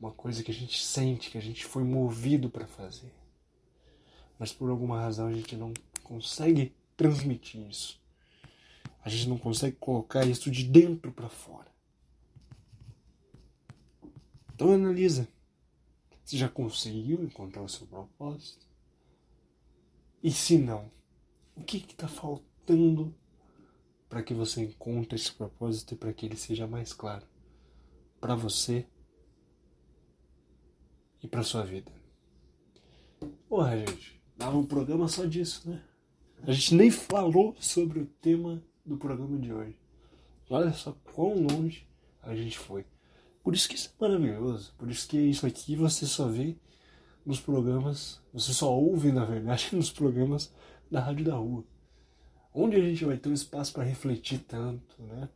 Uma 0.00 0.10
coisa 0.10 0.42
que 0.42 0.50
a 0.50 0.54
gente 0.54 0.82
sente, 0.82 1.30
que 1.30 1.36
a 1.36 1.42
gente 1.42 1.66
foi 1.66 1.84
movido 1.84 2.48
para 2.48 2.66
fazer 2.66 3.12
mas 4.42 4.52
por 4.52 4.70
alguma 4.70 5.00
razão 5.00 5.28
a 5.28 5.32
gente 5.32 5.54
não 5.54 5.72
consegue 6.02 6.74
transmitir 6.96 7.60
isso. 7.70 8.02
A 9.04 9.08
gente 9.08 9.28
não 9.28 9.38
consegue 9.38 9.76
colocar 9.76 10.26
isso 10.26 10.50
de 10.50 10.64
dentro 10.64 11.12
para 11.12 11.28
fora. 11.28 11.70
Então 14.52 14.72
analisa. 14.72 15.28
Você 16.24 16.36
já 16.36 16.48
conseguiu 16.48 17.22
encontrar 17.22 17.62
o 17.62 17.68
seu 17.68 17.86
propósito? 17.86 18.66
E 20.20 20.32
se 20.32 20.58
não, 20.58 20.90
o 21.54 21.62
que 21.62 21.76
está 21.76 22.08
faltando 22.08 23.14
para 24.08 24.24
que 24.24 24.34
você 24.34 24.64
encontre 24.64 25.14
esse 25.14 25.30
propósito 25.30 25.94
e 25.94 25.96
para 25.96 26.12
que 26.12 26.26
ele 26.26 26.36
seja 26.36 26.66
mais 26.66 26.92
claro 26.92 27.24
para 28.20 28.34
você 28.34 28.88
e 31.22 31.28
para 31.28 31.44
sua 31.44 31.62
vida? 31.62 31.92
Porra, 33.48 33.78
gente. 33.78 34.21
Dava 34.36 34.56
um 34.56 34.64
programa 34.64 35.08
só 35.08 35.24
disso, 35.24 35.68
né? 35.68 35.82
A 36.44 36.52
gente 36.52 36.74
nem 36.74 36.90
falou 36.90 37.54
sobre 37.60 38.00
o 38.00 38.06
tema 38.20 38.62
do 38.84 38.96
programa 38.96 39.38
de 39.38 39.52
hoje. 39.52 39.76
Olha 40.50 40.72
só 40.72 40.92
quão 41.14 41.46
longe 41.46 41.86
a 42.22 42.34
gente 42.34 42.58
foi. 42.58 42.84
Por 43.42 43.54
isso 43.54 43.68
que 43.68 43.74
isso 43.74 43.92
é 43.98 44.04
maravilhoso. 44.04 44.74
Por 44.76 44.90
isso 44.90 45.08
que 45.08 45.16
isso 45.16 45.46
aqui 45.46 45.76
você 45.76 46.06
só 46.06 46.28
vê 46.28 46.56
nos 47.24 47.40
programas, 47.40 48.20
você 48.32 48.52
só 48.52 48.72
ouve, 48.72 49.12
na 49.12 49.24
verdade, 49.24 49.70
nos 49.74 49.90
programas 49.90 50.52
da 50.90 51.00
Rádio 51.00 51.24
da 51.24 51.36
Rua. 51.36 51.64
Onde 52.54 52.76
a 52.76 52.80
gente 52.80 53.04
vai 53.04 53.16
ter 53.16 53.28
um 53.28 53.32
espaço 53.34 53.72
para 53.72 53.84
refletir 53.84 54.40
tanto, 54.40 55.02
né? 55.02 55.28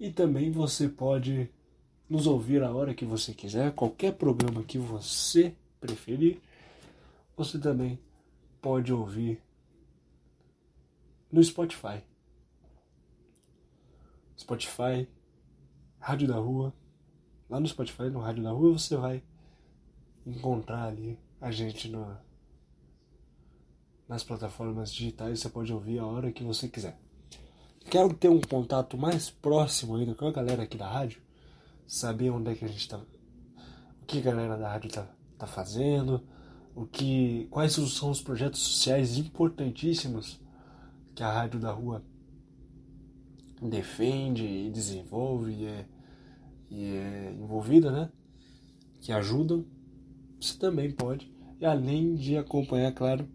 e 0.00 0.10
também 0.10 0.50
você 0.50 0.88
pode 0.88 1.48
nos 2.10 2.26
ouvir 2.26 2.64
a 2.64 2.74
hora 2.74 2.92
que 2.92 3.04
você 3.04 3.32
quiser, 3.32 3.70
qualquer 3.72 4.14
programa 4.14 4.64
que 4.64 4.78
você 4.78 5.54
preferir, 5.80 6.40
você 7.36 7.56
também 7.56 8.00
pode 8.60 8.92
ouvir 8.92 9.40
no 11.30 11.40
Spotify. 11.42 12.02
Spotify, 14.36 15.06
Rádio 16.02 16.26
da 16.26 16.34
Rua. 16.34 16.74
Lá 17.48 17.60
no 17.60 17.68
Spotify, 17.68 18.10
no 18.10 18.18
Rádio 18.18 18.42
da 18.42 18.50
Rua, 18.50 18.76
você 18.76 18.96
vai 18.96 19.22
encontrar 20.26 20.88
ali 20.88 21.16
a 21.40 21.52
gente 21.52 21.88
no, 21.88 22.16
nas 24.08 24.24
plataformas 24.24 24.92
digitais. 24.92 25.38
Você 25.38 25.48
pode 25.48 25.72
ouvir 25.72 26.00
a 26.00 26.06
hora 26.06 26.32
que 26.32 26.42
você 26.42 26.68
quiser. 26.68 26.98
Quero 27.88 28.12
ter 28.14 28.28
um 28.28 28.40
contato 28.40 28.98
mais 28.98 29.30
próximo 29.30 29.94
ainda 29.94 30.12
com 30.12 30.26
a 30.26 30.32
galera 30.32 30.64
aqui 30.64 30.76
da 30.76 30.88
rádio, 30.88 31.22
saber 31.86 32.30
onde 32.30 32.50
é 32.50 32.54
que 32.56 32.64
a 32.64 32.68
gente 32.68 32.88
tá, 32.88 32.98
o 32.98 34.04
que 34.04 34.18
a 34.18 34.22
galera 34.22 34.56
da 34.56 34.72
rádio 34.72 34.90
tá, 34.90 35.06
tá 35.38 35.46
fazendo, 35.46 36.20
o 36.74 36.84
que, 36.84 37.46
quais 37.48 37.74
são 37.74 38.10
os 38.10 38.20
projetos 38.20 38.58
sociais 38.58 39.18
importantíssimos 39.18 40.40
que 41.14 41.22
a 41.22 41.30
rádio 41.30 41.60
da 41.60 41.70
rua 41.70 42.02
defende 43.60 44.44
e 44.44 44.70
desenvolve 44.70 45.64
é, 45.64 45.86
é 46.74 47.34
envolvida, 47.38 47.90
né? 47.90 48.10
Que 49.00 49.12
ajudam, 49.12 49.64
você 50.40 50.58
também 50.58 50.90
pode. 50.90 51.30
E 51.60 51.66
além 51.66 52.14
de 52.14 52.36
acompanhar, 52.36 52.92
claro, 52.92 53.28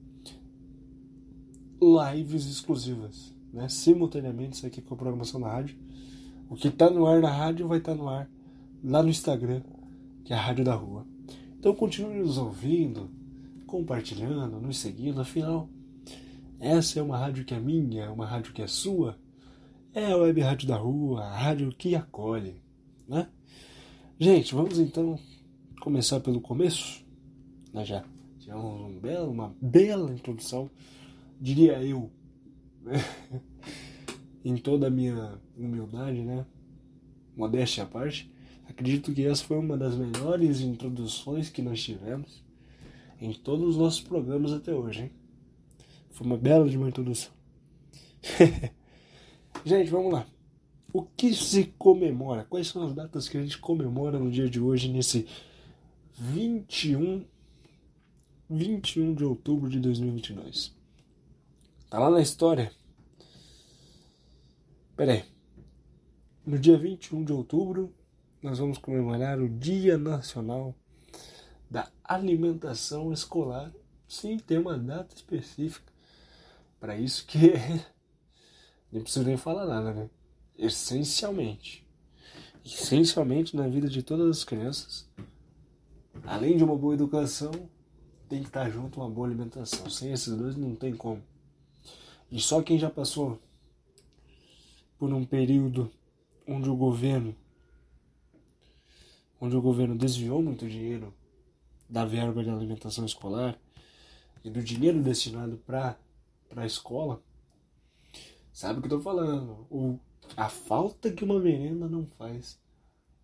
lives 1.81 2.45
exclusivas, 2.45 3.33
né? 3.53 3.69
Simultaneamente, 3.69 4.57
isso 4.57 4.65
aqui 4.65 4.81
com 4.81 4.93
a 4.93 4.97
programação 4.97 5.39
da 5.39 5.49
rádio. 5.49 5.77
O 6.49 6.55
que 6.55 6.69
está 6.69 6.89
no 6.89 7.05
ar 7.05 7.21
na 7.21 7.31
rádio 7.31 7.67
vai 7.67 7.77
estar 7.77 7.91
tá 7.93 7.97
no 7.97 8.09
ar 8.09 8.29
lá 8.83 9.03
no 9.03 9.09
Instagram, 9.09 9.61
que 10.23 10.33
é 10.33 10.35
a 10.35 10.41
Rádio 10.41 10.63
da 10.63 10.75
Rua. 10.75 11.05
Então 11.59 11.73
continue 11.73 12.19
nos 12.19 12.37
ouvindo, 12.37 13.09
compartilhando, 13.65 14.61
nos 14.61 14.77
seguindo, 14.77 15.19
afinal, 15.19 15.69
essa 16.59 16.99
é 16.99 17.03
uma 17.03 17.17
rádio 17.17 17.45
que 17.45 17.53
é 17.53 17.59
minha, 17.59 18.03
é 18.03 18.09
uma 18.09 18.25
rádio 18.25 18.53
que 18.53 18.61
é 18.61 18.67
sua, 18.67 19.17
é 19.93 20.11
a 20.11 20.17
Web 20.17 20.41
Rádio 20.41 20.67
da 20.67 20.77
Rua, 20.77 21.23
a 21.23 21.37
rádio 21.37 21.69
que 21.69 21.95
acolhe, 21.95 22.61
né? 23.07 23.29
Gente, 24.19 24.53
vamos 24.53 24.79
então 24.79 25.19
começar 25.79 26.19
pelo 26.19 26.41
começo. 26.41 27.05
Nós 27.73 27.87
já 27.87 28.03
tivemos 28.39 28.81
um 28.81 28.99
belo, 28.99 29.31
uma 29.31 29.55
bela 29.61 30.11
introdução, 30.11 30.69
diria 31.39 31.81
eu, 31.83 32.11
né? 32.81 32.93
em 34.43 34.57
toda 34.57 34.87
a 34.87 34.89
minha 34.89 35.39
humildade, 35.55 36.21
né? 36.21 36.45
Modéstia 37.35 37.83
à 37.83 37.85
parte, 37.85 38.31
acredito 38.67 39.13
que 39.13 39.25
essa 39.25 39.43
foi 39.43 39.57
uma 39.57 39.77
das 39.77 39.95
melhores 39.95 40.61
introduções 40.61 41.49
que 41.49 41.61
nós 41.61 41.83
tivemos 41.83 42.43
em 43.21 43.33
todos 43.33 43.69
os 43.69 43.77
nossos 43.77 44.01
programas 44.01 44.51
até 44.51 44.73
hoje, 44.73 45.03
hein? 45.03 45.11
Foi 46.11 46.25
uma 46.25 46.37
bela 46.37 46.67
de 46.67 46.77
uma 46.77 46.87
introdução. 46.87 47.31
Gente, 49.63 49.89
vamos 49.89 50.13
lá. 50.13 50.25
O 50.93 51.03
que 51.03 51.33
se 51.33 51.65
comemora? 51.77 52.45
Quais 52.45 52.67
são 52.67 52.83
as 52.83 52.93
datas 52.93 53.27
que 53.27 53.37
a 53.37 53.41
gente 53.41 53.57
comemora 53.57 54.17
no 54.17 54.31
dia 54.31 54.49
de 54.49 54.59
hoje, 54.59 54.87
nesse 54.89 55.27
21, 56.13 57.25
21 58.49 59.13
de 59.13 59.23
outubro 59.23 59.69
de 59.69 59.79
2022? 59.79 60.75
Tá 61.89 61.99
lá 61.99 62.09
na 62.09 62.21
história. 62.21 62.71
Pera 64.95 65.13
aí. 65.13 65.25
No 66.45 66.57
dia 66.57 66.77
21 66.77 67.23
de 67.23 67.33
outubro, 67.33 67.93
nós 68.41 68.59
vamos 68.59 68.77
comemorar 68.77 69.39
o 69.39 69.49
Dia 69.49 69.97
Nacional 69.97 70.73
da 71.69 71.91
Alimentação 72.03 73.11
Escolar. 73.11 73.71
Sim, 74.07 74.37
tem 74.39 74.57
uma 74.57 74.77
data 74.77 75.13
específica 75.13 75.91
para 76.79 76.97
isso 76.97 77.25
que 77.25 77.53
Nem 78.91 79.01
preciso 79.01 79.25
nem 79.25 79.37
falar 79.37 79.65
nada, 79.65 79.93
né? 79.93 80.09
Essencialmente. 80.57 81.85
Essencialmente 82.65 83.55
na 83.55 83.67
vida 83.67 83.87
de 83.87 84.01
todas 84.01 84.29
as 84.29 84.43
crianças, 84.43 85.09
além 86.25 86.57
de 86.57 86.63
uma 86.63 86.75
boa 86.75 86.93
educação, 86.93 87.51
tem 88.27 88.41
que 88.41 88.47
estar 88.47 88.69
junto 88.69 88.99
uma 88.99 89.09
boa 89.09 89.27
alimentação. 89.27 89.89
Sem 89.89 90.11
esses 90.11 90.35
dois 90.35 90.55
não 90.55 90.75
tem 90.75 90.95
como. 90.95 91.21
E 92.31 92.41
só 92.41 92.61
quem 92.61 92.77
já 92.77 92.89
passou 92.89 93.39
por 94.97 95.13
um 95.13 95.25
período 95.25 95.91
onde 96.47 96.69
o 96.69 96.75
governo 96.75 97.35
onde 99.39 99.55
o 99.55 99.61
governo 99.61 99.95
desviou 99.95 100.41
muito 100.41 100.67
dinheiro 100.67 101.13
da 101.87 102.05
verba 102.05 102.43
de 102.43 102.49
alimentação 102.49 103.05
escolar 103.05 103.57
e 104.43 104.49
do 104.49 104.61
dinheiro 104.63 105.01
destinado 105.01 105.57
para 105.57 105.97
a 106.55 106.65
escola, 106.65 107.21
sabe 108.51 108.79
o 108.79 108.81
que 108.81 108.87
eu 108.87 108.97
tô 108.97 109.01
falando. 109.01 109.67
O, 109.69 109.99
a 110.37 110.49
falta 110.49 111.11
que 111.11 111.23
uma 111.23 111.39
merenda 111.39 111.89
não 111.89 112.05
faz 112.05 112.59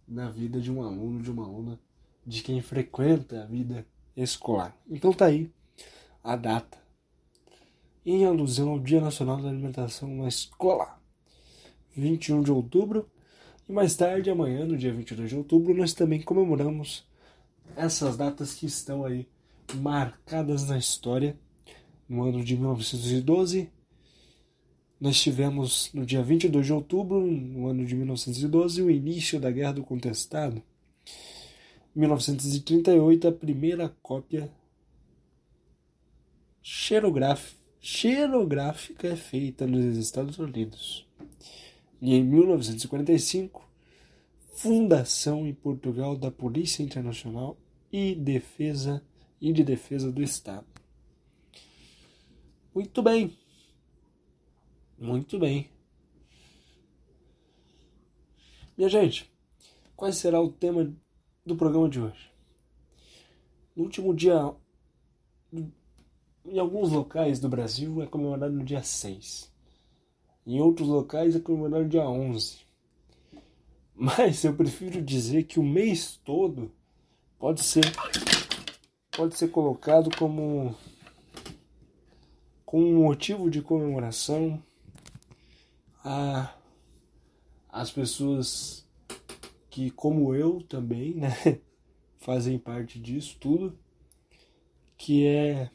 na 0.08 0.32
vida 0.32 0.60
de 0.60 0.72
um 0.72 0.82
aluno, 0.82 1.22
de 1.22 1.30
uma 1.30 1.46
aluna, 1.46 1.80
de 2.26 2.42
quem 2.42 2.60
frequenta 2.60 3.44
a 3.44 3.46
vida 3.46 3.86
escolar. 4.18 4.76
Então 4.90 5.14
tá 5.14 5.28
aí 5.28 5.52
a 6.24 6.36
data. 6.36 6.80
Em 8.04 8.26
alusão 8.26 8.72
ao 8.72 8.80
Dia 8.80 9.00
Nacional 9.00 9.40
da 9.40 9.48
Alimentação 9.48 10.10
na 10.10 10.28
Escola, 10.28 11.00
21 11.96 12.42
de 12.42 12.52
outubro. 12.52 13.08
E 13.70 13.72
mais 13.72 13.96
tarde, 13.96 14.32
amanhã, 14.32 14.66
no 14.66 14.76
dia 14.76 14.92
22 14.92 15.30
de 15.30 15.38
outubro, 15.38 15.74
nós 15.74 15.94
também 15.94 16.20
comemoramos 16.20 17.08
essas 17.76 18.18
datas 18.18 18.56
que 18.56 18.66
estão 18.66 19.06
aí 19.06 19.30
marcadas 19.76 20.68
na 20.68 20.80
história. 20.80 21.38
No 22.10 22.24
ano 22.24 22.44
de 22.44 22.58
1912, 22.58 23.72
nós 25.04 25.22
tivemos 25.22 25.92
no 25.94 26.04
dia 26.06 26.24
22 26.24 26.66
de 26.66 26.72
outubro, 26.72 27.20
no 27.20 27.68
ano 27.68 27.86
de 27.86 27.94
1912, 27.94 28.82
o 28.82 28.90
início 28.90 29.38
da 29.38 29.52
Guerra 29.52 29.74
do 29.74 29.84
Contestado. 29.84 30.64
Em 31.94 32.00
1938, 32.00 33.28
a 33.28 33.32
primeira 33.34 33.94
cópia 34.02 34.50
xerográfica 36.62 39.10
é 39.10 39.18
feita 39.18 39.68
nos 39.68 39.98
Estados 39.98 40.40
Unidos. 40.40 41.06
E 42.02 42.16
em 42.16 42.24
1945, 42.24 43.62
fundação 44.54 45.46
em 45.46 45.54
Portugal 45.54 46.16
da 46.16 46.32
Polícia 46.32 46.82
Internacional 46.82 47.58
e 47.92 48.16
Defesa 48.16 49.04
e 49.42 49.52
de 49.52 49.66
Defesa 49.66 50.10
do 50.10 50.24
Estado. 50.24 50.66
Muito 52.74 53.04
bem. 53.04 53.43
Muito 55.04 55.38
bem. 55.38 55.70
Minha 58.78 58.88
gente, 58.88 59.30
qual 59.98 60.14
será 60.14 60.40
o 60.40 60.50
tema 60.50 60.96
do 61.46 61.58
programa 61.58 61.90
de 61.90 62.00
hoje? 62.00 62.32
No 63.76 63.84
último 63.84 64.16
dia, 64.16 64.56
em 65.52 66.58
alguns 66.58 66.90
locais 66.90 67.38
do 67.38 67.50
Brasil 67.50 68.02
é 68.02 68.08
comemorado 68.08 68.54
no 68.54 68.64
dia 68.64 68.82
6. 68.82 69.54
Em 70.48 70.62
outros 70.62 70.88
locais 70.88 71.36
é 71.36 71.40
comemorado 71.42 71.84
no 71.84 71.90
dia 71.90 72.08
11. 72.08 72.60
Mas 73.94 74.42
eu 74.46 74.56
prefiro 74.56 75.02
dizer 75.02 75.44
que 75.44 75.60
o 75.60 75.64
mês 75.64 76.16
todo 76.24 76.72
pode 77.38 77.62
ser 77.62 77.84
pode 79.12 79.38
ser 79.38 79.50
colocado 79.50 80.10
como 80.18 80.74
como 82.66 82.88
um 82.88 83.04
motivo 83.04 83.50
de 83.50 83.62
comemoração 83.62 84.64
a 86.04 86.56
as 87.74 87.90
pessoas 87.90 88.88
que, 89.70 89.90
como 89.90 90.36
eu 90.36 90.62
também, 90.62 91.16
né, 91.16 91.34
fazem 92.20 92.60
parte 92.60 93.00
disso 93.00 93.36
tudo, 93.40 93.76
que 94.96 95.26
é 95.26 95.72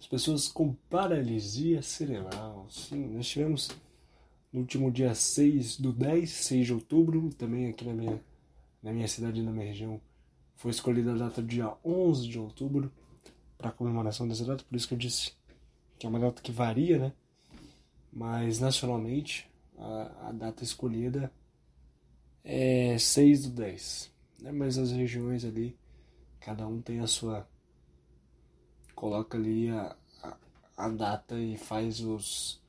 as 0.00 0.08
pessoas 0.08 0.48
com 0.48 0.74
paralisia 0.90 1.80
cerebral. 1.80 2.66
Sim, 2.68 3.14
nós 3.14 3.28
tivemos 3.28 3.70
no 4.52 4.60
último 4.60 4.90
dia 4.90 5.14
6 5.14 5.78
do 5.78 5.92
10, 5.92 6.28
6 6.28 6.66
de 6.66 6.74
outubro, 6.74 7.32
também 7.32 7.68
aqui 7.68 7.84
na 7.84 7.94
minha, 7.94 8.20
na 8.82 8.92
minha 8.92 9.06
cidade 9.06 9.40
na 9.40 9.52
minha 9.52 9.66
região, 9.66 10.00
foi 10.56 10.72
escolhida 10.72 11.12
a 11.12 11.16
data 11.16 11.40
dia 11.40 11.72
11 11.84 12.28
de 12.28 12.38
outubro 12.40 12.92
para 13.56 13.70
comemoração 13.70 14.26
dessa 14.26 14.44
data, 14.44 14.64
por 14.64 14.74
isso 14.74 14.88
que 14.88 14.94
eu 14.94 14.98
disse 14.98 15.32
que 15.96 16.06
é 16.06 16.08
uma 16.08 16.18
data 16.18 16.42
que 16.42 16.50
varia, 16.50 16.98
né? 16.98 17.12
Mas 18.12 18.60
nacionalmente 18.60 19.50
a, 19.78 20.28
a 20.28 20.32
data 20.32 20.62
escolhida 20.62 21.32
é 22.44 22.98
6 22.98 23.44
do 23.44 23.50
10. 23.50 24.10
Né? 24.40 24.52
Mas 24.52 24.76
as 24.78 24.92
regiões 24.92 25.44
ali, 25.44 25.76
cada 26.40 26.66
um 26.66 26.80
tem 26.80 27.00
a 27.00 27.06
sua, 27.06 27.48
coloca 28.94 29.38
ali 29.38 29.70
a, 29.70 29.96
a, 30.22 30.36
a 30.76 30.88
data 30.88 31.38
e 31.38 31.56
faz 31.56 32.00
os 32.00 32.60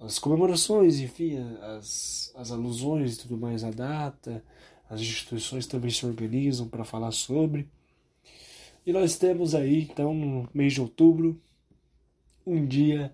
as 0.00 0.18
comemorações, 0.18 1.00
enfim, 1.00 1.38
as, 1.60 2.32
as 2.36 2.52
alusões 2.52 3.14
e 3.14 3.18
tudo 3.18 3.36
mais 3.36 3.64
à 3.64 3.70
data, 3.70 4.44
as 4.88 5.00
instituições 5.00 5.66
também 5.66 5.90
se 5.90 6.06
organizam 6.06 6.68
para 6.68 6.84
falar 6.84 7.10
sobre. 7.10 7.68
E 8.86 8.92
nós 8.92 9.18
temos 9.18 9.54
aí, 9.54 9.82
então, 9.82 10.14
no 10.14 10.48
mês 10.54 10.72
de 10.72 10.80
outubro, 10.80 11.40
um 12.46 12.64
dia 12.64 13.12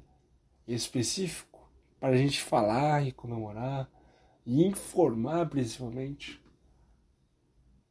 específico 0.66 1.70
para 2.00 2.14
a 2.14 2.16
gente 2.16 2.40
falar 2.40 3.07
e 3.07 3.12
comemorar 3.12 3.90
e 4.46 4.64
informar 4.64 5.48
principalmente 5.48 6.40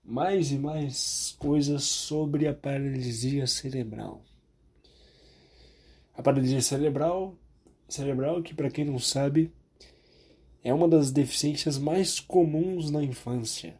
mais 0.04 0.52
e 0.52 0.58
mais 0.58 1.36
coisas 1.40 1.84
sobre 1.84 2.48
a 2.48 2.54
paralisia 2.54 3.48
cerebral. 3.48 4.22
A 6.16 6.22
paralisia 6.22 6.62
cerebral 6.62 7.36
cerebral, 7.88 8.42
que 8.42 8.54
para 8.54 8.70
quem 8.70 8.86
não 8.86 9.00
sabe, 9.00 9.52
é 10.64 10.74
uma 10.74 10.88
das 10.88 11.12
deficiências 11.12 11.78
mais 11.78 12.20
comuns 12.20 12.90
na 12.90 13.04
infância 13.04 13.76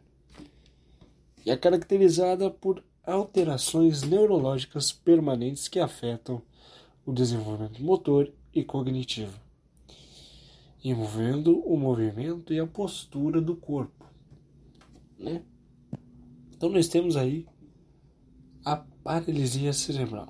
e 1.44 1.50
é 1.50 1.56
caracterizada 1.56 2.50
por 2.50 2.82
alterações 3.04 4.02
neurológicas 4.02 4.92
permanentes 4.92 5.68
que 5.68 5.78
afetam 5.78 6.40
o 7.04 7.12
desenvolvimento 7.12 7.82
motor 7.82 8.32
e 8.54 8.62
cognitivo, 8.62 9.38
envolvendo 10.82 11.58
o 11.60 11.76
movimento 11.76 12.52
e 12.52 12.60
a 12.60 12.66
postura 12.66 13.40
do 13.40 13.56
corpo. 13.56 14.04
Né? 15.18 15.42
Então 16.56 16.70
nós 16.70 16.88
temos 16.88 17.16
aí 17.16 17.46
a 18.64 18.76
paralisia 18.76 19.72
cerebral. 19.72 20.28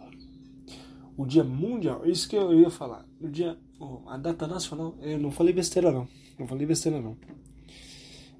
O 1.17 1.25
dia 1.25 1.45
mundial, 1.45 2.05
isso 2.07 2.29
que 2.29 2.37
eu 2.37 2.53
ia 2.59 2.71
falar, 2.71 3.07
o 3.21 3.29
dia 3.29 3.59
a 4.07 4.17
data 4.17 4.47
nacional, 4.47 4.97
eu 5.01 5.19
não 5.19 5.31
falei 5.31 5.53
besteira 5.53 5.93
não. 5.93 6.09
Não 6.39 6.47
falei 6.47 6.67
besteira 6.67 7.01
não. 7.01 7.17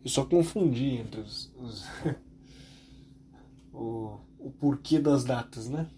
Eu 0.03 0.11
só 0.11 0.25
confundi 0.25 0.97
entre 0.97 1.21
os, 1.21 1.53
os 1.59 1.87
o, 3.73 4.19
o 4.39 4.51
porquê 4.51 4.99
das 4.99 5.25
datas, 5.25 5.69
né? 5.69 5.89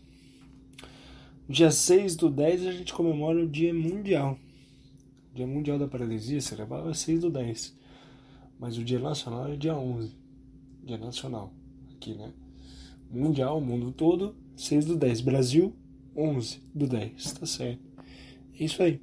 Dia 1.48 1.70
6 1.70 2.16
do 2.16 2.28
10 2.28 2.66
a 2.66 2.72
gente 2.72 2.92
comemora 2.92 3.44
o 3.44 3.48
Dia 3.48 3.72
Mundial. 3.72 4.36
O 5.30 5.36
Dia 5.36 5.46
Mundial 5.46 5.78
da 5.78 5.86
Paralisia 5.86 6.40
Cerebral 6.40 6.90
é 6.90 6.94
6 6.94 7.20
do 7.20 7.30
10. 7.30 7.72
Mas 8.58 8.76
o 8.76 8.82
Dia 8.82 8.98
Nacional 8.98 9.52
é 9.52 9.56
dia 9.56 9.76
11. 9.76 10.12
Dia 10.82 10.98
Nacional. 10.98 11.54
Aqui, 11.94 12.14
né? 12.14 12.32
Mundial, 13.08 13.60
mundo 13.60 13.92
todo, 13.92 14.34
6 14.56 14.86
do 14.86 14.96
10. 14.96 15.20
Brasil, 15.20 15.72
11 16.16 16.60
do 16.74 16.88
10. 16.88 17.32
Tá 17.34 17.46
certo. 17.46 17.82
É 18.58 18.64
isso 18.64 18.82
aí. 18.82 19.00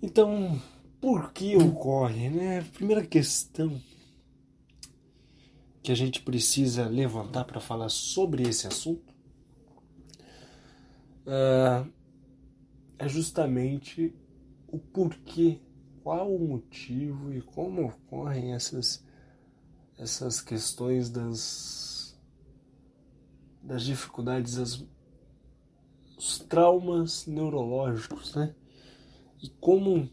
Então, 0.00 0.58
por 1.02 1.34
que 1.34 1.54
ocorre, 1.56 2.30
né? 2.30 2.62
Primeira 2.72 3.06
questão 3.06 3.78
que 5.82 5.92
a 5.92 5.94
gente 5.94 6.22
precisa 6.22 6.86
levantar 6.86 7.44
para 7.44 7.60
falar 7.60 7.90
sobre 7.90 8.48
esse 8.48 8.66
assunto 8.66 9.09
uh, 11.30 11.90
é 12.98 13.08
justamente 13.08 14.14
o 14.66 14.78
porquê, 14.78 15.60
qual 16.02 16.34
o 16.34 16.38
motivo 16.38 17.32
e 17.32 17.40
como 17.40 17.86
ocorrem 17.86 18.52
essas, 18.52 19.04
essas 19.96 20.40
questões 20.40 21.08
das, 21.08 22.20
das 23.62 23.84
dificuldades, 23.84 24.58
as, 24.58 24.84
os 26.18 26.38
traumas 26.40 27.26
neurológicos, 27.26 28.34
né? 28.34 28.54
e 29.42 29.48
como 29.48 30.08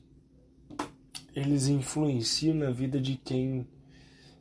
eles 1.36 1.68
influenciam 1.68 2.56
na 2.56 2.72
vida 2.72 3.00
de 3.00 3.18
quem, 3.18 3.68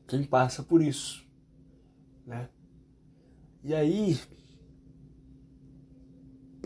quem 0.06 0.24
passa 0.24 0.62
por 0.62 0.82
isso, 0.82 1.26
né? 2.24 2.48
E 3.62 3.74
aí, 3.74 4.18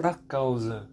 para 0.01 0.15
causa 0.15 0.89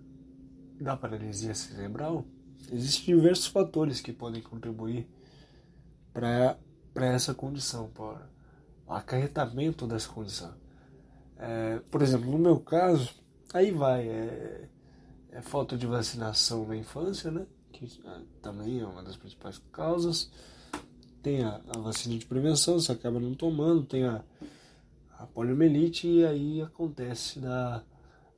da 0.81 0.97
paralisia 0.97 1.55
cerebral, 1.55 2.25
existem 2.69 3.15
diversos 3.15 3.47
fatores 3.47 4.01
que 4.01 4.11
podem 4.11 4.41
contribuir 4.41 5.07
para 6.11 6.57
essa 6.95 7.33
condição, 7.33 7.87
para 7.87 8.29
o 8.85 8.91
acarretamento 8.91 9.87
dessa 9.87 10.09
condição. 10.09 10.53
É, 11.37 11.79
por 11.89 12.01
exemplo, 12.01 12.29
no 12.29 12.37
meu 12.37 12.59
caso, 12.59 13.15
aí 13.53 13.71
vai, 13.71 14.09
é, 14.09 14.67
é 15.31 15.41
falta 15.41 15.77
de 15.77 15.87
vacinação 15.87 16.67
na 16.67 16.75
infância, 16.75 17.31
né? 17.31 17.47
Que 17.71 17.87
ah, 18.05 18.19
também 18.41 18.81
é 18.81 18.85
uma 18.85 19.01
das 19.01 19.15
principais 19.15 19.57
causas. 19.71 20.29
Tem 21.23 21.45
a, 21.45 21.61
a 21.73 21.79
vacina 21.79 22.17
de 22.17 22.25
prevenção, 22.25 22.77
você 22.77 22.91
acaba 22.91 23.21
não 23.21 23.33
tomando, 23.33 23.85
tem 23.85 24.03
a, 24.03 24.21
a 25.17 25.25
poliomielite 25.27 26.09
e 26.09 26.25
aí 26.25 26.61
acontece 26.61 27.39
da, 27.39 27.81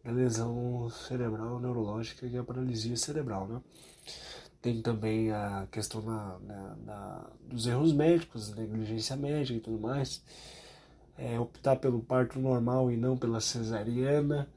da 0.10 0.16
lesão 0.16 0.90
cerebral 0.90 1.60
neurológica 1.60 2.26
e 2.26 2.38
a 2.38 2.44
paralisia 2.44 2.98
cerebral, 2.98 3.48
né? 3.48 3.62
Tem 4.62 4.82
também 4.82 5.32
a 5.32 5.68
questão 5.72 6.04
da, 6.04 6.38
da, 6.40 6.76
da, 6.76 7.30
dos 7.48 7.66
erros 7.66 7.94
médicos, 7.94 8.54
negligência 8.54 9.16
médica 9.16 9.58
e 9.58 9.62
tudo 9.62 9.80
mais. 9.80 10.22
É, 11.18 11.40
optar 11.40 11.76
pelo 11.78 12.02
parto 12.02 12.40
normal 12.40 12.92
e 12.92 12.98
não 12.98 13.18
pela 13.18 13.40
cesariana 13.40 14.50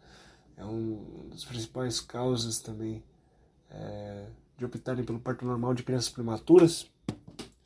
é 0.56 0.64
uma 0.64 1.28
das 1.28 1.44
principais 1.44 2.00
causas 2.00 2.58
também 2.58 3.02
é, 3.70 4.26
de 4.56 4.64
optarem 4.64 5.04
pelo 5.04 5.18
parto 5.18 5.44
normal 5.44 5.74
de 5.74 5.82
crianças 5.82 6.08
prematuras, 6.08 6.90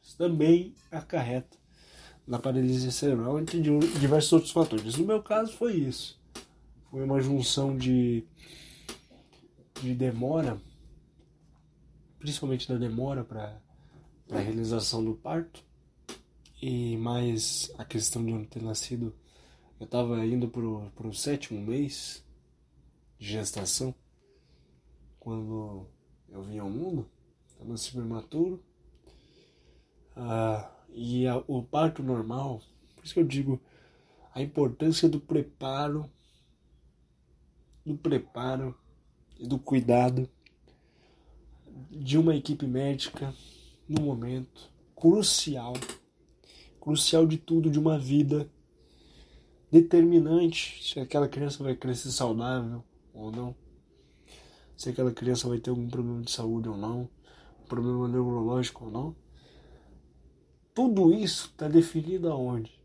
isso 0.03 0.17
também 0.17 0.75
acarreta 0.91 1.57
na 2.27 2.39
paralisia 2.39 2.91
cerebral, 2.91 3.39
entre 3.39 3.61
diversos 3.61 4.33
outros 4.33 4.53
fatores. 4.53 4.97
No 4.97 5.07
meu 5.07 5.23
caso 5.23 5.53
foi 5.53 5.75
isso. 5.75 6.19
Foi 6.91 7.03
uma 7.03 7.21
junção 7.21 7.77
de, 7.77 8.25
de 9.83 9.95
demora, 9.95 10.61
principalmente 12.19 12.69
da 12.69 12.77
demora 12.77 13.25
para 13.25 13.61
a 14.31 14.39
realização 14.39 15.05
do 15.05 15.15
parto, 15.15 15.65
e 16.61 16.97
mais 16.97 17.71
a 17.77 17.85
questão 17.85 18.25
de 18.25 18.33
eu 18.33 18.47
ter 18.47 18.63
nascido. 18.63 19.15
Eu 19.79 19.85
estava 19.85 20.25
indo 20.25 20.49
para 20.49 21.07
o 21.09 21.13
sétimo 21.13 21.61
mês, 21.61 22.25
de 23.19 23.27
gestação, 23.27 23.95
quando 25.19 25.87
eu 26.29 26.43
vim 26.43 26.59
ao 26.59 26.71
mundo, 26.71 27.09
eu 27.59 27.67
nasci 27.67 27.93
prematuro, 27.93 28.63
ah, 30.15 30.71
e 30.91 31.27
a, 31.27 31.43
o 31.47 31.63
parto 31.63 32.03
normal, 32.03 32.63
por 32.95 33.05
isso 33.05 33.13
que 33.13 33.21
eu 33.21 33.27
digo 33.27 33.61
a 34.35 34.41
importância 34.41 35.09
do 35.09 35.21
preparo, 35.21 36.11
do 37.87 37.97
preparo 37.97 38.75
e 39.39 39.47
do 39.47 39.59
cuidado 39.61 40.29
de 41.89 42.19
uma 42.19 42.35
equipe 42.35 42.67
médica 42.67 43.33
no 43.89 44.03
momento 44.03 44.69
crucial, 44.97 45.75
crucial 46.81 47.25
de 47.27 47.39
tudo, 47.39 47.71
de 47.71 47.79
uma 47.79 47.97
vida 47.97 48.51
determinante 49.71 50.83
se 50.83 50.99
aquela 50.99 51.29
criança 51.29 51.63
vai 51.63 51.77
crescer 51.77 52.11
saudável, 52.11 52.83
ou 53.15 53.31
não. 53.31 53.55
Se 54.77 54.91
aquela 54.91 55.13
criança 55.13 55.49
vai 55.49 55.59
ter 55.59 55.71
algum 55.71 55.89
problema 55.89 56.23
de 56.23 56.31
saúde 56.31 56.69
ou 56.69 56.77
não, 56.77 57.09
problema 57.69 58.09
neurológico 58.09 58.87
ou 58.87 58.91
não. 58.91 59.17
Tudo 60.75 61.15
isso 61.15 61.47
está 61.47 61.69
definido 61.69 62.31
aonde? 62.31 62.79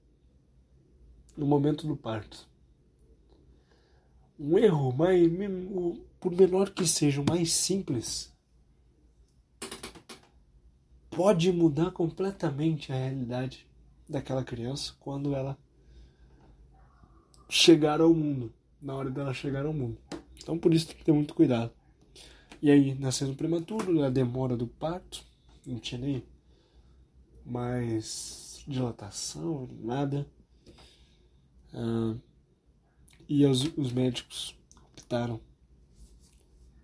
No 1.36 1.46
momento 1.46 1.88
do 1.88 1.98
parto. 1.98 2.51
Um 4.44 4.58
erro, 4.58 4.92
mais, 4.92 5.30
por 6.20 6.32
menor 6.32 6.72
que 6.72 6.88
seja, 6.88 7.22
o 7.22 7.26
mais 7.26 7.54
simples, 7.54 8.34
pode 11.12 11.52
mudar 11.52 11.92
completamente 11.92 12.92
a 12.92 12.96
realidade 12.96 13.68
daquela 14.10 14.44
criança 14.44 14.96
quando 15.00 15.36
ela 15.36 15.56
chegar 17.48 18.02
ao 18.02 18.16
mundo, 18.16 18.52
na 18.82 18.96
hora 18.96 19.12
dela 19.12 19.32
chegar 19.32 19.64
ao 19.64 19.74
mundo. 19.74 20.00
Então 20.42 20.58
por 20.58 20.74
isso 20.74 20.88
tem 20.88 20.98
que 20.98 21.06
ter 21.06 21.12
muito 21.12 21.36
cuidado. 21.36 21.72
E 22.64 22.72
aí, 22.72 22.96
nascendo 22.96 23.36
prematuro, 23.36 24.04
a 24.04 24.10
demora 24.10 24.58
do 24.58 24.66
parto, 24.66 25.24
não 25.68 25.78
tinha 25.78 26.02
nem 26.02 26.24
mais 27.46 28.64
dilatação, 28.68 29.70
nada. 29.84 30.28
Ah, 31.72 32.16
e 33.32 33.46
os, 33.46 33.64
os 33.78 33.94
médicos 33.94 34.54
optaram, 34.92 35.40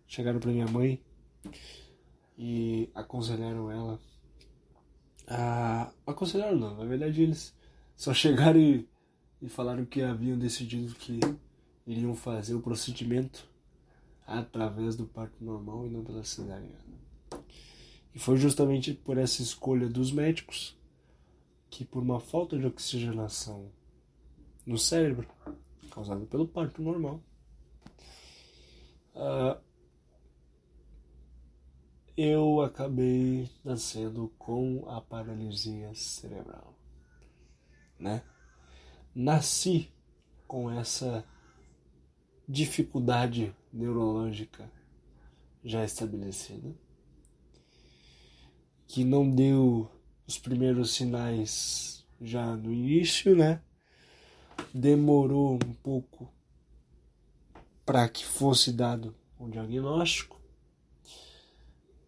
chegaram 0.08 0.40
para 0.40 0.50
minha 0.50 0.66
mãe 0.66 0.98
e 2.38 2.90
aconselharam 2.96 3.70
ela. 3.70 4.00
A, 5.28 5.92
aconselharam 6.06 6.58
não, 6.58 6.78
na 6.78 6.86
verdade 6.86 7.22
eles 7.22 7.54
só 7.98 8.14
chegaram 8.14 8.62
e, 8.62 8.88
e 9.42 9.50
falaram 9.50 9.84
que 9.84 10.02
haviam 10.02 10.40
decidido 10.40 10.96
que 10.96 11.20
iriam 11.86 12.16
fazer 12.16 12.56
o 12.56 12.62
procedimento 12.62 13.46
através 14.26 14.96
do 14.96 15.06
parto 15.06 15.44
normal 15.44 15.86
e 15.86 15.90
não 15.90 16.02
pela 16.02 16.24
cesariana. 16.24 16.80
E 18.16 18.20
foi 18.20 18.38
justamente 18.38 18.94
por 18.94 19.18
essa 19.18 19.42
escolha 19.42 19.90
dos 19.90 20.14
médicos 20.14 20.78
que, 21.70 21.84
por 21.84 22.02
uma 22.02 22.22
falta 22.22 22.58
de 22.58 22.66
oxigenação 22.66 23.70
no 24.66 24.78
cérebro, 24.78 25.28
causada 25.88 26.26
pelo 26.26 26.48
parto 26.48 26.82
normal, 26.82 27.22
uh, 29.16 29.60
eu 32.16 32.62
acabei 32.62 33.50
nascendo 33.64 34.34
com 34.40 34.90
a 34.90 35.00
paralisia 35.00 35.94
cerebral, 35.94 36.76
né? 38.00 38.24
Nasci 39.14 39.92
com 40.48 40.72
essa 40.72 41.24
dificuldade 42.48 43.56
neurológica 43.72 44.72
já 45.64 45.84
estabelecida, 45.84 46.74
que 48.88 49.04
não 49.04 49.30
deu 49.30 49.92
os 50.26 50.40
primeiros 50.40 50.96
sinais 50.96 52.06
já 52.22 52.56
no 52.56 52.74
início, 52.74 53.36
né? 53.36 53.62
Demorou 54.74 55.56
um 55.56 55.74
pouco 55.74 56.32
para 57.86 58.08
que 58.10 58.26
fosse 58.26 58.72
dado 58.72 59.16
um 59.40 59.50
diagnóstico. 59.50 60.38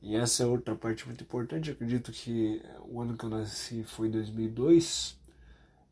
E 0.01 0.15
essa 0.15 0.43
é 0.43 0.45
outra 0.45 0.75
parte 0.75 1.05
muito 1.05 1.23
importante. 1.23 1.69
Eu 1.69 1.75
acredito 1.75 2.11
que 2.11 2.61
o 2.87 3.01
ano 3.01 3.17
que 3.17 3.23
eu 3.25 3.29
nasci 3.29 3.83
foi 3.83 4.09
2002. 4.09 5.17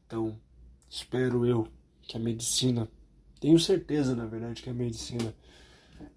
Então, 0.05 0.39
espero 0.89 1.45
eu 1.45 1.67
que 2.01 2.15
a 2.15 2.19
medicina, 2.19 2.87
tenho 3.39 3.59
certeza, 3.59 4.15
na 4.15 4.25
verdade, 4.25 4.61
que 4.61 4.69
a 4.69 4.73
medicina 4.73 5.33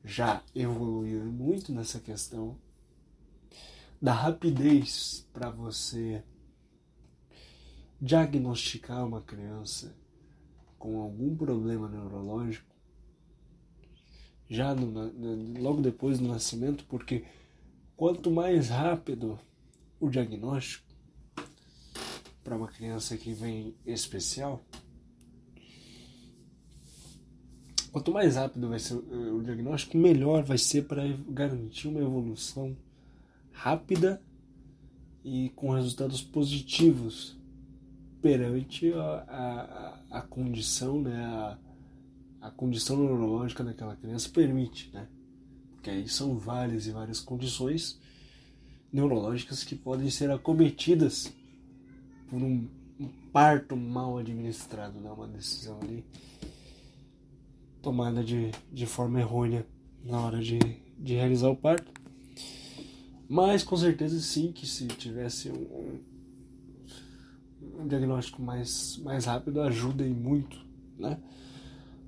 já 0.04 0.42
evoluiu 0.54 1.24
muito 1.24 1.72
nessa 1.72 1.98
questão 1.98 2.56
da 4.00 4.12
rapidez 4.12 5.26
para 5.32 5.50
você 5.50 6.22
diagnosticar 8.00 9.04
uma 9.06 9.20
criança 9.20 9.94
com 10.80 10.98
algum 10.98 11.36
problema 11.36 11.86
neurológico 11.88 12.74
já 14.48 14.74
no, 14.74 15.60
logo 15.60 15.80
depois 15.82 16.18
do 16.18 16.26
nascimento, 16.26 16.84
porque 16.88 17.24
quanto 17.94 18.30
mais 18.30 18.70
rápido 18.70 19.38
o 20.00 20.08
diagnóstico 20.08 20.88
para 22.42 22.56
uma 22.56 22.66
criança 22.66 23.16
que 23.16 23.32
vem 23.34 23.76
especial, 23.84 24.64
quanto 27.92 28.10
mais 28.10 28.36
rápido 28.36 28.70
vai 28.70 28.78
ser 28.78 28.94
o 28.94 29.42
diagnóstico, 29.42 29.98
melhor 29.98 30.42
vai 30.42 30.58
ser 30.58 30.88
para 30.88 31.06
garantir 31.28 31.88
uma 31.88 32.00
evolução 32.00 32.74
rápida 33.52 34.20
e 35.22 35.50
com 35.50 35.70
resultados 35.70 36.22
positivos 36.22 37.39
perante 38.20 38.92
a, 38.92 40.00
a, 40.10 40.18
a 40.18 40.22
condição, 40.22 41.00
né, 41.00 41.24
a, 41.24 41.58
a 42.40 42.50
condição 42.50 42.96
neurológica 42.96 43.64
daquela 43.64 43.96
criança 43.96 44.28
permite, 44.28 44.90
né? 44.92 45.06
Porque 45.72 45.90
aí 45.90 46.08
são 46.08 46.38
várias 46.38 46.86
e 46.86 46.90
várias 46.90 47.20
condições 47.20 47.98
neurológicas 48.92 49.64
que 49.64 49.74
podem 49.74 50.10
ser 50.10 50.30
acometidas 50.30 51.32
por 52.28 52.42
um, 52.42 52.68
um 52.98 53.08
parto 53.32 53.76
mal 53.76 54.18
administrado, 54.18 55.00
né? 55.00 55.10
Uma 55.10 55.28
decisão 55.28 55.78
ali 55.80 56.04
tomada 57.80 58.22
de, 58.22 58.50
de 58.70 58.86
forma 58.86 59.20
errônea 59.20 59.66
na 60.04 60.20
hora 60.20 60.40
de, 60.40 60.58
de 60.98 61.14
realizar 61.14 61.48
o 61.48 61.56
parto. 61.56 61.90
Mas 63.28 63.62
com 63.62 63.76
certeza 63.76 64.20
sim 64.20 64.52
que 64.52 64.66
se 64.66 64.86
tivesse 64.88 65.50
um, 65.50 66.00
um 67.78 67.86
diagnóstico 67.86 68.42
mais, 68.42 68.96
mais 68.98 69.26
rápido 69.26 69.60
ajuda 69.60 70.06
e 70.06 70.12
muito, 70.12 70.64
né? 70.98 71.18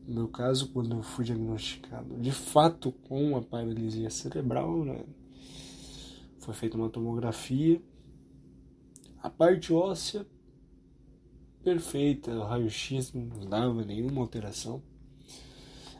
No 0.06 0.14
meu 0.14 0.28
caso, 0.28 0.68
quando 0.72 0.96
eu 0.96 1.02
fui 1.02 1.24
diagnosticado 1.24 2.16
de 2.18 2.32
fato 2.32 2.92
com 3.08 3.36
a 3.36 3.42
paralisia 3.42 4.10
cerebral, 4.10 4.84
né, 4.84 5.04
foi 6.40 6.54
feita 6.54 6.76
uma 6.76 6.88
tomografia. 6.88 7.80
A 9.22 9.30
parte 9.30 9.72
óssea, 9.72 10.26
perfeita, 11.62 12.32
o 12.32 12.42
raio-x 12.42 13.12
não 13.12 13.48
dava 13.48 13.84
nenhuma 13.84 14.20
alteração. 14.22 14.82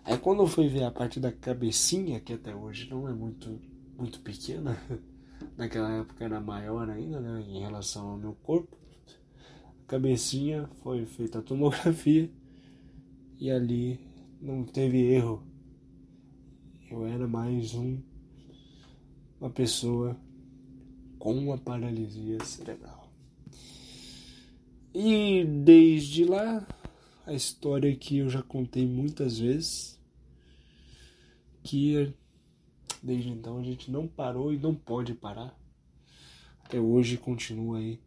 Aí 0.05 0.18
quando 0.18 0.42
eu 0.42 0.48
fui 0.48 0.66
ver 0.66 0.82
a 0.82 0.90
parte 0.90 1.20
da 1.20 1.30
cabecinha, 1.30 2.18
que 2.18 2.32
até 2.32 2.53
hoje 2.53 2.90
não 2.90 3.09
é 3.09 3.12
muito, 3.12 3.61
muito 3.96 4.18
pequena, 4.18 4.76
naquela 5.57 5.92
época 5.92 6.24
era 6.24 6.40
maior 6.40 6.90
ainda, 6.90 7.20
né, 7.20 7.40
em 7.46 7.61
relação 7.61 8.09
ao 8.09 8.18
meu 8.18 8.34
corpo, 8.42 8.76
cabecinha 9.93 10.66
foi 10.82 11.05
feita 11.05 11.40
a 11.40 11.43
tomografia 11.43 12.30
e 13.38 13.51
ali 13.51 14.01
não 14.40 14.64
teve 14.64 15.03
erro. 15.03 15.47
Eu 16.90 17.05
era 17.05 17.28
mais 17.28 17.74
um 17.74 18.01
uma 19.38 19.51
pessoa 19.51 20.16
com 21.18 21.36
uma 21.36 21.59
paralisia 21.59 22.43
cerebral. 22.43 23.12
E 24.95 25.45
desde 25.45 26.24
lá, 26.24 26.66
a 27.26 27.34
história 27.34 27.95
que 27.95 28.16
eu 28.16 28.30
já 28.30 28.43
contei 28.43 28.86
muitas 28.86 29.38
vezes, 29.38 30.01
que 31.62 32.14
desde 33.03 33.28
então 33.28 33.59
a 33.59 33.62
gente 33.62 33.90
não 33.90 34.09
parou 34.09 34.55
e 34.55 34.59
não 34.59 34.74
pode 34.74 35.12
parar. 35.12 35.55
Até 36.64 36.80
hoje 36.80 37.18
continua 37.18 37.76
aí 37.76 38.01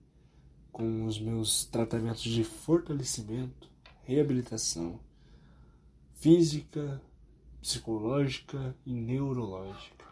com 0.76 1.06
os 1.06 1.18
meus 1.18 1.64
tratamentos 1.64 2.22
de 2.22 2.44
fortalecimento, 2.44 3.72
reabilitação 4.04 5.00
física, 6.16 7.02
psicológica 7.62 8.76
e 8.86 8.92
neurológica. 8.92 10.06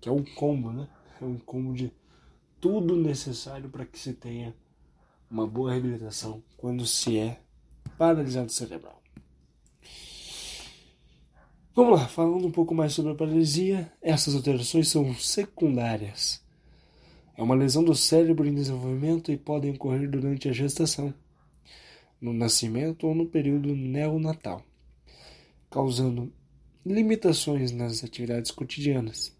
Que 0.00 0.08
é 0.08 0.12
um 0.12 0.24
combo, 0.24 0.72
né? 0.72 0.88
É 1.20 1.26
um 1.26 1.36
combo 1.36 1.74
de 1.74 1.92
tudo 2.58 2.96
necessário 2.96 3.68
para 3.68 3.84
que 3.84 3.98
se 3.98 4.14
tenha 4.14 4.56
uma 5.30 5.46
boa 5.46 5.72
reabilitação 5.72 6.42
quando 6.56 6.86
se 6.86 7.18
é 7.18 7.42
paralisado 7.98 8.50
cerebral. 8.50 9.02
Vamos 11.74 12.00
lá, 12.00 12.08
falando 12.08 12.46
um 12.46 12.50
pouco 12.50 12.74
mais 12.74 12.94
sobre 12.94 13.12
a 13.12 13.14
paralisia, 13.14 13.92
essas 14.00 14.34
alterações 14.34 14.88
são 14.88 15.14
secundárias. 15.16 16.42
É 17.36 17.42
uma 17.42 17.54
lesão 17.54 17.82
do 17.82 17.94
cérebro 17.94 18.46
em 18.46 18.54
desenvolvimento 18.54 19.32
e 19.32 19.36
podem 19.36 19.72
ocorrer 19.72 20.08
durante 20.08 20.48
a 20.48 20.52
gestação, 20.52 21.12
no 22.20 22.32
nascimento 22.32 23.06
ou 23.06 23.14
no 23.14 23.26
período 23.26 23.74
neonatal 23.74 24.64
causando 25.74 26.32
limitações 26.86 27.72
nas 27.72 28.04
atividades 28.04 28.52
cotidianas. 28.52 29.36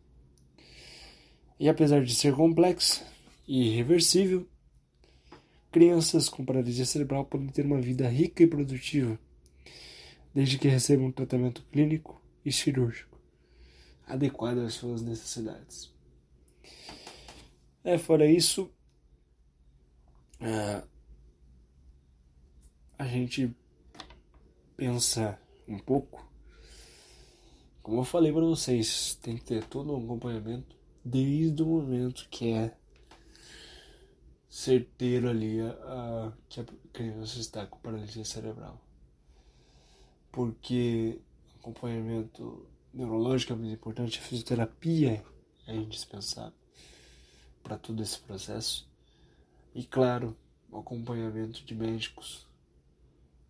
E 1.60 1.68
apesar 1.68 2.04
de 2.04 2.12
ser 2.12 2.34
complexa 2.34 3.06
e 3.46 3.68
irreversível, 3.68 4.44
crianças 5.70 6.28
com 6.28 6.44
paralisia 6.44 6.84
cerebral 6.84 7.24
podem 7.24 7.46
ter 7.46 7.64
uma 7.64 7.80
vida 7.80 8.08
rica 8.08 8.42
e 8.42 8.48
produtiva, 8.48 9.16
desde 10.34 10.58
que 10.58 10.66
recebam 10.66 11.06
um 11.06 11.12
tratamento 11.12 11.64
clínico 11.70 12.20
e 12.44 12.50
cirúrgico 12.50 13.16
adequado 14.04 14.58
às 14.58 14.74
suas 14.74 15.00
necessidades. 15.00 15.94
É, 17.86 17.98
fora 17.98 18.24
isso, 18.24 18.70
a, 20.40 20.82
a 22.98 23.06
gente 23.06 23.54
pensa 24.74 25.38
um 25.68 25.78
pouco. 25.78 26.26
Como 27.82 28.00
eu 28.00 28.04
falei 28.04 28.32
para 28.32 28.40
vocês, 28.40 29.16
tem 29.16 29.36
que 29.36 29.44
ter 29.44 29.64
todo 29.64 29.92
um 29.92 30.02
acompanhamento 30.02 30.74
desde 31.04 31.62
o 31.62 31.66
momento 31.66 32.26
que 32.30 32.54
é 32.54 32.74
certeiro 34.48 35.28
ali 35.28 35.60
a, 35.60 35.68
a, 35.68 36.32
que 36.48 36.60
a 36.60 36.64
criança 36.90 37.38
está 37.38 37.66
com 37.66 37.78
paralisia 37.80 38.24
cerebral. 38.24 38.80
Porque 40.32 41.20
acompanhamento 41.60 42.66
neurológico 42.94 43.52
é 43.52 43.56
muito 43.56 43.74
importante, 43.74 44.18
a 44.18 44.22
fisioterapia 44.22 45.22
é 45.66 45.76
indispensável 45.76 46.63
para 47.64 47.76
todo 47.76 48.02
esse 48.02 48.18
processo. 48.20 48.86
E 49.74 49.82
claro, 49.82 50.36
o 50.70 50.78
acompanhamento 50.78 51.64
de 51.64 51.74
médicos 51.74 52.46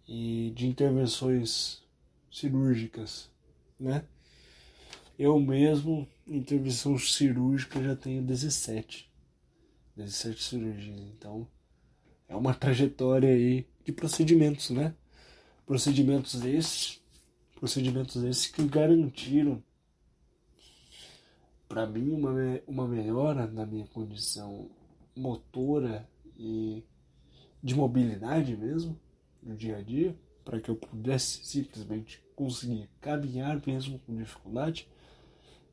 e 0.09 0.53
de 0.55 0.67
intervenções 0.67 1.83
cirúrgicas, 2.31 3.31
né? 3.79 4.05
Eu 5.19 5.39
mesmo, 5.39 6.09
intervenção 6.27 6.99
cirúrgica, 6.99 7.83
já 7.83 7.95
tenho 7.95 8.23
17. 8.23 9.11
17 9.97 10.43
cirurgias. 10.43 11.01
Então, 11.01 11.47
é 12.29 12.35
uma 12.35 12.55
trajetória 12.55 13.29
aí 13.29 13.67
de 13.85 13.93
procedimentos, 13.93 14.71
né? 14.71 14.95
Procedimentos 15.67 16.35
esses 16.45 17.03
procedimentos 17.55 18.23
esses 18.23 18.47
que 18.49 18.62
garantiram 18.67 19.62
para 21.69 21.87
mim 21.87 22.11
uma, 22.11 22.33
uma 22.67 22.87
melhora 22.87 23.47
na 23.47 23.67
minha 23.67 23.87
condição 23.87 24.71
motora 25.17 26.09
e 26.37 26.83
de 27.62 27.75
mobilidade 27.75 28.57
mesmo 28.57 28.99
no 29.43 29.57
dia 29.57 29.79
a 29.79 29.83
dia, 29.83 30.17
para 30.45 30.61
que 30.61 30.71
eu 30.71 30.77
pudesse 30.77 31.45
simplesmente 31.45 32.23
conseguir 32.37 32.89
caminhar 33.01 33.61
mesmo 33.67 33.99
com 34.01 34.17
dificuldade, 34.17 34.89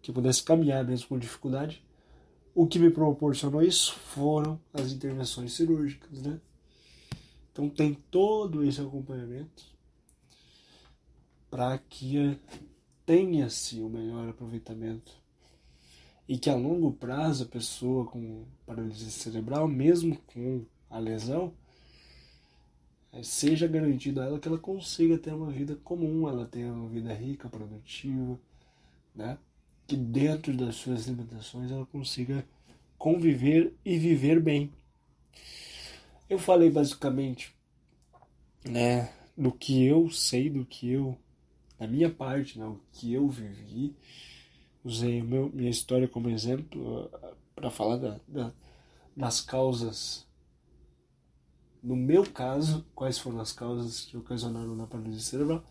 que 0.01 0.09
eu 0.09 0.15
pudesse 0.15 0.43
caminhar 0.43 0.83
mesmo 0.85 1.07
com 1.07 1.19
dificuldade. 1.19 1.83
O 2.53 2.67
que 2.67 2.79
me 2.79 2.89
proporcionou 2.89 3.61
isso 3.61 3.93
foram 3.93 4.59
as 4.73 4.91
intervenções 4.91 5.53
cirúrgicas, 5.53 6.21
né? 6.21 6.39
Então 7.51 7.69
tem 7.69 7.93
todo 8.09 8.63
esse 8.63 8.79
acompanhamento 8.79 9.63
para 11.49 11.77
que 11.77 12.37
tenha-se 13.05 13.81
o 13.81 13.89
melhor 13.89 14.29
aproveitamento 14.29 15.20
e 16.31 16.37
que 16.37 16.49
a 16.49 16.55
longo 16.55 16.93
prazo 16.93 17.43
a 17.43 17.45
pessoa 17.45 18.05
com 18.05 18.45
paralisia 18.65 19.09
cerebral, 19.09 19.67
mesmo 19.67 20.17
com 20.27 20.63
a 20.89 20.97
lesão, 20.97 21.53
eh, 23.11 23.21
seja 23.21 23.67
garantido 23.67 24.21
a 24.21 24.27
ela 24.27 24.39
que 24.39 24.47
ela 24.47 24.57
consiga 24.57 25.17
ter 25.17 25.33
uma 25.33 25.51
vida 25.51 25.75
comum, 25.83 26.29
ela 26.29 26.45
tenha 26.45 26.71
uma 26.71 26.87
vida 26.87 27.13
rica, 27.13 27.49
produtiva, 27.49 28.39
né? 29.13 29.37
Que 29.85 29.97
dentro 29.97 30.55
das 30.55 30.75
suas 30.75 31.05
limitações 31.05 31.69
ela 31.69 31.85
consiga 31.85 32.45
conviver 32.97 33.73
e 33.83 33.99
viver 33.99 34.39
bem. 34.39 34.71
Eu 36.29 36.39
falei 36.39 36.69
basicamente, 36.71 37.53
né, 38.63 39.11
do 39.37 39.51
que 39.51 39.85
eu 39.85 40.09
sei, 40.09 40.49
do 40.49 40.65
que 40.65 40.89
eu, 40.89 41.17
da 41.77 41.85
minha 41.85 42.09
parte, 42.09 42.57
né, 42.57 42.65
o 42.65 42.79
que 42.93 43.11
eu 43.11 43.27
vivi. 43.27 43.93
Usei 44.83 45.21
meu, 45.21 45.49
minha 45.53 45.69
história 45.69 46.07
como 46.07 46.29
exemplo 46.29 47.05
uh, 47.05 47.35
para 47.55 47.69
falar 47.69 47.97
da, 47.97 48.19
da, 48.27 48.53
das 49.15 49.41
causas. 49.41 50.27
No 51.83 51.95
meu 51.95 52.23
caso, 52.29 52.85
quais 52.95 53.17
foram 53.17 53.39
as 53.39 53.51
causas 53.51 54.05
que 54.05 54.17
ocasionaram 54.17 54.75
na 54.75 54.87
paralisia 54.87 55.21
cerebral. 55.21 55.63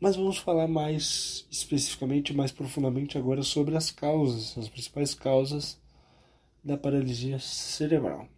Mas 0.00 0.16
vamos 0.16 0.38
falar 0.38 0.66
mais 0.66 1.46
especificamente, 1.48 2.34
mais 2.34 2.50
profundamente 2.50 3.16
agora 3.16 3.42
sobre 3.42 3.76
as 3.76 3.90
causas, 3.92 4.58
as 4.58 4.68
principais 4.68 5.14
causas 5.14 5.80
da 6.64 6.76
paralisia 6.76 7.38
cerebral. 7.38 8.28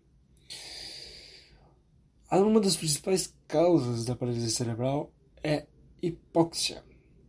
Uma 2.31 2.61
das 2.61 2.77
principais 2.77 3.35
causas 3.47 4.05
da 4.05 4.17
paralisia 4.17 4.49
cerebral 4.49 5.11
é 5.43 5.67
hipóxia, 6.03 6.83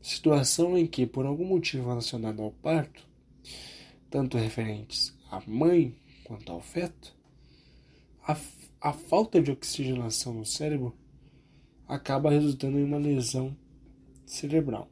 situação 0.05 0.77
em 0.77 0.85
que, 0.85 1.07
por 1.07 1.25
algum 1.25 1.45
motivo 1.45 1.89
relacionado 1.89 2.39
ao 2.43 2.51
parto, 2.51 3.07
tanto 4.07 4.37
referentes 4.37 5.17
à 5.31 5.41
mãe 5.47 5.95
quanto 6.23 6.51
ao 6.51 6.61
feto, 6.61 7.15
a, 8.27 8.37
a 8.79 8.93
falta 8.93 9.41
de 9.41 9.49
oxigenação 9.49 10.31
no 10.35 10.45
cérebro 10.45 10.95
acaba 11.87 12.29
resultando 12.29 12.77
em 12.77 12.83
uma 12.83 12.99
lesão 12.99 13.55
cerebral. 14.27 14.87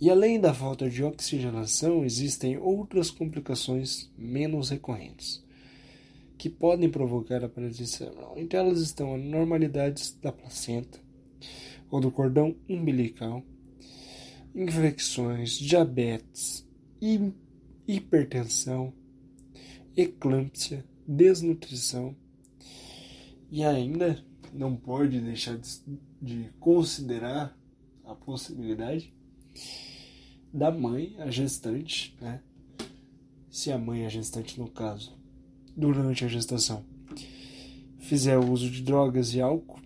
E 0.00 0.08
além 0.08 0.40
da 0.40 0.54
falta 0.54 0.88
de 0.88 1.04
oxigenação, 1.04 2.04
existem 2.04 2.56
outras 2.56 3.10
complicações 3.10 4.10
menos 4.16 4.70
recorrentes 4.70 5.44
que 6.38 6.48
podem 6.48 6.88
provocar 6.88 7.44
a 7.44 7.48
paralisia 7.48 7.86
cerebral. 7.86 8.38
Entre 8.38 8.58
elas 8.58 8.80
estão 8.80 9.14
anormalidades 9.14 10.16
da 10.22 10.32
placenta 10.32 10.98
ou 11.90 12.00
do 12.00 12.10
cordão 12.10 12.54
umbilical, 12.68 13.42
infecções, 14.54 15.52
diabetes, 15.52 16.66
hipertensão, 17.86 18.92
eclâmpsia, 19.96 20.84
desnutrição 21.06 22.14
e 23.50 23.64
ainda 23.64 24.22
não 24.52 24.76
pode 24.76 25.20
deixar 25.20 25.58
de 26.20 26.50
considerar 26.58 27.56
a 28.04 28.14
possibilidade 28.14 29.12
da 30.52 30.70
mãe, 30.70 31.14
a 31.18 31.30
gestante, 31.30 32.16
né? 32.20 32.40
Se 33.50 33.72
a 33.72 33.78
mãe, 33.78 34.06
a 34.06 34.08
gestante 34.08 34.58
no 34.58 34.68
caso, 34.68 35.16
durante 35.76 36.24
a 36.24 36.28
gestação 36.28 36.84
fizer 38.08 38.38
uso 38.38 38.70
de 38.70 38.82
drogas 38.82 39.34
e 39.34 39.40
álcool, 39.40 39.80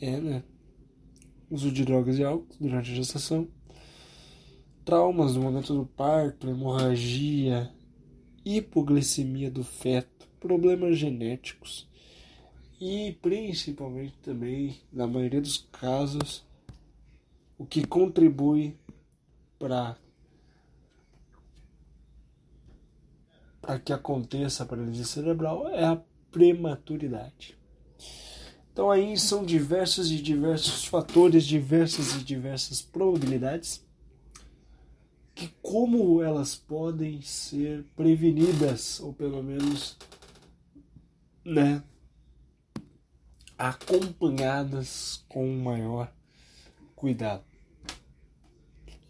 é, 0.00 0.20
né? 0.20 0.42
Uso 1.50 1.70
de 1.70 1.84
drogas 1.84 2.18
e 2.18 2.24
álcool 2.24 2.54
durante 2.60 2.90
a 2.90 2.94
gestação, 2.94 3.48
traumas 4.84 5.34
no 5.34 5.42
momento 5.42 5.74
do 5.74 5.84
parto, 5.84 6.48
hemorragia, 6.48 7.72
hipoglicemia 8.44 9.50
do 9.50 9.64
feto, 9.64 10.28
problemas 10.38 10.96
genéticos 10.96 11.88
e 12.80 13.12
principalmente 13.20 14.16
também, 14.22 14.80
na 14.90 15.06
maioria 15.06 15.40
dos 15.40 15.68
casos, 15.70 16.46
o 17.58 17.66
que 17.66 17.86
contribui 17.86 18.74
para 19.58 19.98
que 23.84 23.92
aconteça 23.92 24.62
a 24.62 24.66
paralisia 24.66 25.04
cerebral 25.04 25.68
é 25.68 25.84
a 25.84 26.02
prematuridade. 26.30 27.59
Então 28.72 28.90
aí 28.90 29.18
são 29.18 29.44
diversos 29.44 30.10
e 30.10 30.16
diversos 30.16 30.84
fatores, 30.84 31.44
diversas 31.44 32.14
e 32.14 32.24
diversas 32.24 32.80
probabilidades 32.80 33.84
que 35.34 35.48
como 35.62 36.22
elas 36.22 36.54
podem 36.54 37.22
ser 37.22 37.84
prevenidas 37.96 39.00
ou 39.00 39.12
pelo 39.12 39.42
menos 39.42 39.96
né 41.44 41.82
acompanhadas 43.56 45.24
com 45.28 45.46
maior 45.56 46.12
cuidado. 46.94 47.44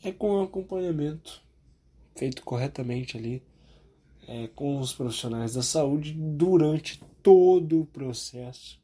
É 0.03 0.11
com 0.11 0.33
o 0.33 0.43
acompanhamento 0.43 1.43
feito 2.17 2.43
corretamente 2.43 3.17
ali 3.17 3.43
é, 4.27 4.49
com 4.49 4.79
os 4.79 4.93
profissionais 4.93 5.55
da 5.55 5.63
saúde 5.63 6.13
durante 6.13 7.01
todo 7.23 7.81
o 7.81 7.87
processo 7.87 8.81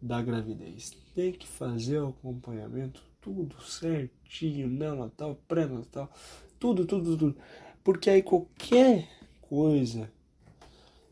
da 0.00 0.22
gravidez. 0.22 0.96
Tem 1.14 1.32
que 1.32 1.46
fazer 1.46 1.98
o 1.98 2.08
acompanhamento 2.08 3.02
tudo 3.20 3.60
certinho, 3.62 4.68
neonatal, 4.68 5.36
pré-natal, 5.46 6.10
tudo, 6.58 6.86
tudo, 6.86 7.16
tudo. 7.16 7.36
Porque 7.84 8.08
aí 8.08 8.22
qualquer 8.22 9.08
coisa 9.42 10.10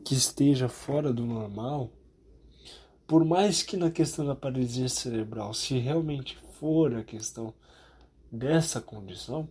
que 0.03 0.15
esteja 0.15 0.67
fora 0.67 1.13
do 1.13 1.25
normal, 1.25 1.91
por 3.05 3.23
mais 3.23 3.61
que 3.61 3.77
na 3.77 3.91
questão 3.91 4.25
da 4.25 4.35
paralisia 4.35 4.89
cerebral, 4.89 5.53
se 5.53 5.77
realmente 5.77 6.37
for 6.59 6.95
a 6.95 7.03
questão 7.03 7.53
dessa 8.31 8.81
condição, 8.81 9.47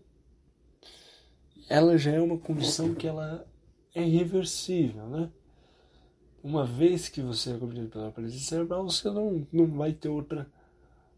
ela 1.68 1.98
já 1.98 2.12
é 2.12 2.20
uma 2.20 2.38
condição 2.38 2.94
que 2.94 3.06
ela 3.06 3.46
é 3.94 4.02
irreversível, 4.02 5.06
né? 5.06 5.30
Uma 6.42 6.64
vez 6.64 7.08
que 7.08 7.20
você 7.20 7.52
é 7.52 7.58
cometido 7.58 7.88
pela 7.88 8.12
paralisia 8.12 8.40
cerebral, 8.40 8.84
você 8.84 9.10
não, 9.10 9.46
não 9.52 9.66
vai 9.66 9.92
ter 9.92 10.08
outra, 10.08 10.46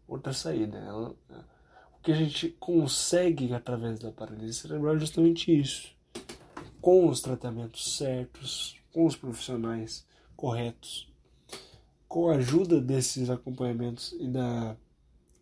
outra 0.07 0.33
saída. 0.33 0.77
Ela, 0.77 1.09
o 1.09 2.01
que 2.01 2.11
a 2.11 2.15
gente 2.15 2.49
consegue 2.59 3.53
através 3.53 3.99
da 3.99 4.11
paralisia 4.11 4.53
cerebral 4.53 4.95
é 4.95 4.99
justamente 4.99 5.57
isso. 5.57 5.95
Com 6.81 7.07
os 7.07 7.21
tratamentos 7.21 7.97
certos, 7.97 8.79
com 8.91 9.05
os 9.05 9.15
profissionais 9.15 10.05
corretos, 10.35 11.07
com 12.07 12.29
a 12.29 12.35
ajuda 12.35 12.81
desses 12.81 13.29
acompanhamentos 13.29 14.13
e 14.19 14.27
da 14.27 14.75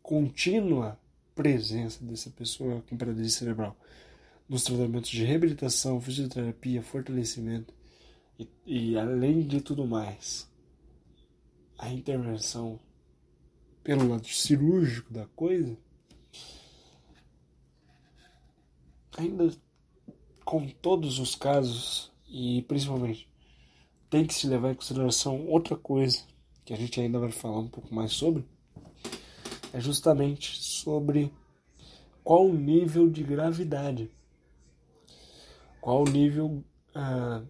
contínua 0.04 1.00
presença 1.34 2.04
dessa 2.04 2.30
pessoa 2.30 2.84
com 2.90 2.98
paralisia 2.98 3.30
cerebral 3.30 3.78
nos 4.50 4.64
tratamentos 4.64 5.12
de 5.12 5.24
reabilitação, 5.24 6.02
fisioterapia, 6.02 6.82
fortalecimento 6.82 7.74
e, 8.40 8.50
e, 8.66 8.98
além 8.98 9.42
de 9.42 9.60
tudo 9.60 9.86
mais, 9.86 10.50
a 11.78 11.92
intervenção 11.92 12.80
pelo 13.84 14.08
lado 14.08 14.28
cirúrgico 14.28 15.12
da 15.14 15.26
coisa, 15.36 15.78
ainda 19.18 19.52
com 20.46 20.68
todos 20.68 21.20
os 21.20 21.36
casos 21.36 22.12
e 22.28 22.62
principalmente 22.64 23.30
tem 24.10 24.26
que 24.26 24.34
se 24.34 24.48
levar 24.48 24.72
em 24.72 24.76
consideração 24.76 25.46
outra 25.48 25.76
coisa 25.76 26.24
que 26.64 26.74
a 26.74 26.78
gente 26.78 27.00
ainda 27.00 27.20
vai 27.20 27.32
falar 27.32 27.60
um 27.60 27.68
pouco 27.68 27.94
mais 27.94 28.14
sobre, 28.14 28.46
é 29.74 29.80
justamente 29.80 30.58
sobre 30.58 31.32
qual 32.24 32.48
o 32.48 32.54
nível 32.54 33.10
de 33.10 33.24
gravidade 33.24 34.10
qual 35.82 36.02
o 36.02 36.10
nível 36.10 36.64
ah, 36.94 37.42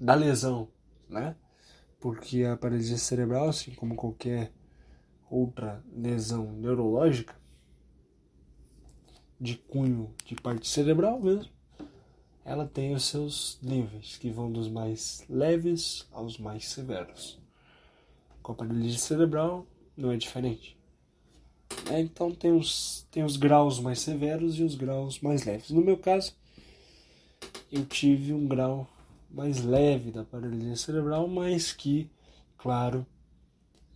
da 0.00 0.14
lesão, 0.14 0.68
né? 1.08 1.36
Porque 2.00 2.44
a 2.44 2.56
paralisia 2.56 2.96
cerebral, 2.96 3.48
assim 3.48 3.74
como 3.74 3.94
qualquer 3.94 4.50
outra 5.30 5.84
lesão 5.94 6.50
neurológica 6.52 7.38
de 9.38 9.56
cunho 9.56 10.12
de 10.24 10.34
parte 10.34 10.66
cerebral 10.66 11.20
mesmo, 11.20 11.52
ela 12.44 12.66
tem 12.66 12.94
os 12.94 13.04
seus 13.04 13.58
níveis, 13.62 14.16
que 14.16 14.30
vão 14.30 14.50
dos 14.50 14.68
mais 14.68 15.24
leves 15.28 16.08
aos 16.10 16.38
mais 16.38 16.66
severos. 16.66 17.38
Com 18.42 18.52
a 18.52 18.54
paralisia 18.54 18.98
cerebral 18.98 19.66
não 19.96 20.10
é 20.10 20.16
diferente. 20.16 20.78
É, 21.90 22.00
então 22.00 22.32
tem 22.32 22.52
os, 22.52 23.06
tem 23.10 23.22
os 23.22 23.36
graus 23.36 23.78
mais 23.78 24.00
severos 24.00 24.58
e 24.58 24.62
os 24.62 24.74
graus 24.74 25.20
mais 25.20 25.44
leves. 25.44 25.70
No 25.70 25.82
meu 25.82 25.98
caso, 25.98 26.34
eu 27.70 27.84
tive 27.84 28.32
um 28.32 28.48
grau 28.48 28.88
mais 29.30 29.64
leve 29.64 30.10
da 30.10 30.24
paralisia 30.24 30.76
cerebral, 30.76 31.28
mas 31.28 31.72
que, 31.72 32.10
claro, 32.58 33.06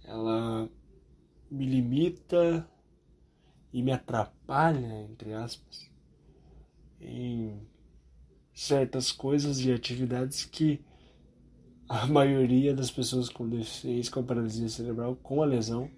ela 0.05 0.68
me 1.51 1.66
limita 1.66 2.68
e 3.72 3.82
me 3.82 3.91
atrapalha, 3.91 5.03
entre 5.11 5.32
aspas, 5.32 5.91
em 7.01 7.61
certas 8.55 9.11
coisas 9.11 9.61
e 9.61 9.72
atividades 9.72 10.45
que 10.45 10.80
a 11.89 12.07
maioria 12.09 12.74
das 12.74 12.91
pessoas 12.91 13.28
com 13.28 13.49
deficiência 13.49 14.12
com 14.12 14.22
paralisia 14.22 14.68
cerebral 14.68 15.16
com 15.16 15.43
a 15.43 15.47
lesão 15.47 15.91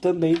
também 0.00 0.34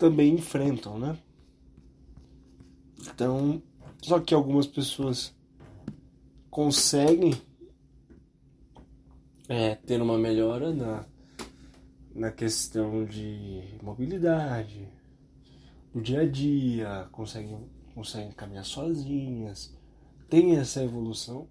também 0.00 0.32
enfrentam, 0.32 0.98
né? 0.98 1.16
Então, 3.02 3.62
só 4.00 4.18
que 4.18 4.32
algumas 4.32 4.66
pessoas 4.66 5.34
conseguem 6.50 7.34
é, 9.46 9.74
ter 9.74 10.00
uma 10.00 10.16
melhora 10.16 10.72
na, 10.72 11.04
na 12.14 12.32
questão 12.32 13.04
de 13.04 13.62
mobilidade, 13.82 14.88
no 15.94 16.00
dia 16.00 16.22
a 16.22 16.26
dia, 16.26 17.06
conseguem, 17.12 17.58
conseguem 17.94 18.32
caminhar 18.32 18.64
sozinhas, 18.64 19.76
tem 20.30 20.56
essa 20.56 20.82
evolução. 20.82 21.46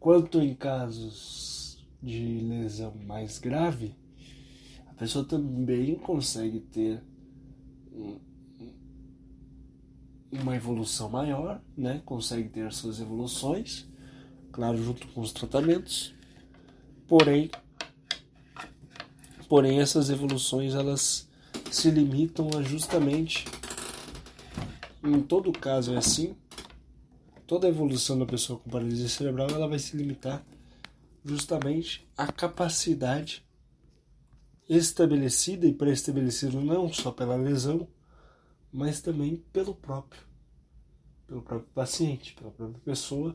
Quanto 0.00 0.40
em 0.40 0.54
casos 0.54 1.86
de 2.02 2.38
lesão 2.40 2.94
mais 3.04 3.38
grave, 3.38 3.94
a 4.86 4.94
pessoa 4.94 5.22
também 5.22 5.96
consegue 5.96 6.60
ter 6.60 7.02
uma 10.30 10.56
evolução 10.56 11.08
maior, 11.08 11.60
né? 11.76 12.02
Consegue 12.04 12.48
ter 12.48 12.66
as 12.66 12.76
suas 12.76 13.00
evoluções, 13.00 13.86
claro, 14.52 14.82
junto 14.82 15.06
com 15.08 15.20
os 15.20 15.32
tratamentos. 15.32 16.14
Porém, 17.06 17.50
porém 19.48 19.80
essas 19.80 20.10
evoluções 20.10 20.74
elas 20.74 21.28
se 21.70 21.90
limitam 21.90 22.50
a 22.56 22.62
justamente 22.62 23.44
em 25.02 25.22
todo 25.22 25.52
caso 25.52 25.94
é 25.94 25.96
assim. 25.96 26.36
Toda 27.46 27.66
a 27.66 27.70
evolução 27.70 28.18
da 28.18 28.26
pessoa 28.26 28.58
com 28.58 28.68
paralisia 28.68 29.08
cerebral 29.08 29.48
ela 29.48 29.68
vai 29.68 29.78
se 29.78 29.96
limitar 29.96 30.44
justamente 31.24 32.06
à 32.16 32.30
capacidade 32.30 33.44
estabelecida 34.68 35.66
e 35.66 35.72
pré-estabelecido 35.72 36.60
não 36.60 36.92
só 36.92 37.10
pela 37.10 37.36
lesão, 37.36 37.88
mas 38.70 39.00
também 39.00 39.36
pelo 39.52 39.74
próprio, 39.74 40.22
pelo 41.26 41.42
próprio 41.42 41.70
paciente, 41.72 42.34
pela 42.34 42.50
própria 42.50 42.80
pessoa 42.80 43.34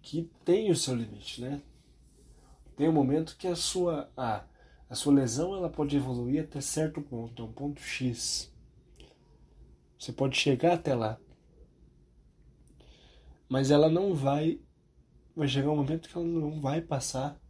que 0.00 0.30
tem 0.44 0.70
o 0.70 0.76
seu 0.76 0.94
limite, 0.94 1.40
né? 1.40 1.60
Tem 2.76 2.88
um 2.88 2.92
momento 2.92 3.36
que 3.36 3.48
a 3.48 3.56
sua 3.56 4.08
a, 4.16 4.44
a 4.88 4.94
sua 4.94 5.14
lesão 5.14 5.56
ela 5.56 5.68
pode 5.68 5.96
evoluir 5.96 6.44
até 6.44 6.60
certo 6.60 7.02
ponto, 7.02 7.44
um 7.44 7.52
ponto 7.52 7.80
X. 7.80 8.52
Você 9.98 10.12
pode 10.12 10.36
chegar 10.36 10.74
até 10.74 10.94
lá, 10.94 11.18
mas 13.48 13.72
ela 13.72 13.88
não 13.88 14.14
vai 14.14 14.60
vai 15.34 15.48
chegar 15.48 15.70
um 15.70 15.76
momento 15.76 16.08
que 16.08 16.16
ela 16.16 16.26
não 16.26 16.60
vai 16.60 16.80
passar 16.80 17.40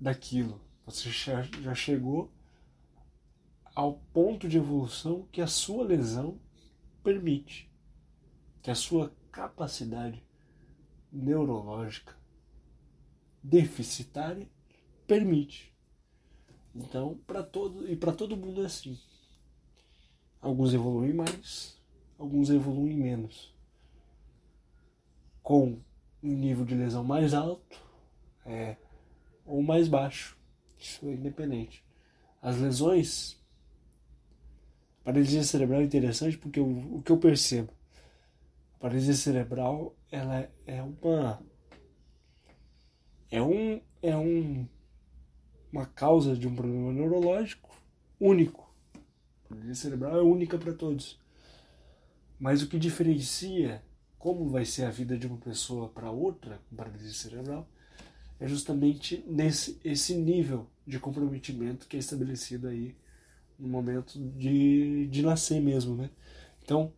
daquilo. 0.00 0.65
Você 0.86 1.10
já 1.10 1.74
chegou 1.74 2.30
ao 3.74 3.94
ponto 4.14 4.48
de 4.48 4.56
evolução 4.56 5.26
que 5.32 5.42
a 5.42 5.46
sua 5.48 5.84
lesão 5.84 6.40
permite, 7.02 7.68
que 8.62 8.70
a 8.70 8.74
sua 8.74 9.12
capacidade 9.32 10.24
neurológica 11.10 12.16
deficitária 13.42 14.48
permite. 15.08 15.74
Então, 16.72 17.18
para 17.26 17.42
todo 17.42 17.90
e 17.90 17.96
para 17.96 18.12
todo 18.12 18.36
mundo 18.36 18.62
é 18.62 18.66
assim. 18.66 18.96
Alguns 20.40 20.72
evoluem 20.72 21.12
mais, 21.12 21.82
alguns 22.16 22.48
evoluem 22.48 22.96
menos. 22.96 23.52
Com 25.42 25.80
um 26.22 26.32
nível 26.32 26.64
de 26.64 26.76
lesão 26.76 27.02
mais 27.02 27.34
alto 27.34 27.80
é, 28.44 28.76
ou 29.44 29.62
mais 29.62 29.88
baixo. 29.88 30.35
Isso 30.78 31.08
é 31.08 31.12
independente. 31.12 31.84
As 32.40 32.58
lesões. 32.58 33.36
Paralisia 35.02 35.44
cerebral 35.44 35.80
é 35.80 35.84
interessante 35.84 36.36
porque 36.36 36.60
o, 36.60 36.96
o 36.96 37.02
que 37.02 37.12
eu 37.12 37.18
percebo. 37.18 37.72
A 38.74 38.78
paralisia 38.78 39.14
cerebral 39.14 39.96
ela 40.10 40.50
é 40.66 40.82
uma. 40.82 41.42
É 43.30 43.40
um. 43.40 43.80
É 44.02 44.16
um. 44.16 44.66
Uma 45.72 45.86
causa 45.86 46.36
de 46.36 46.46
um 46.46 46.54
problema 46.54 46.92
neurológico 46.92 47.74
único. 48.20 48.72
A 49.44 49.48
paralisia 49.48 49.74
cerebral 49.74 50.16
é 50.18 50.22
única 50.22 50.58
para 50.58 50.72
todos. 50.72 51.18
Mas 52.38 52.62
o 52.62 52.68
que 52.68 52.78
diferencia 52.78 53.82
como 54.18 54.48
vai 54.48 54.64
ser 54.64 54.84
a 54.84 54.90
vida 54.90 55.16
de 55.16 55.26
uma 55.26 55.38
pessoa 55.38 55.88
para 55.88 56.10
outra 56.10 56.60
com 56.68 56.76
paralisia 56.76 57.12
cerebral 57.12 57.68
é 58.38 58.46
justamente 58.46 59.24
nesse 59.26 59.80
esse 59.84 60.14
nível 60.14 60.68
de 60.86 60.98
comprometimento 60.98 61.88
que 61.88 61.96
é 61.96 61.98
estabelecido 61.98 62.68
aí 62.68 62.94
no 63.58 63.68
momento 63.68 64.18
de, 64.18 65.06
de 65.08 65.22
nascer 65.22 65.60
mesmo, 65.60 65.96
né? 65.96 66.10
Então, 66.62 66.92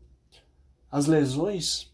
as 0.91 1.07
lesões, 1.07 1.93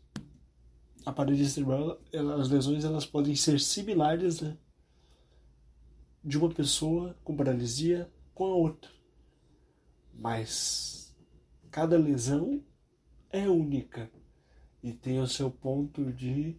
a 1.04 1.12
parede 1.12 1.48
cerebral, 1.48 2.00
as 2.40 2.48
lesões 2.48 2.84
elas 2.84 3.04
podem 3.04 3.36
ser 3.36 3.60
similares, 3.60 4.40
né? 4.40 4.56
De 6.22 6.38
uma 6.38 6.48
pessoa 6.48 7.16
com 7.22 7.36
paralisia 7.36 8.10
com 8.34 8.44
a 8.44 8.54
outra. 8.54 8.90
Mas 10.14 11.14
cada 11.70 11.98
lesão 11.98 12.64
é 13.30 13.48
única 13.48 14.10
e 14.82 14.92
tem 14.92 15.20
o 15.20 15.26
seu 15.26 15.50
ponto 15.50 16.12
de, 16.12 16.56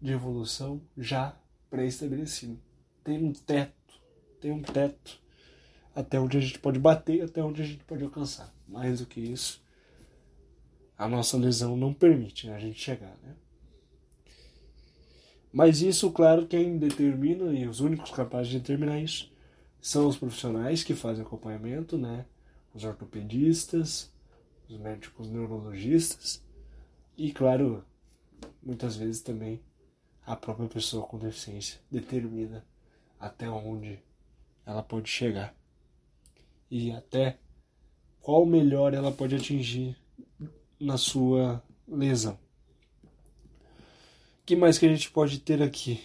de 0.00 0.12
evolução 0.12 0.82
já 0.96 1.38
pré-estabelecido. 1.74 2.56
Tem 3.02 3.18
um 3.18 3.32
teto, 3.32 4.00
tem 4.40 4.52
um 4.52 4.62
teto 4.62 5.20
até 5.92 6.20
onde 6.20 6.38
a 6.38 6.40
gente 6.40 6.60
pode 6.60 6.78
bater, 6.78 7.22
até 7.22 7.42
onde 7.42 7.62
a 7.62 7.64
gente 7.64 7.82
pode 7.82 8.04
alcançar. 8.04 8.54
Mais 8.68 9.00
do 9.00 9.06
que 9.06 9.20
isso, 9.20 9.60
a 10.96 11.08
nossa 11.08 11.36
lesão 11.36 11.76
não 11.76 11.92
permite 11.92 12.48
a 12.48 12.60
gente 12.60 12.80
chegar, 12.80 13.16
né? 13.24 13.34
Mas 15.52 15.82
isso, 15.82 16.12
claro, 16.12 16.46
quem 16.46 16.78
determina 16.78 17.52
e 17.52 17.66
os 17.66 17.80
únicos 17.80 18.12
capazes 18.12 18.52
de 18.52 18.60
determinar 18.60 19.00
isso 19.00 19.32
são 19.80 20.06
os 20.06 20.16
profissionais 20.16 20.84
que 20.84 20.94
fazem 20.94 21.24
acompanhamento, 21.24 21.98
né? 21.98 22.24
Os 22.72 22.84
ortopedistas, 22.84 24.12
os 24.68 24.78
médicos 24.78 25.28
neurologistas 25.28 26.40
e, 27.18 27.32
claro, 27.32 27.84
muitas 28.62 28.96
vezes 28.96 29.20
também 29.20 29.60
a 30.26 30.36
própria 30.36 30.68
pessoa 30.68 31.06
com 31.06 31.18
deficiência 31.18 31.78
determina 31.90 32.64
até 33.18 33.48
onde 33.48 33.98
ela 34.66 34.82
pode 34.82 35.08
chegar 35.08 35.54
e 36.70 36.90
até 36.90 37.38
qual 38.20 38.46
melhor 38.46 38.94
ela 38.94 39.12
pode 39.12 39.34
atingir 39.34 39.96
na 40.80 40.96
sua 40.96 41.62
lesão. 41.86 42.34
O 44.42 44.46
que 44.46 44.56
mais 44.56 44.78
que 44.78 44.86
a 44.86 44.88
gente 44.88 45.10
pode 45.10 45.38
ter 45.38 45.62
aqui? 45.62 46.02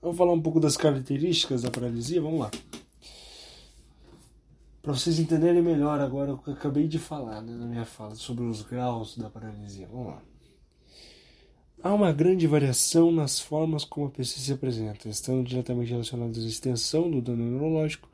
Vamos 0.00 0.18
falar 0.18 0.32
um 0.32 0.42
pouco 0.42 0.60
das 0.60 0.76
características 0.76 1.62
da 1.62 1.70
paralisia? 1.70 2.20
Vamos 2.20 2.40
lá. 2.40 2.50
Para 4.82 4.92
vocês 4.92 5.18
entenderem 5.18 5.62
melhor 5.62 5.98
agora 5.98 6.34
o 6.34 6.38
que 6.38 6.50
eu 6.50 6.54
acabei 6.54 6.86
de 6.86 6.98
falar 6.98 7.40
né, 7.40 7.54
na 7.54 7.64
minha 7.64 7.86
fala 7.86 8.14
sobre 8.14 8.44
os 8.44 8.60
graus 8.60 9.16
da 9.16 9.30
paralisia. 9.30 9.88
Vamos 9.88 10.08
lá. 10.08 10.22
Há 11.84 11.92
uma 11.92 12.12
grande 12.12 12.46
variação 12.46 13.12
nas 13.12 13.38
formas 13.38 13.84
como 13.84 14.06
a 14.06 14.10
pessoa 14.10 14.42
se 14.42 14.50
apresenta, 14.50 15.06
estando 15.06 15.46
diretamente 15.46 15.90
relacionadas 15.90 16.42
à 16.42 16.48
extensão 16.48 17.10
do 17.10 17.20
dano 17.20 17.44
neurológico. 17.44 18.08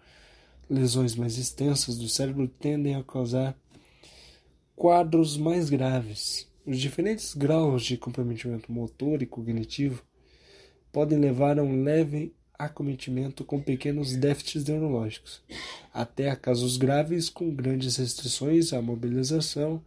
Lesões 0.69 1.15
mais 1.15 1.39
extensas 1.39 1.97
do 1.97 2.09
cérebro 2.09 2.49
tendem 2.49 2.97
a 2.97 3.05
causar 3.05 3.57
quadros 4.75 5.37
mais 5.37 5.71
graves. 5.71 6.49
Os 6.67 6.81
diferentes 6.81 7.33
graus 7.33 7.85
de 7.85 7.97
comprometimento 7.97 8.73
motor 8.73 9.23
e 9.23 9.27
cognitivo 9.27 10.03
podem 10.91 11.21
levar 11.21 11.57
a 11.57 11.63
um 11.63 11.85
leve 11.85 12.35
acometimento 12.59 13.45
com 13.45 13.61
pequenos 13.61 14.17
déficits 14.17 14.65
neurológicos, 14.65 15.45
até 15.95 16.29
a 16.29 16.35
casos 16.35 16.77
graves 16.77 17.31
com 17.31 17.55
grandes 17.55 17.99
restrições 17.99 18.73
à 18.73 18.83
mobilização 18.83 19.81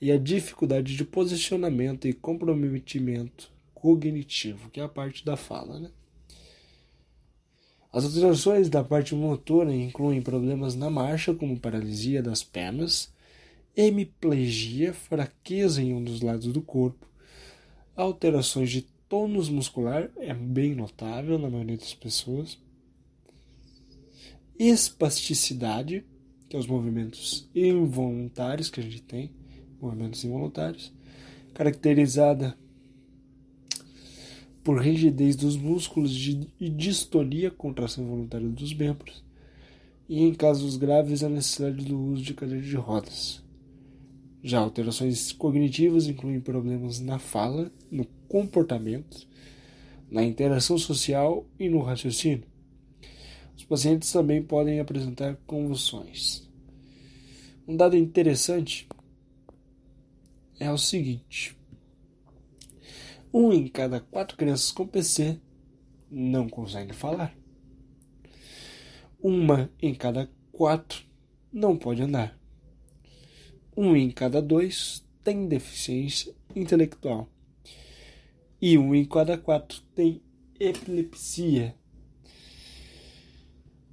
e 0.00 0.12
a 0.12 0.18
dificuldade 0.18 0.96
de 0.96 1.04
posicionamento 1.04 2.06
e 2.06 2.12
comprometimento 2.12 3.50
cognitivo, 3.74 4.70
que 4.70 4.80
é 4.80 4.82
a 4.82 4.88
parte 4.88 5.24
da 5.24 5.36
fala. 5.36 5.80
Né? 5.80 5.90
As 7.92 8.04
alterações 8.04 8.68
da 8.68 8.84
parte 8.84 9.14
motora 9.14 9.74
incluem 9.74 10.20
problemas 10.20 10.74
na 10.74 10.90
marcha, 10.90 11.34
como 11.34 11.58
paralisia 11.58 12.22
das 12.22 12.42
pernas, 12.42 13.12
hemiplegia, 13.76 14.92
fraqueza 14.92 15.82
em 15.82 15.94
um 15.94 16.02
dos 16.02 16.20
lados 16.20 16.52
do 16.52 16.60
corpo, 16.60 17.06
alterações 17.94 18.70
de 18.70 18.82
tônus 19.08 19.48
muscular, 19.48 20.10
é 20.16 20.34
bem 20.34 20.74
notável 20.74 21.38
na 21.38 21.48
maioria 21.48 21.76
das 21.76 21.94
pessoas, 21.94 22.58
espasticidade, 24.58 26.04
que 26.48 26.56
é 26.56 26.58
os 26.58 26.66
movimentos 26.66 27.48
involuntários 27.54 28.70
que 28.70 28.80
a 28.80 28.82
gente 28.82 29.02
tem, 29.02 29.30
movimentos 29.80 30.24
involuntários, 30.24 30.92
caracterizada 31.54 32.56
por 34.62 34.80
rigidez 34.80 35.36
dos 35.36 35.56
músculos 35.56 36.12
e 36.60 36.68
distonia, 36.68 37.50
contração 37.50 38.04
involuntária 38.04 38.48
dos 38.48 38.74
membros, 38.74 39.24
e 40.08 40.22
em 40.22 40.34
casos 40.34 40.76
graves 40.76 41.22
a 41.22 41.28
necessidade 41.28 41.84
do 41.84 41.96
uso 41.96 42.22
de 42.22 42.34
cadeira 42.34 42.64
de 42.64 42.76
rodas. 42.76 43.42
Já 44.42 44.58
alterações 44.58 45.32
cognitivas 45.32 46.06
incluem 46.06 46.40
problemas 46.40 47.00
na 47.00 47.18
fala, 47.18 47.70
no 47.90 48.04
comportamento, 48.28 49.26
na 50.10 50.22
interação 50.22 50.78
social 50.78 51.44
e 51.58 51.68
no 51.68 51.80
raciocínio. 51.80 52.44
Os 53.56 53.64
pacientes 53.64 54.10
também 54.12 54.42
podem 54.42 54.80
apresentar 54.80 55.36
convulsões. 55.46 56.46
Um 57.66 57.76
dado 57.76 57.96
interessante 57.96 58.86
é 60.58 60.70
o 60.70 60.78
seguinte: 60.78 61.56
um 63.32 63.52
em 63.52 63.68
cada 63.68 64.00
quatro 64.00 64.36
crianças 64.36 64.72
com 64.72 64.86
PC 64.86 65.38
não 66.10 66.48
consegue 66.48 66.92
falar. 66.92 67.36
Uma 69.20 69.70
em 69.80 69.94
cada 69.94 70.30
quatro 70.52 71.04
não 71.52 71.76
pode 71.76 72.02
andar. 72.02 72.38
Um 73.76 73.94
em 73.94 74.10
cada 74.10 74.40
dois 74.40 75.04
tem 75.22 75.46
deficiência 75.48 76.34
intelectual. 76.54 77.28
E 78.60 78.78
um 78.78 78.94
em 78.94 79.04
cada 79.04 79.36
quatro 79.36 79.82
tem 79.94 80.22
epilepsia. 80.58 81.74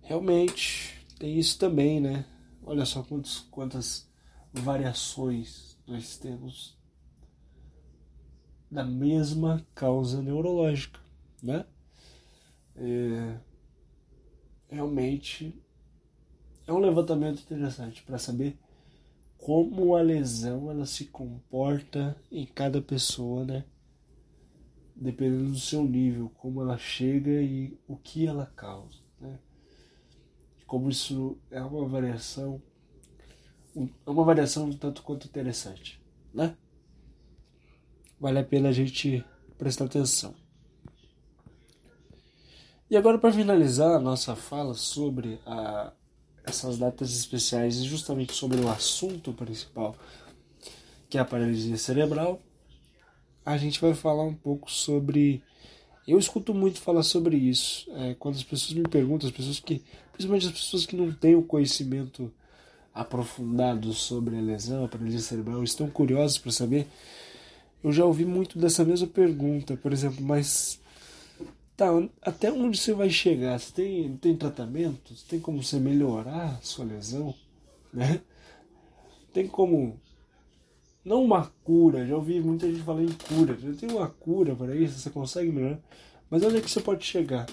Realmente, 0.01 1.05
tem 1.19 1.37
isso 1.37 1.57
também, 1.57 1.99
né? 1.99 2.25
Olha 2.63 2.85
só 2.85 3.03
quantos, 3.03 3.39
quantas 3.51 4.09
variações 4.53 5.72
nós 5.87 6.17
temos 6.17 6.77
da 8.69 8.83
mesma 8.83 9.65
causa 9.75 10.21
neurológica, 10.21 10.99
né? 11.41 11.65
É, 12.75 13.37
realmente 14.67 15.61
é 16.65 16.73
um 16.73 16.79
levantamento 16.79 17.41
interessante 17.41 18.01
para 18.01 18.17
saber 18.17 18.57
como 19.37 19.95
a 19.95 20.01
lesão 20.01 20.71
ela 20.71 20.85
se 20.85 21.05
comporta 21.05 22.15
em 22.31 22.45
cada 22.45 22.81
pessoa, 22.81 23.43
né? 23.43 23.65
Dependendo 24.95 25.51
do 25.51 25.59
seu 25.59 25.83
nível, 25.83 26.31
como 26.37 26.61
ela 26.61 26.77
chega 26.77 27.41
e 27.41 27.77
o 27.87 27.97
que 27.97 28.25
ela 28.25 28.45
causa, 28.55 28.99
né? 29.19 29.37
Como 30.65 30.89
isso 30.89 31.37
é 31.51 31.61
uma 31.61 31.85
variação 31.87 32.61
uma 34.05 34.23
variação 34.23 34.71
tanto 34.73 35.01
quanto 35.01 35.27
interessante, 35.27 36.01
né? 36.33 36.55
Vale 38.19 38.39
a 38.39 38.43
pena 38.43 38.69
a 38.69 38.71
gente 38.71 39.23
prestar 39.57 39.85
atenção. 39.85 40.33
E 42.89 42.95
agora 42.95 43.17
para 43.17 43.33
finalizar 43.33 43.95
a 43.95 43.99
nossa 43.99 44.35
fala 44.35 44.73
sobre 44.73 45.39
a, 45.45 45.91
essas 46.43 46.77
datas 46.77 47.11
especiais 47.15 47.77
e 47.77 47.85
justamente 47.85 48.33
sobre 48.33 48.59
o 48.61 48.69
assunto 48.69 49.33
principal, 49.33 49.95
que 51.09 51.17
é 51.17 51.21
a 51.21 51.25
paralisia 51.25 51.77
cerebral, 51.77 52.39
a 53.45 53.57
gente 53.57 53.81
vai 53.81 53.93
falar 53.93 54.23
um 54.23 54.35
pouco 54.35 54.71
sobre 54.71 55.43
eu 56.05 56.19
escuto 56.19 56.53
muito 56.53 56.81
falar 56.81 57.03
sobre 57.03 57.37
isso. 57.37 57.89
É, 57.95 58.13
quando 58.15 58.35
as 58.35 58.43
pessoas 58.43 58.73
me 58.73 58.83
perguntam, 58.83 59.27
as 59.29 59.35
pessoas 59.35 59.59
que. 59.59 59.81
Principalmente 60.11 60.47
as 60.47 60.51
pessoas 60.51 60.85
que 60.85 60.95
não 60.95 61.11
têm 61.11 61.35
o 61.35 61.43
conhecimento 61.43 62.31
aprofundados 62.93 63.97
sobre 63.97 64.37
a 64.37 64.41
lesão, 64.41 64.85
a 64.85 64.87
paralisia 64.87 65.19
cerebral, 65.19 65.63
estão 65.63 65.89
curiosos 65.89 66.37
para 66.37 66.51
saber. 66.51 66.87
Eu 67.83 67.91
já 67.91 68.05
ouvi 68.05 68.23
muito 68.23 68.59
dessa 68.59 68.85
mesma 68.85 69.07
pergunta, 69.07 69.75
por 69.75 69.91
exemplo, 69.91 70.23
mas 70.23 70.79
tá, 71.75 71.87
até 72.21 72.51
onde 72.51 72.77
você 72.77 72.93
vai 72.93 73.09
chegar? 73.09 73.59
Você 73.59 73.73
tem, 73.73 74.17
tem 74.17 74.35
tratamento? 74.35 75.15
Você 75.15 75.25
tem 75.27 75.39
como 75.39 75.61
você 75.61 75.79
melhorar 75.79 76.57
a 76.59 76.61
sua 76.61 76.85
lesão? 76.85 77.33
Né? 77.91 78.21
Tem 79.33 79.47
como. 79.47 79.99
Não 81.03 81.23
uma 81.23 81.51
cura, 81.63 82.05
já 82.05 82.15
ouvi 82.15 82.39
muita 82.39 82.71
gente 82.71 82.83
falar 82.83 83.03
em 83.03 83.11
cura. 83.11 83.57
Tem 83.77 83.89
uma 83.89 84.07
cura 84.07 84.55
para 84.55 84.75
isso, 84.75 84.99
você 84.99 85.09
consegue 85.09 85.51
melhorar. 85.51 85.79
Mas 86.29 86.43
onde 86.43 86.57
é 86.57 86.61
que 86.61 86.71
você 86.71 86.79
pode 86.79 87.03
chegar? 87.03 87.45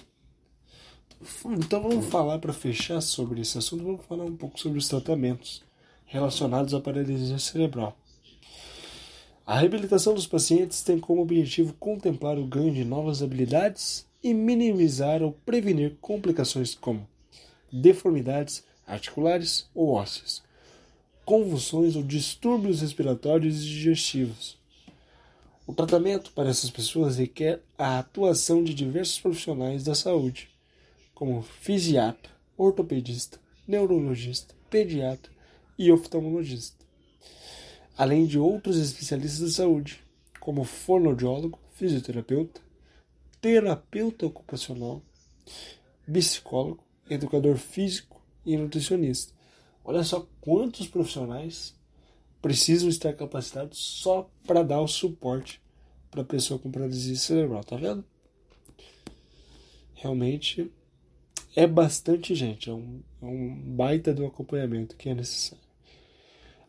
Então 1.45 1.83
vamos 1.83 2.07
falar 2.07 2.39
para 2.39 2.51
fechar 2.51 2.99
sobre 3.03 3.43
esse 3.43 3.59
assunto, 3.59 3.85
vamos 3.85 4.07
falar 4.07 4.25
um 4.25 4.35
pouco 4.35 4.59
sobre 4.59 4.79
os 4.79 4.89
tratamentos 4.89 5.63
relacionados 6.07 6.73
à 6.73 6.81
paralisia 6.81 7.39
cerebral. 7.39 7.95
A 9.47 9.59
reabilitação 9.59 10.15
dos 10.15 10.27
pacientes 10.27 10.81
tem 10.81 10.99
como 10.99 11.21
objetivo 11.21 11.75
contemplar 11.75 12.39
o 12.39 12.47
ganho 12.47 12.73
de 12.73 12.87
novas 12.87 13.23
habilidades 13.23 14.07
e 14.23 14.33
minimizar 14.33 15.23
ou 15.23 15.33
prevenir 15.45 15.99
complicações 16.01 16.75
como 16.75 17.07
deformidades 17.71 18.65
articulares 18.87 19.69
ou 19.75 19.91
ósseas, 19.91 20.43
convulsões 21.27 21.97
ou 21.97 22.03
distúrbios 22.03 22.81
respiratórios 22.81 23.63
e 23.63 23.67
digestivos. 23.67 24.59
O 25.67 25.75
tratamento 25.75 26.33
para 26.33 26.49
essas 26.49 26.71
pessoas 26.71 27.19
requer 27.19 27.61
a 27.77 27.99
atuação 27.99 28.65
de 28.65 28.73
diversos 28.73 29.21
profissionais 29.21 29.85
da 29.85 29.95
saúde 29.95 30.50
como 31.21 31.43
fisiatra, 31.43 32.33
ortopedista, 32.57 33.39
neurologista, 33.69 34.55
pediatra 34.71 35.31
e 35.79 35.93
oftalmologista, 35.93 36.83
além 37.95 38.25
de 38.25 38.39
outros 38.39 38.79
especialistas 38.79 39.51
de 39.51 39.55
saúde, 39.55 40.03
como 40.41 40.65
fonoaudiólogo, 40.65 41.59
fisioterapeuta, 41.75 42.63
terapeuta 43.39 44.25
ocupacional, 44.25 45.03
psicólogo, 46.11 46.83
educador 47.11 47.59
físico 47.59 48.23
e 48.47 48.57
nutricionista. 48.57 49.35
Olha 49.85 50.03
só 50.03 50.27
quantos 50.41 50.89
profissionais 50.89 51.79
precisam 52.41 52.89
estar 52.89 53.13
capacitados 53.13 53.77
só 53.77 54.31
para 54.47 54.63
dar 54.63 54.81
o 54.81 54.89
suporte 54.89 55.61
para 56.11 56.23
a 56.23 56.25
pessoa 56.25 56.59
com 56.59 56.71
paralisia 56.71 57.15
cerebral, 57.15 57.63
tá 57.63 57.77
vendo? 57.77 58.03
Realmente 59.93 60.73
é 61.55 61.67
bastante 61.67 62.35
gente, 62.35 62.71
é 62.71 62.73
um, 62.73 63.01
é 63.21 63.27
um 63.27 63.55
baita 63.75 64.15
do 64.15 64.25
acompanhamento 64.25 64.97
que 64.97 65.09
é 65.09 65.15
necessário. 65.15 65.65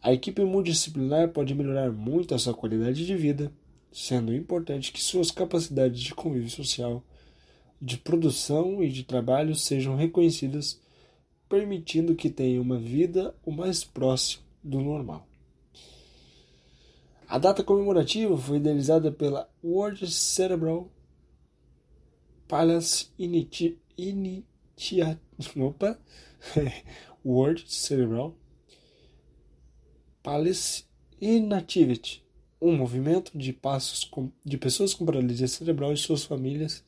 A 0.02 0.12
equipe 0.12 0.44
multidisciplinar 0.44 1.30
pode 1.30 1.54
melhorar 1.54 1.92
muito 1.92 2.34
a 2.34 2.40
sua 2.40 2.56
qualidade 2.56 3.06
de 3.06 3.16
vida, 3.16 3.52
sendo 3.92 4.34
importante 4.34 4.92
que 4.92 5.02
suas 5.02 5.30
capacidades 5.30 6.02
de 6.02 6.16
convívio 6.16 6.50
social, 6.50 7.04
de 7.80 7.98
produção 7.98 8.84
e 8.84 8.90
de 8.90 9.04
trabalho 9.04 9.54
sejam 9.56 9.96
reconhecidas, 9.96 10.80
permitindo 11.48 12.16
que 12.16 12.30
tenha 12.30 12.62
uma 12.62 12.80
vida 12.80 13.36
o 13.46 13.52
mais 13.52 13.84
próximo 13.84 14.44
do 14.64 14.82
normal. 14.82 15.28
A 17.28 17.38
data 17.38 17.64
comemorativa 17.64 18.36
foi 18.38 18.58
idealizada 18.58 19.12
pela 19.12 19.48
World 19.64 20.12
Cerebral 20.12 20.90
Palace 22.48 23.08
Initiative 23.18 23.80
tia, 24.82 25.20
opa, 25.58 26.00
Word 27.24 27.64
Cerebral 27.68 28.36
Palace 30.24 30.86
Inactivity 31.20 32.24
um 32.60 32.76
movimento 32.76 33.36
de 33.36 33.54
passos 33.54 34.04
com, 34.04 34.32
de 34.46 34.58
pessoas 34.58 34.94
com 34.94 35.06
paralisia 35.06 35.48
cerebral 35.48 35.94
e 35.94 35.98
suas 35.98 36.24
famílias 36.24 36.84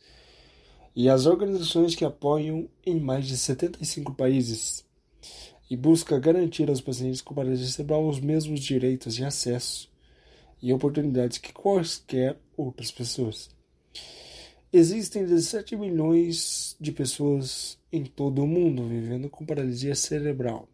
e 0.95 1.09
as 1.09 1.25
organizações 1.25 1.95
que 1.95 2.05
apoiam 2.05 2.69
em 2.85 2.99
mais 2.99 3.27
de 3.27 3.35
75 3.35 4.13
países 4.13 4.85
e 5.69 5.75
busca 5.75 6.19
garantir 6.19 6.69
aos 6.69 6.81
pacientes 6.81 7.21
com 7.21 7.33
paralisia 7.33 7.67
cerebral 7.67 8.07
os 8.07 8.19
mesmos 8.19 8.59
direitos 8.59 9.15
de 9.15 9.23
acesso 9.23 9.89
e 10.61 10.71
oportunidades 10.71 11.39
que 11.39 11.51
quaisquer 11.51 12.37
outras 12.55 12.91
pessoas. 12.91 13.49
Existem 14.71 15.25
17 15.25 15.75
milhões 15.75 16.62
de 16.79 16.91
pessoas 16.91 17.77
em 17.91 18.03
todo 18.03 18.43
o 18.43 18.47
mundo 18.47 18.87
vivendo 18.87 19.29
com 19.29 19.45
paralisia 19.45 19.95
cerebral 19.95 20.67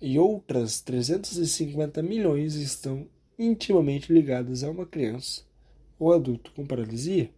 e 0.00 0.18
outras 0.18 0.80
350 0.80 2.02
milhões 2.02 2.54
estão 2.54 3.06
intimamente 3.38 4.12
ligadas 4.12 4.62
a 4.62 4.70
uma 4.70 4.86
criança 4.86 5.42
ou 5.98 6.12
adulto 6.12 6.52
com 6.52 6.66
paralisia. 6.66 7.30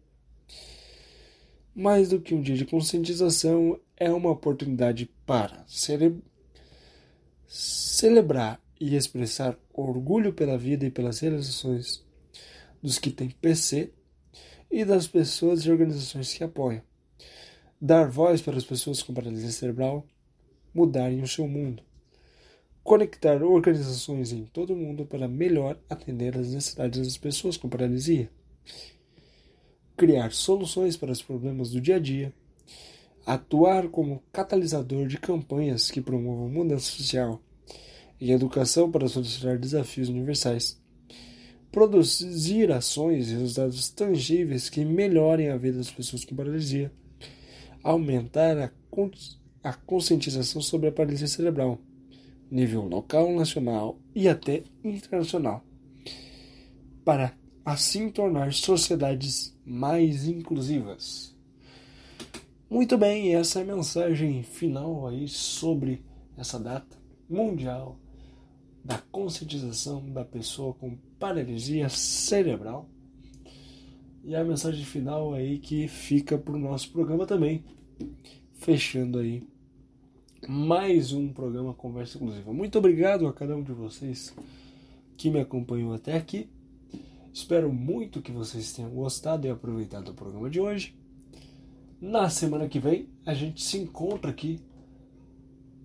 Mais 1.75 2.09
do 2.09 2.21
que 2.21 2.35
um 2.35 2.43
dia 2.43 2.57
de 2.57 2.65
conscientização, 2.65 3.79
é 3.97 4.11
uma 4.11 4.31
oportunidade 4.31 5.09
para 5.25 5.65
cele 5.69 6.21
celebrar 7.47 8.61
e 8.81 8.97
expressar 8.97 9.57
orgulho 9.73 10.33
pela 10.33 10.59
vida 10.59 10.85
e 10.87 10.91
pelas 10.91 11.21
realizações 11.21 12.05
dos 12.83 12.99
que 12.99 13.11
têm 13.11 13.31
PC 13.31 13.93
e 14.71 14.85
das 14.85 15.07
pessoas 15.07 15.61
e 15.61 15.71
organizações 15.71 16.35
que 16.35 16.45
apoiam. 16.45 16.88
Dar 17.81 18.11
voz 18.11 18.43
para 18.43 18.57
as 18.57 18.65
pessoas 18.65 19.05
com 19.05 19.15
paralisia 19.15 19.53
cerebral 19.53 20.05
mudarem 20.75 21.23
o 21.23 21.29
seu 21.29 21.47
mundo. 21.47 21.81
Conectar 22.83 23.41
organizações 23.41 24.33
em 24.33 24.45
todo 24.47 24.73
o 24.73 24.77
mundo 24.77 25.07
para 25.07 25.29
melhor 25.29 25.79
atender 25.89 26.37
às 26.37 26.53
necessidades 26.53 27.01
das 27.01 27.17
pessoas 27.17 27.57
com 27.57 27.69
paralisia, 27.69 28.29
criar 29.97 30.33
soluções 30.33 30.97
para 30.97 31.13
os 31.13 31.23
problemas 31.23 31.71
do 31.71 31.81
dia 31.81 31.97
a 31.97 31.99
dia, 32.01 32.33
atuar 33.25 33.87
como 33.87 34.25
catalisador 34.33 35.07
de 35.07 35.17
campanhas 35.17 35.89
que 35.89 36.01
promovam 36.01 36.49
mudança 36.49 36.91
social 36.91 37.41
e 38.21 38.33
educação 38.33 38.91
para 38.91 39.07
solucionar 39.07 39.57
desafios 39.57 40.09
universais, 40.09 40.83
produzir 41.71 42.73
ações 42.73 43.29
e 43.29 43.35
resultados 43.35 43.89
tangíveis 43.91 44.69
que 44.69 44.85
melhorem 44.85 45.51
a 45.51 45.57
vida 45.57 45.79
das 45.79 45.93
pessoas 45.93 46.25
com 46.25 46.35
paralisia, 46.35 46.91
aumentar 47.91 48.59
a, 48.59 48.71
a 49.63 49.73
conscientização 49.73 50.61
sobre 50.61 50.89
a 50.89 50.93
paralisia 50.93 51.29
cerebral 51.29 51.79
nível 52.51 52.83
local, 52.87 53.33
nacional 53.35 53.99
e 54.15 54.29
até 54.29 54.63
internacional, 54.83 55.63
para 57.05 57.37
assim 57.65 58.11
tornar 58.11 58.53
sociedades 58.53 59.57
mais 59.65 60.27
inclusivas. 60.27 61.37
Muito 62.71 62.99
bem, 62.99 63.35
essa 63.35 63.61
é 63.61 63.63
a 63.63 63.77
mensagem 63.77 64.43
final 64.43 65.07
aí 65.07 65.29
sobre 65.29 66.05
essa 66.37 66.59
data 66.59 66.97
mundial 67.29 67.99
da 68.85 68.99
conscientização 69.11 70.11
da 70.11 70.25
pessoa 70.25 70.75
com 70.75 70.97
paralisia 71.19 71.89
cerebral. 71.89 72.89
E 74.25 74.35
a 74.35 74.45
mensagem 74.45 74.85
final 74.85 75.33
aí 75.33 75.59
que 75.59 75.89
fica 75.89 76.37
para 76.37 76.55
o 76.55 76.59
nosso 76.59 76.91
programa 76.91 77.27
também, 77.27 77.65
fechando 78.55 79.19
aí 79.19 79.43
mais 80.47 81.13
um 81.13 81.33
programa 81.33 81.75
Conversa 81.75 82.17
Inclusiva. 82.17 82.53
Muito 82.53 82.79
obrigado 82.79 83.27
a 83.27 83.33
cada 83.33 83.57
um 83.57 83.63
de 83.63 83.73
vocês 83.73 84.35
que 85.17 85.31
me 85.31 85.41
acompanhou 85.41 85.93
até 85.93 86.17
aqui. 86.17 86.49
Espero 87.33 87.73
muito 87.73 88.23
que 88.23 88.33
vocês 88.33 88.73
tenham 88.73 88.91
gostado 88.91 89.47
e 89.47 89.51
aproveitado 89.51 90.11
o 90.11 90.15
programa 90.15 90.49
de 90.49 90.61
hoje. 90.61 90.95
Na 92.01 92.31
semana 92.31 92.69
que 92.69 92.79
vem, 92.79 93.09
a 93.27 93.35
gente 93.35 93.63
se 93.63 93.79
encontra 93.79 94.31
aqui 94.31 94.61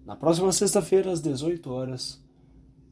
na 0.06 0.16
próxima 0.16 0.52
sexta-feira, 0.52 1.12
às 1.12 1.22
18 1.22 1.72
horas, 1.72 2.22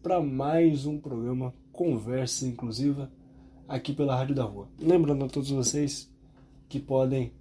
para 0.01 0.21
mais 0.21 0.85
um 0.85 0.97
programa 0.97 1.53
Conversa 1.71 2.47
Inclusiva 2.47 3.11
aqui 3.67 3.93
pela 3.93 4.15
Rádio 4.15 4.35
da 4.35 4.43
Rua. 4.43 4.67
Lembrando 4.79 5.25
a 5.25 5.29
todos 5.29 5.49
vocês 5.49 6.11
que 6.67 6.79
podem 6.79 7.31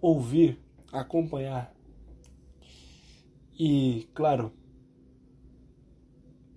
ouvir, 0.00 0.58
acompanhar 0.92 1.74
e, 3.58 4.06
claro, 4.14 4.52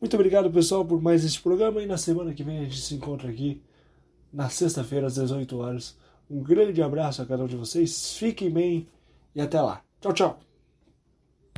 Muito 0.00 0.14
obrigado, 0.14 0.50
pessoal, 0.50 0.84
por 0.84 1.00
mais 1.00 1.24
este 1.24 1.40
programa 1.40 1.82
e 1.82 1.86
na 1.86 1.96
semana 1.96 2.34
que 2.34 2.42
vem 2.42 2.58
a 2.58 2.64
gente 2.64 2.80
se 2.80 2.94
encontra 2.94 3.30
aqui 3.30 3.62
na 4.32 4.48
sexta-feira 4.48 5.06
às 5.06 5.14
18 5.14 5.58
horas. 5.58 5.96
Um 6.28 6.42
grande 6.42 6.82
abraço 6.82 7.22
a 7.22 7.26
cada 7.26 7.44
um 7.44 7.46
de 7.46 7.56
vocês. 7.56 8.12
Fiquem 8.14 8.50
bem 8.50 8.86
e 9.34 9.40
até 9.40 9.60
lá. 9.60 9.82
Tchau, 10.00 10.12
tchau. 10.12 10.45